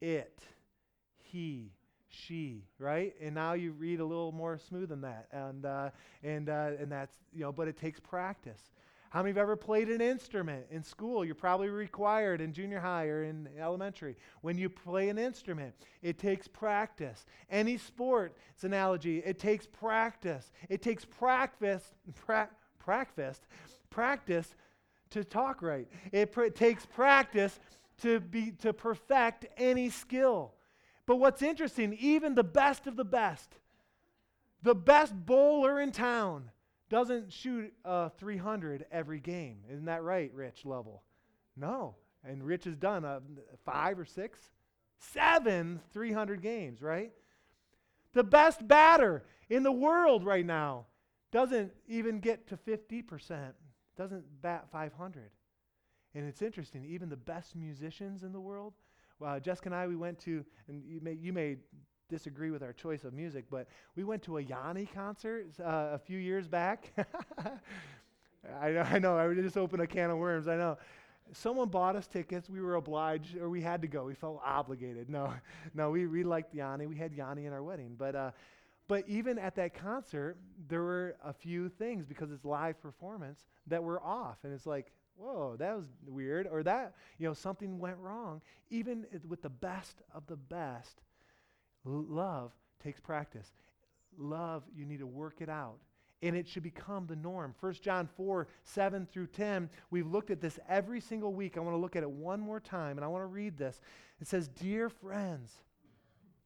it, 0.00 0.40
he, 1.18 1.72
she, 2.08 2.64
right? 2.78 3.14
And 3.20 3.34
now 3.34 3.52
you 3.52 3.72
read 3.72 4.00
a 4.00 4.04
little 4.04 4.32
more 4.32 4.58
smooth 4.58 4.88
than 4.88 5.02
that, 5.02 5.28
and 5.32 5.64
uh, 5.64 5.90
and 6.22 6.48
uh, 6.48 6.70
and 6.78 6.90
that's 6.90 7.14
you 7.32 7.40
know, 7.40 7.52
but 7.52 7.68
it 7.68 7.76
takes 7.76 8.00
practice. 8.00 8.60
How 9.10 9.22
many 9.22 9.30
have 9.30 9.38
ever 9.38 9.56
played 9.56 9.88
an 9.88 10.02
instrument 10.02 10.66
in 10.70 10.82
school? 10.82 11.24
You're 11.24 11.34
probably 11.34 11.70
required 11.70 12.42
in 12.42 12.52
junior 12.52 12.78
high 12.78 13.06
or 13.06 13.24
in 13.24 13.48
elementary. 13.58 14.16
When 14.42 14.58
you 14.58 14.68
play 14.68 15.08
an 15.08 15.18
instrument, 15.18 15.74
it 16.02 16.18
takes 16.18 16.46
practice. 16.46 17.24
Any 17.48 17.78
sport, 17.78 18.36
it's 18.54 18.64
analogy, 18.64 19.22
it 19.24 19.38
takes 19.38 19.66
practice. 19.66 20.52
It 20.68 20.82
takes 20.82 21.06
practice, 21.06 21.94
pra- 22.26 22.50
practice, 22.78 23.40
practice 23.88 24.54
to 25.10 25.24
talk 25.24 25.62
right. 25.62 25.88
It 26.12 26.32
pr- 26.32 26.48
takes 26.48 26.84
practice 26.84 27.58
to 28.02 28.20
be 28.20 28.52
to 28.60 28.74
perfect 28.74 29.46
any 29.56 29.88
skill. 29.88 30.52
But 31.08 31.16
what's 31.16 31.40
interesting, 31.40 31.96
even 31.98 32.34
the 32.34 32.44
best 32.44 32.86
of 32.86 32.94
the 32.96 33.04
best, 33.04 33.56
the 34.62 34.74
best 34.74 35.14
bowler 35.14 35.80
in 35.80 35.90
town 35.90 36.50
doesn't 36.90 37.32
shoot 37.32 37.72
a 37.82 38.10
300 38.10 38.84
every 38.92 39.18
game. 39.18 39.60
Isn't 39.72 39.86
that 39.86 40.02
right, 40.02 40.30
Rich 40.34 40.66
Level? 40.66 41.02
No. 41.56 41.94
And 42.22 42.42
Rich 42.42 42.64
has 42.64 42.76
done 42.76 43.06
a 43.06 43.22
five 43.64 43.98
or 43.98 44.04
six, 44.04 44.38
seven 44.98 45.80
300 45.94 46.42
games, 46.42 46.82
right? 46.82 47.10
The 48.12 48.24
best 48.24 48.68
batter 48.68 49.24
in 49.48 49.62
the 49.62 49.72
world 49.72 50.26
right 50.26 50.44
now 50.44 50.88
doesn't 51.32 51.72
even 51.86 52.20
get 52.20 52.48
to 52.48 52.58
50%, 52.58 53.54
doesn't 53.96 54.42
bat 54.42 54.66
500. 54.70 55.30
And 56.14 56.28
it's 56.28 56.42
interesting, 56.42 56.84
even 56.84 57.08
the 57.08 57.16
best 57.16 57.56
musicians 57.56 58.24
in 58.24 58.32
the 58.32 58.40
world. 58.40 58.74
Uh, 59.24 59.40
Jessica 59.40 59.68
and 59.68 59.74
I, 59.74 59.86
we 59.86 59.96
went 59.96 60.18
to, 60.20 60.44
and 60.68 60.82
you 60.86 61.00
may, 61.00 61.12
you 61.14 61.32
may 61.32 61.56
disagree 62.08 62.50
with 62.50 62.62
our 62.62 62.72
choice 62.72 63.04
of 63.04 63.12
music, 63.12 63.46
but 63.50 63.66
we 63.96 64.04
went 64.04 64.22
to 64.22 64.38
a 64.38 64.40
Yanni 64.40 64.86
concert 64.86 65.46
uh, 65.60 65.90
a 65.92 65.98
few 65.98 66.18
years 66.18 66.46
back. 66.46 66.92
I 68.60 68.70
know, 68.70 68.80
I 68.82 68.98
know, 68.98 69.18
I 69.18 69.34
just 69.34 69.56
opened 69.56 69.82
a 69.82 69.86
can 69.86 70.10
of 70.10 70.18
worms, 70.18 70.48
I 70.48 70.56
know. 70.56 70.78
Someone 71.32 71.68
bought 71.68 71.94
us 71.94 72.06
tickets. 72.06 72.48
We 72.48 72.62
were 72.62 72.76
obliged, 72.76 73.36
or 73.36 73.50
we 73.50 73.60
had 73.60 73.82
to 73.82 73.88
go. 73.88 74.04
We 74.04 74.14
felt 74.14 74.40
obligated. 74.42 75.10
No, 75.10 75.34
no, 75.74 75.90
we, 75.90 76.06
we 76.06 76.24
liked 76.24 76.54
Yanni. 76.54 76.86
We 76.86 76.96
had 76.96 77.12
Yanni 77.12 77.44
in 77.44 77.52
our 77.52 77.62
wedding. 77.62 77.96
But, 77.98 78.14
uh, 78.14 78.30
but 78.86 79.06
even 79.06 79.38
at 79.38 79.54
that 79.56 79.74
concert, 79.74 80.38
there 80.68 80.82
were 80.82 81.16
a 81.22 81.34
few 81.34 81.68
things 81.68 82.06
because 82.06 82.30
it's 82.30 82.46
live 82.46 82.80
performance 82.80 83.44
that 83.66 83.82
were 83.82 84.00
off. 84.02 84.38
And 84.44 84.54
it's 84.54 84.64
like, 84.64 84.90
whoa, 85.18 85.56
that 85.58 85.76
was 85.76 85.86
weird. 86.06 86.46
Or 86.50 86.62
that, 86.62 86.94
you 87.18 87.26
know, 87.26 87.34
something 87.34 87.78
went 87.78 87.98
wrong. 87.98 88.40
Even 88.70 89.06
with 89.28 89.42
the 89.42 89.50
best 89.50 90.02
of 90.14 90.26
the 90.26 90.36
best, 90.36 91.00
love 91.84 92.52
takes 92.82 93.00
practice. 93.00 93.52
Love, 94.16 94.62
you 94.74 94.84
need 94.84 95.00
to 95.00 95.06
work 95.06 95.40
it 95.40 95.48
out. 95.48 95.78
And 96.20 96.34
it 96.34 96.48
should 96.48 96.64
become 96.64 97.06
the 97.06 97.14
norm. 97.14 97.54
1 97.60 97.74
John 97.74 98.08
4, 98.16 98.48
7 98.64 99.06
through 99.06 99.28
10. 99.28 99.70
We've 99.90 100.06
looked 100.06 100.30
at 100.30 100.40
this 100.40 100.58
every 100.68 101.00
single 101.00 101.32
week. 101.32 101.56
I 101.56 101.60
want 101.60 101.74
to 101.74 101.80
look 101.80 101.94
at 101.94 102.02
it 102.02 102.10
one 102.10 102.40
more 102.40 102.58
time, 102.58 102.98
and 102.98 103.04
I 103.04 103.08
want 103.08 103.22
to 103.22 103.26
read 103.26 103.56
this. 103.56 103.80
It 104.20 104.26
says, 104.26 104.48
Dear 104.48 104.88
friends, 104.88 105.52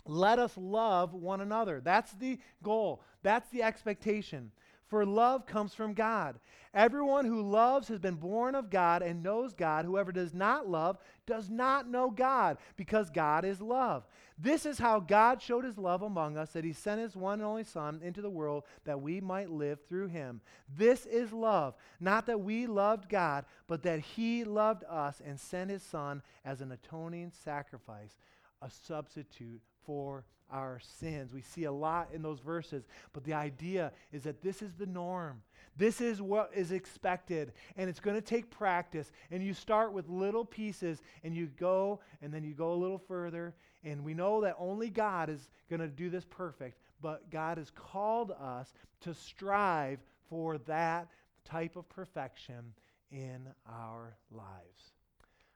let 0.05 0.39
us 0.39 0.53
love 0.57 1.14
one 1.14 1.41
another. 1.41 1.81
That's 1.83 2.12
the 2.12 2.39
goal, 2.62 3.03
that's 3.23 3.49
the 3.51 3.62
expectation. 3.62 4.51
For 4.93 5.07
love 5.07 5.47
comes 5.47 5.72
from 5.72 5.95
God. 5.95 6.38
Everyone 6.74 7.24
who 7.24 7.40
loves 7.40 7.88
has 7.88 7.99
been 7.99 8.16
born 8.16 8.55
of 8.55 8.68
God 8.68 9.01
and 9.01 9.22
knows 9.22 9.55
God. 9.55 9.86
Whoever 9.86 10.12
does 10.12 10.34
not 10.34 10.68
love 10.68 10.99
does 11.24 11.49
not 11.49 11.88
know 11.88 12.11
God, 12.11 12.59
because 12.76 13.09
God 13.09 13.47
is 13.47 13.62
love. 13.62 14.07
This 14.36 14.66
is 14.66 14.78
how 14.78 15.01
God 15.01 15.40
showed 15.40 15.64
his 15.64 15.78
love 15.78 16.03
among 16.03 16.36
us, 16.36 16.51
that 16.51 16.66
he 16.66 16.74
sent 16.74 17.01
his 17.01 17.16
one 17.16 17.40
and 17.40 17.49
only 17.49 17.64
Son 17.64 18.03
into 18.05 18.20
the 18.20 18.28
world 18.28 18.64
that 18.84 19.01
we 19.01 19.18
might 19.18 19.49
live 19.51 19.78
through 19.88 20.09
him. 20.09 20.43
This 20.76 21.07
is 21.07 21.32
love, 21.32 21.74
not 21.99 22.26
that 22.26 22.43
we 22.43 22.66
loved 22.66 23.09
God, 23.09 23.47
but 23.68 23.82
that 23.84 24.01
he 24.01 24.45
loved 24.45 24.84
us 24.90 25.22
and 25.24 25.40
sent 25.40 25.70
his 25.70 25.82
Son 25.82 26.20
as 26.45 26.61
an 26.61 26.70
atoning 26.70 27.32
sacrifice, 27.43 28.18
a 28.61 28.68
substitute 28.68 29.62
for 29.86 30.26
our 30.53 30.78
sins. 31.00 31.32
We 31.32 31.40
see 31.40 31.64
a 31.64 31.72
lot 31.72 32.09
in 32.12 32.22
those 32.22 32.40
verses, 32.40 32.84
but 33.12 33.24
the 33.24 33.34
idea 33.34 33.92
is 34.12 34.22
that 34.24 34.42
this 34.42 34.62
is 34.62 34.72
the 34.74 34.86
norm. 34.86 35.42
This 35.76 36.00
is 36.00 36.20
what 36.20 36.50
is 36.55 36.70
expected, 36.70 37.53
and 37.76 37.88
it's 37.88 38.00
going 38.00 38.16
to 38.16 38.22
take 38.22 38.50
practice. 38.50 39.11
And 39.30 39.42
you 39.42 39.55
start 39.55 39.92
with 39.92 40.09
little 40.09 40.44
pieces, 40.44 41.03
and 41.24 41.34
you 41.34 41.46
go, 41.59 42.00
and 42.20 42.32
then 42.32 42.44
you 42.44 42.53
go 42.53 42.74
a 42.74 42.74
little 42.74 42.98
further. 42.98 43.55
And 43.82 44.05
we 44.05 44.14
know 44.14 44.42
that 44.42 44.57
only 44.59 44.90
God 44.90 45.30
is 45.30 45.48
going 45.70 45.80
to 45.80 45.88
do 45.88 46.11
this 46.11 46.26
perfect, 46.26 46.78
but 47.00 47.30
God 47.30 47.59
has 47.59 47.70
called 47.70 48.32
us 48.32 48.72
to 49.00 49.14
strive 49.14 49.98
for 50.28 50.59
that 50.59 51.09
type 51.44 51.76
of 51.76 51.88
perfection 51.88 52.74
in 53.11 53.48
our 53.68 54.16
lives. 54.30 54.92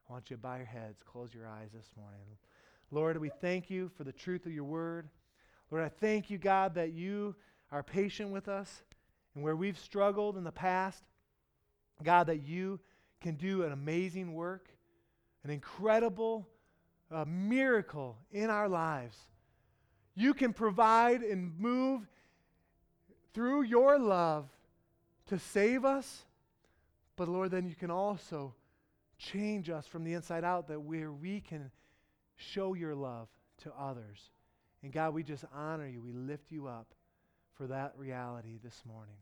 I 0.09 0.12
want 0.12 0.30
you 0.30 0.36
to 0.36 0.42
bow 0.42 0.57
your 0.57 0.66
heads, 0.66 1.03
close 1.03 1.34
your 1.34 1.47
eyes 1.47 1.70
this 1.74 1.90
morning. 1.97 2.20
Lord, 2.91 3.18
we 3.18 3.30
thank 3.41 3.68
you 3.70 3.91
for 3.97 4.05
the 4.05 4.12
truth 4.12 4.47
of 4.47 4.53
your 4.53 4.64
word. 4.64 5.09
Lord, 5.70 5.84
I 5.84 5.89
thank 5.89 6.30
you, 6.30 6.39
God, 6.39 6.74
that 6.74 6.93
you 6.93 7.34
are 7.72 7.82
patient 7.82 8.30
with 8.30 8.49
us 8.49 8.82
and 9.34 9.43
where 9.43 9.57
we've 9.57 9.78
struggled 9.78 10.37
in 10.37 10.45
the 10.45 10.53
past. 10.53 11.03
God, 12.03 12.28
that 12.28 12.47
you 12.47 12.78
can 13.20 13.34
do 13.34 13.64
an 13.64 13.72
amazing 13.72 14.34
work, 14.34 14.68
an 15.43 15.51
incredible 15.51 16.47
uh, 17.11 17.24
miracle 17.26 18.16
in 18.30 18.51
our 18.51 18.68
lives. 18.68 19.16
You 20.14 20.34
can 20.34 20.53
provide 20.53 21.22
and 21.22 21.59
move 21.59 22.07
through 23.34 23.62
your 23.62 23.99
love 23.99 24.49
to 25.26 25.39
save 25.39 25.84
us, 25.84 26.24
but 27.16 27.28
Lord, 27.28 27.51
then 27.51 27.66
you 27.66 27.74
can 27.74 27.91
also 27.91 28.55
change 29.18 29.70
us 29.70 29.87
from 29.87 30.05
the 30.05 30.12
inside 30.12 30.45
out 30.45 30.68
that 30.68 30.80
where 30.80 31.11
we 31.12 31.41
can 31.41 31.70
show 32.37 32.74
your 32.74 32.95
love 32.95 33.28
to 33.64 33.72
others. 33.78 34.30
And 34.82 34.93
God, 34.93 35.14
we 35.14 35.22
just 35.22 35.45
honor 35.55 35.87
you. 35.87 36.01
We 36.01 36.12
lift 36.12 36.53
you 36.53 36.66
up 36.66 36.87
for 37.55 37.66
that 37.66 37.95
reality 37.97 38.59
this 38.62 38.82
morning. 38.87 39.16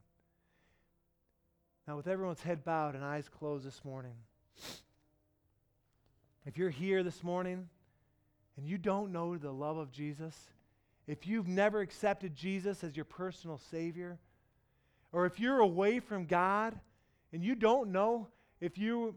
Now, 1.86 1.96
with 1.96 2.06
everyone's 2.06 2.42
head 2.42 2.64
bowed 2.64 2.94
and 2.94 3.04
eyes 3.04 3.28
closed 3.28 3.66
this 3.66 3.84
morning, 3.84 4.14
if 6.46 6.58
you're 6.58 6.70
here 6.70 7.02
this 7.02 7.22
morning 7.22 7.68
and 8.56 8.66
you 8.66 8.78
don't 8.78 9.12
know 9.12 9.36
the 9.36 9.52
love 9.52 9.76
of 9.76 9.92
Jesus, 9.92 10.36
if 11.06 11.26
you've 11.26 11.48
never 11.48 11.80
accepted 11.80 12.34
Jesus 12.34 12.82
as 12.82 12.96
your 12.96 13.04
personal 13.04 13.58
Savior, 13.70 14.18
or 15.12 15.26
if 15.26 15.38
you're 15.38 15.60
away 15.60 16.00
from 16.00 16.26
God 16.26 16.78
and 17.32 17.44
you 17.44 17.54
don't 17.54 17.92
know 17.92 18.28
if 18.60 18.78
you 18.78 19.14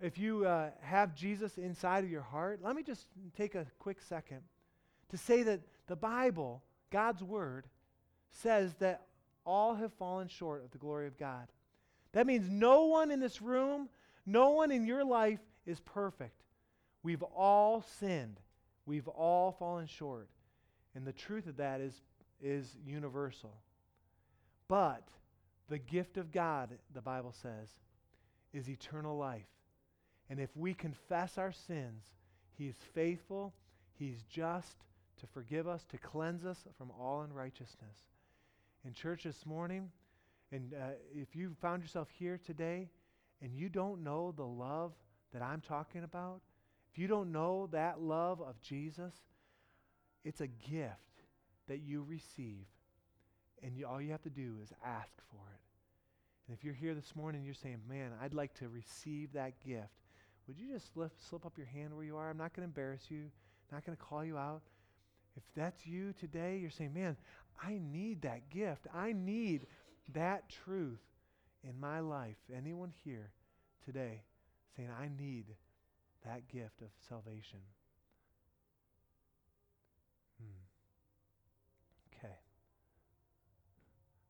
if 0.00 0.18
you 0.18 0.44
uh, 0.44 0.70
have 0.82 1.14
Jesus 1.14 1.56
inside 1.56 2.04
of 2.04 2.10
your 2.10 2.22
heart, 2.22 2.60
let 2.62 2.76
me 2.76 2.82
just 2.82 3.06
take 3.36 3.54
a 3.54 3.66
quick 3.78 4.00
second 4.00 4.40
to 5.08 5.16
say 5.16 5.42
that 5.42 5.60
the 5.86 5.96
Bible, 5.96 6.62
God's 6.90 7.22
Word, 7.22 7.66
says 8.30 8.74
that 8.80 9.06
all 9.44 9.74
have 9.74 9.92
fallen 9.94 10.28
short 10.28 10.64
of 10.64 10.70
the 10.70 10.78
glory 10.78 11.06
of 11.06 11.16
God. 11.16 11.46
That 12.12 12.26
means 12.26 12.50
no 12.50 12.86
one 12.86 13.10
in 13.10 13.20
this 13.20 13.40
room, 13.40 13.88
no 14.26 14.50
one 14.50 14.70
in 14.70 14.84
your 14.84 15.04
life 15.04 15.40
is 15.64 15.80
perfect. 15.80 16.42
We've 17.02 17.22
all 17.22 17.82
sinned, 18.00 18.40
we've 18.84 19.08
all 19.08 19.52
fallen 19.52 19.86
short. 19.86 20.28
And 20.94 21.06
the 21.06 21.12
truth 21.12 21.46
of 21.46 21.56
that 21.58 21.80
is, 21.80 22.02
is 22.42 22.76
universal. 22.84 23.54
But 24.68 25.08
the 25.68 25.78
gift 25.78 26.16
of 26.16 26.32
God, 26.32 26.70
the 26.92 27.02
Bible 27.02 27.32
says, 27.32 27.68
is 28.52 28.68
eternal 28.68 29.16
life 29.16 29.46
and 30.28 30.40
if 30.40 30.50
we 30.56 30.74
confess 30.74 31.38
our 31.38 31.52
sins, 31.52 32.04
He 32.56 32.66
is 32.66 32.76
faithful, 32.94 33.54
He's 33.98 34.22
just 34.28 34.76
to 35.20 35.26
forgive 35.26 35.66
us, 35.66 35.84
to 35.90 35.98
cleanse 35.98 36.44
us 36.44 36.58
from 36.76 36.90
all 36.90 37.22
unrighteousness. 37.22 37.98
In 38.84 38.92
church 38.92 39.24
this 39.24 39.46
morning, 39.46 39.90
and 40.52 40.74
uh, 40.74 40.90
if 41.14 41.34
you 41.34 41.56
found 41.60 41.82
yourself 41.82 42.08
here 42.18 42.38
today 42.44 42.88
and 43.42 43.54
you 43.54 43.68
don't 43.68 44.04
know 44.04 44.32
the 44.36 44.44
love 44.44 44.92
that 45.32 45.42
I'm 45.42 45.60
talking 45.60 46.04
about, 46.04 46.40
if 46.92 46.98
you 46.98 47.08
don't 47.08 47.32
know 47.32 47.68
that 47.72 48.00
love 48.00 48.40
of 48.40 48.60
Jesus, 48.60 49.14
it's 50.24 50.40
a 50.40 50.46
gift 50.46 50.94
that 51.68 51.80
you 51.80 52.04
receive. 52.08 52.66
And 53.62 53.76
you, 53.76 53.86
all 53.86 54.00
you 54.00 54.12
have 54.12 54.22
to 54.22 54.30
do 54.30 54.54
is 54.62 54.72
ask 54.84 55.10
for 55.30 55.42
it. 55.52 55.60
And 56.46 56.56
if 56.56 56.64
you're 56.64 56.74
here 56.74 56.94
this 56.94 57.16
morning, 57.16 57.40
and 57.40 57.46
you're 57.46 57.54
saying, 57.54 57.80
man, 57.88 58.12
I'd 58.22 58.34
like 58.34 58.54
to 58.54 58.68
receive 58.68 59.32
that 59.32 59.52
gift 59.66 60.05
would 60.46 60.58
you 60.58 60.72
just 60.72 60.92
slip, 60.92 61.12
slip 61.28 61.44
up 61.44 61.58
your 61.58 61.66
hand 61.66 61.94
where 61.94 62.04
you 62.04 62.16
are? 62.16 62.30
I'm 62.30 62.36
not 62.38 62.54
going 62.54 62.62
to 62.62 62.70
embarrass 62.70 63.02
you, 63.08 63.24
not 63.72 63.84
going 63.84 63.96
to 63.96 64.02
call 64.02 64.24
you 64.24 64.38
out. 64.38 64.62
If 65.36 65.42
that's 65.56 65.86
you 65.86 66.14
today, 66.18 66.58
you're 66.60 66.70
saying, 66.70 66.94
man, 66.94 67.16
I 67.62 67.80
need 67.92 68.22
that 68.22 68.48
gift. 68.50 68.86
I 68.94 69.12
need 69.12 69.66
that 70.14 70.48
truth 70.48 71.00
in 71.64 71.78
my 71.80 72.00
life. 72.00 72.36
Anyone 72.54 72.92
here 73.04 73.30
today 73.84 74.22
saying, 74.76 74.88
I 75.00 75.08
need 75.20 75.46
that 76.24 76.48
gift 76.48 76.80
of 76.80 76.88
salvation? 77.08 77.60
Hmm. 80.40 82.18
Okay. 82.18 82.34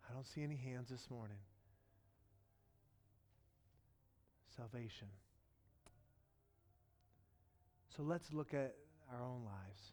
I 0.08 0.14
don't 0.14 0.26
see 0.26 0.42
any 0.42 0.56
hands 0.56 0.88
this 0.88 1.08
morning. 1.10 1.38
Salvation. 4.56 5.08
So 7.96 8.02
let's 8.02 8.32
look 8.32 8.52
at 8.52 8.74
our 9.10 9.22
own 9.22 9.42
lives. 9.44 9.92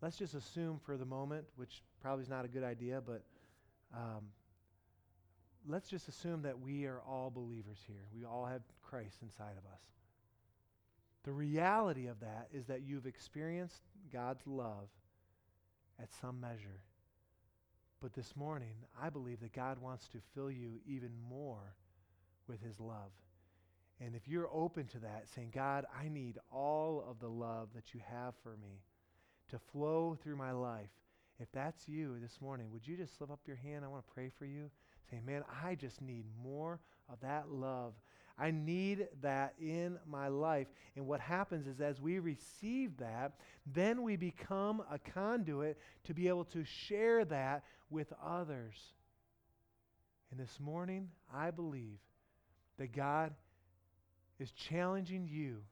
Let's 0.00 0.16
just 0.16 0.34
assume 0.34 0.80
for 0.84 0.96
the 0.96 1.04
moment, 1.04 1.44
which 1.56 1.82
probably 2.00 2.22
is 2.22 2.30
not 2.30 2.44
a 2.44 2.48
good 2.48 2.64
idea, 2.64 3.02
but 3.04 3.22
um, 3.94 4.28
let's 5.66 5.88
just 5.88 6.08
assume 6.08 6.42
that 6.42 6.58
we 6.58 6.86
are 6.86 7.00
all 7.06 7.30
believers 7.30 7.78
here. 7.86 8.06
We 8.14 8.24
all 8.24 8.46
have 8.46 8.62
Christ 8.82 9.18
inside 9.22 9.56
of 9.58 9.70
us. 9.70 9.80
The 11.24 11.32
reality 11.32 12.06
of 12.06 12.20
that 12.20 12.48
is 12.54 12.66
that 12.66 12.82
you've 12.82 13.06
experienced 13.06 13.82
God's 14.10 14.46
love 14.46 14.88
at 16.00 16.08
some 16.22 16.40
measure. 16.40 16.80
But 18.00 18.14
this 18.14 18.36
morning, 18.36 18.74
I 19.02 19.10
believe 19.10 19.40
that 19.40 19.52
God 19.52 19.78
wants 19.82 20.08
to 20.08 20.18
fill 20.34 20.50
you 20.50 20.80
even 20.86 21.10
more 21.28 21.74
with 22.46 22.62
his 22.62 22.80
love. 22.80 23.10
And 24.00 24.14
if 24.14 24.28
you're 24.28 24.48
open 24.52 24.86
to 24.88 24.98
that, 25.00 25.26
saying, 25.34 25.52
God, 25.54 25.84
I 25.98 26.08
need 26.08 26.38
all 26.52 27.04
of 27.08 27.18
the 27.18 27.28
love 27.28 27.68
that 27.74 27.94
you 27.94 28.00
have 28.10 28.34
for 28.42 28.56
me 28.56 28.82
to 29.50 29.58
flow 29.72 30.16
through 30.22 30.36
my 30.36 30.52
life. 30.52 30.90
If 31.40 31.50
that's 31.52 31.88
you 31.88 32.16
this 32.20 32.40
morning, 32.40 32.70
would 32.72 32.86
you 32.86 32.96
just 32.96 33.16
slip 33.16 33.30
up 33.30 33.40
your 33.46 33.56
hand? 33.56 33.84
I 33.84 33.88
want 33.88 34.06
to 34.06 34.12
pray 34.12 34.30
for 34.38 34.44
you. 34.44 34.70
Say, 35.10 35.20
man, 35.24 35.42
I 35.64 35.74
just 35.74 36.02
need 36.02 36.24
more 36.42 36.80
of 37.08 37.20
that 37.20 37.50
love. 37.50 37.94
I 38.38 38.52
need 38.52 39.08
that 39.22 39.54
in 39.60 39.98
my 40.06 40.28
life. 40.28 40.68
And 40.94 41.06
what 41.06 41.20
happens 41.20 41.66
is 41.66 41.80
as 41.80 42.00
we 42.00 42.20
receive 42.20 42.96
that, 42.98 43.32
then 43.66 44.02
we 44.02 44.16
become 44.16 44.82
a 44.90 44.98
conduit 44.98 45.78
to 46.04 46.14
be 46.14 46.28
able 46.28 46.44
to 46.46 46.64
share 46.64 47.24
that 47.24 47.64
with 47.90 48.12
others. 48.24 48.76
And 50.30 50.38
this 50.38 50.60
morning, 50.60 51.08
I 51.34 51.50
believe 51.50 51.98
that 52.78 52.92
God 52.92 53.32
is 54.38 54.52
challenging 54.52 55.28
you, 55.28 55.62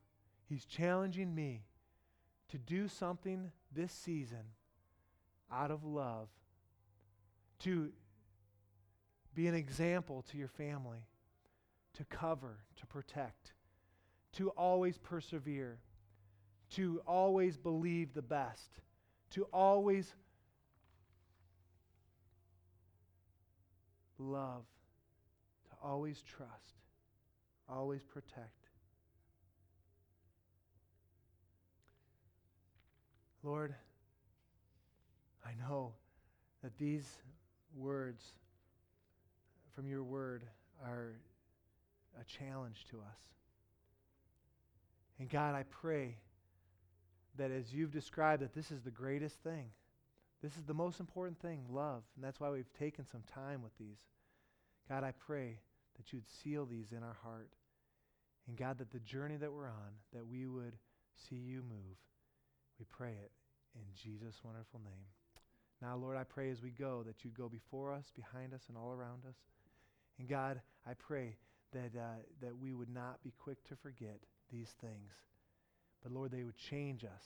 He's 0.49 0.65
challenging 0.65 1.35
me 1.35 1.65
to 2.51 2.59
do 2.59 2.87
something 2.87 3.51
this 3.75 3.93
season 3.93 4.53
out 5.53 5.71
of 5.71 5.85
love, 5.85 6.29
to 7.61 7.91
be 9.35 9.49
an 9.49 9.55
example 9.55 10.25
to 10.31 10.39
your 10.39 10.49
family, 10.49 11.07
to 11.95 12.05
cover, 12.05 12.59
to 12.77 12.87
protect, 12.87 13.53
to 14.35 14.51
always 14.51 14.99
persevere, 14.99 15.79
to 16.71 17.01
always 17.07 17.57
believe 17.57 18.15
the 18.15 18.23
best, 18.23 18.81
to 19.31 19.45
always 19.53 20.15
love, 24.19 24.65
to 25.69 25.77
always 25.83 26.23
trust, 26.23 26.75
always 27.69 28.03
protect. 28.03 28.69
Lord, 33.43 33.75
I 35.45 35.51
know 35.69 35.93
that 36.63 36.77
these 36.79 37.07
words 37.77 38.23
from 39.75 39.87
your 39.87 40.03
word 40.03 40.43
are 40.85 41.13
a 42.21 42.25
challenge 42.25 42.87
to 42.91 42.97
us. 42.97 43.21
And 45.19 45.29
God, 45.29 45.55
I 45.55 45.63
pray 45.71 46.17
that 47.37 47.51
as 47.51 47.73
you've 47.73 47.93
described 47.93 48.43
that 48.43 48.55
this 48.55 48.71
is 48.71 48.83
the 48.83 48.91
greatest 48.91 49.37
thing, 49.43 49.67
this 50.43 50.57
is 50.57 50.65
the 50.65 50.75
most 50.75 51.01
important 51.01 51.41
thing, 51.41 51.61
love. 51.71 52.03
And 52.15 52.25
that's 52.25 52.41
why 52.41 52.51
we've 52.51 52.73
taken 52.79 53.07
some 53.07 53.23
time 53.33 53.63
with 53.63 53.77
these. 53.79 53.99
God, 54.89 55.05
I 55.05 55.13
pray 55.13 55.59
that 55.97 56.13
you'd 56.13 56.29
seal 56.43 56.67
these 56.67 56.93
in 56.93 57.03
our 57.03 57.17
heart. 57.23 57.51
And 58.47 58.57
God, 58.57 58.79
that 58.79 58.93
the 58.93 59.01
journey 59.01 59.37
that 59.37 59.53
we're 59.53 59.67
on, 59.67 59.93
that 60.13 60.27
we 60.27 60.47
would 60.47 60.75
see 61.29 61.37
you 61.37 61.63
move. 61.63 61.99
We 62.79 62.87
pray 62.91 63.11
it 63.11 63.33
in 63.75 63.85
Jesus' 63.95 64.41
wonderful 64.45 64.81
name. 64.85 65.07
Now, 65.83 65.97
Lord, 65.97 66.17
I 66.17 66.25
pray 66.25 66.51
as 66.51 66.63
we 66.63 66.71
go 66.71 67.03
that 67.07 67.25
you'd 67.25 67.37
go 67.37 67.49
before 67.49 67.93
us, 67.93 68.05
behind 68.15 68.55
us, 68.55 68.63
and 68.69 68.77
all 68.77 68.93
around 68.93 69.25
us. 69.29 69.37
And 70.19 70.29
God, 70.29 70.61
I 70.87 70.95
pray 70.95 71.37
that, 71.73 71.99
uh, 71.99 72.23
that 72.41 72.57
we 72.57 72.73
would 72.73 72.89
not 72.89 73.23
be 73.23 73.33
quick 73.39 73.63
to 73.69 73.77
forget 73.77 74.19
these 74.51 74.75
things. 74.81 75.13
But 76.03 76.13
Lord, 76.13 76.31
they 76.31 76.45
would 76.45 76.57
change 76.57 77.05
us, 77.05 77.23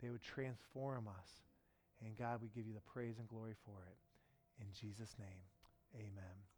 they 0.00 0.10
would 0.10 0.22
transform 0.22 1.08
us. 1.08 1.28
And 2.04 2.16
God, 2.16 2.40
we 2.42 2.48
give 2.48 2.66
you 2.66 2.74
the 2.74 2.90
praise 2.92 3.18
and 3.18 3.28
glory 3.28 3.54
for 3.64 3.78
it. 3.86 3.96
In 4.60 4.66
Jesus' 4.72 5.14
name, 5.18 5.42
amen. 5.96 6.51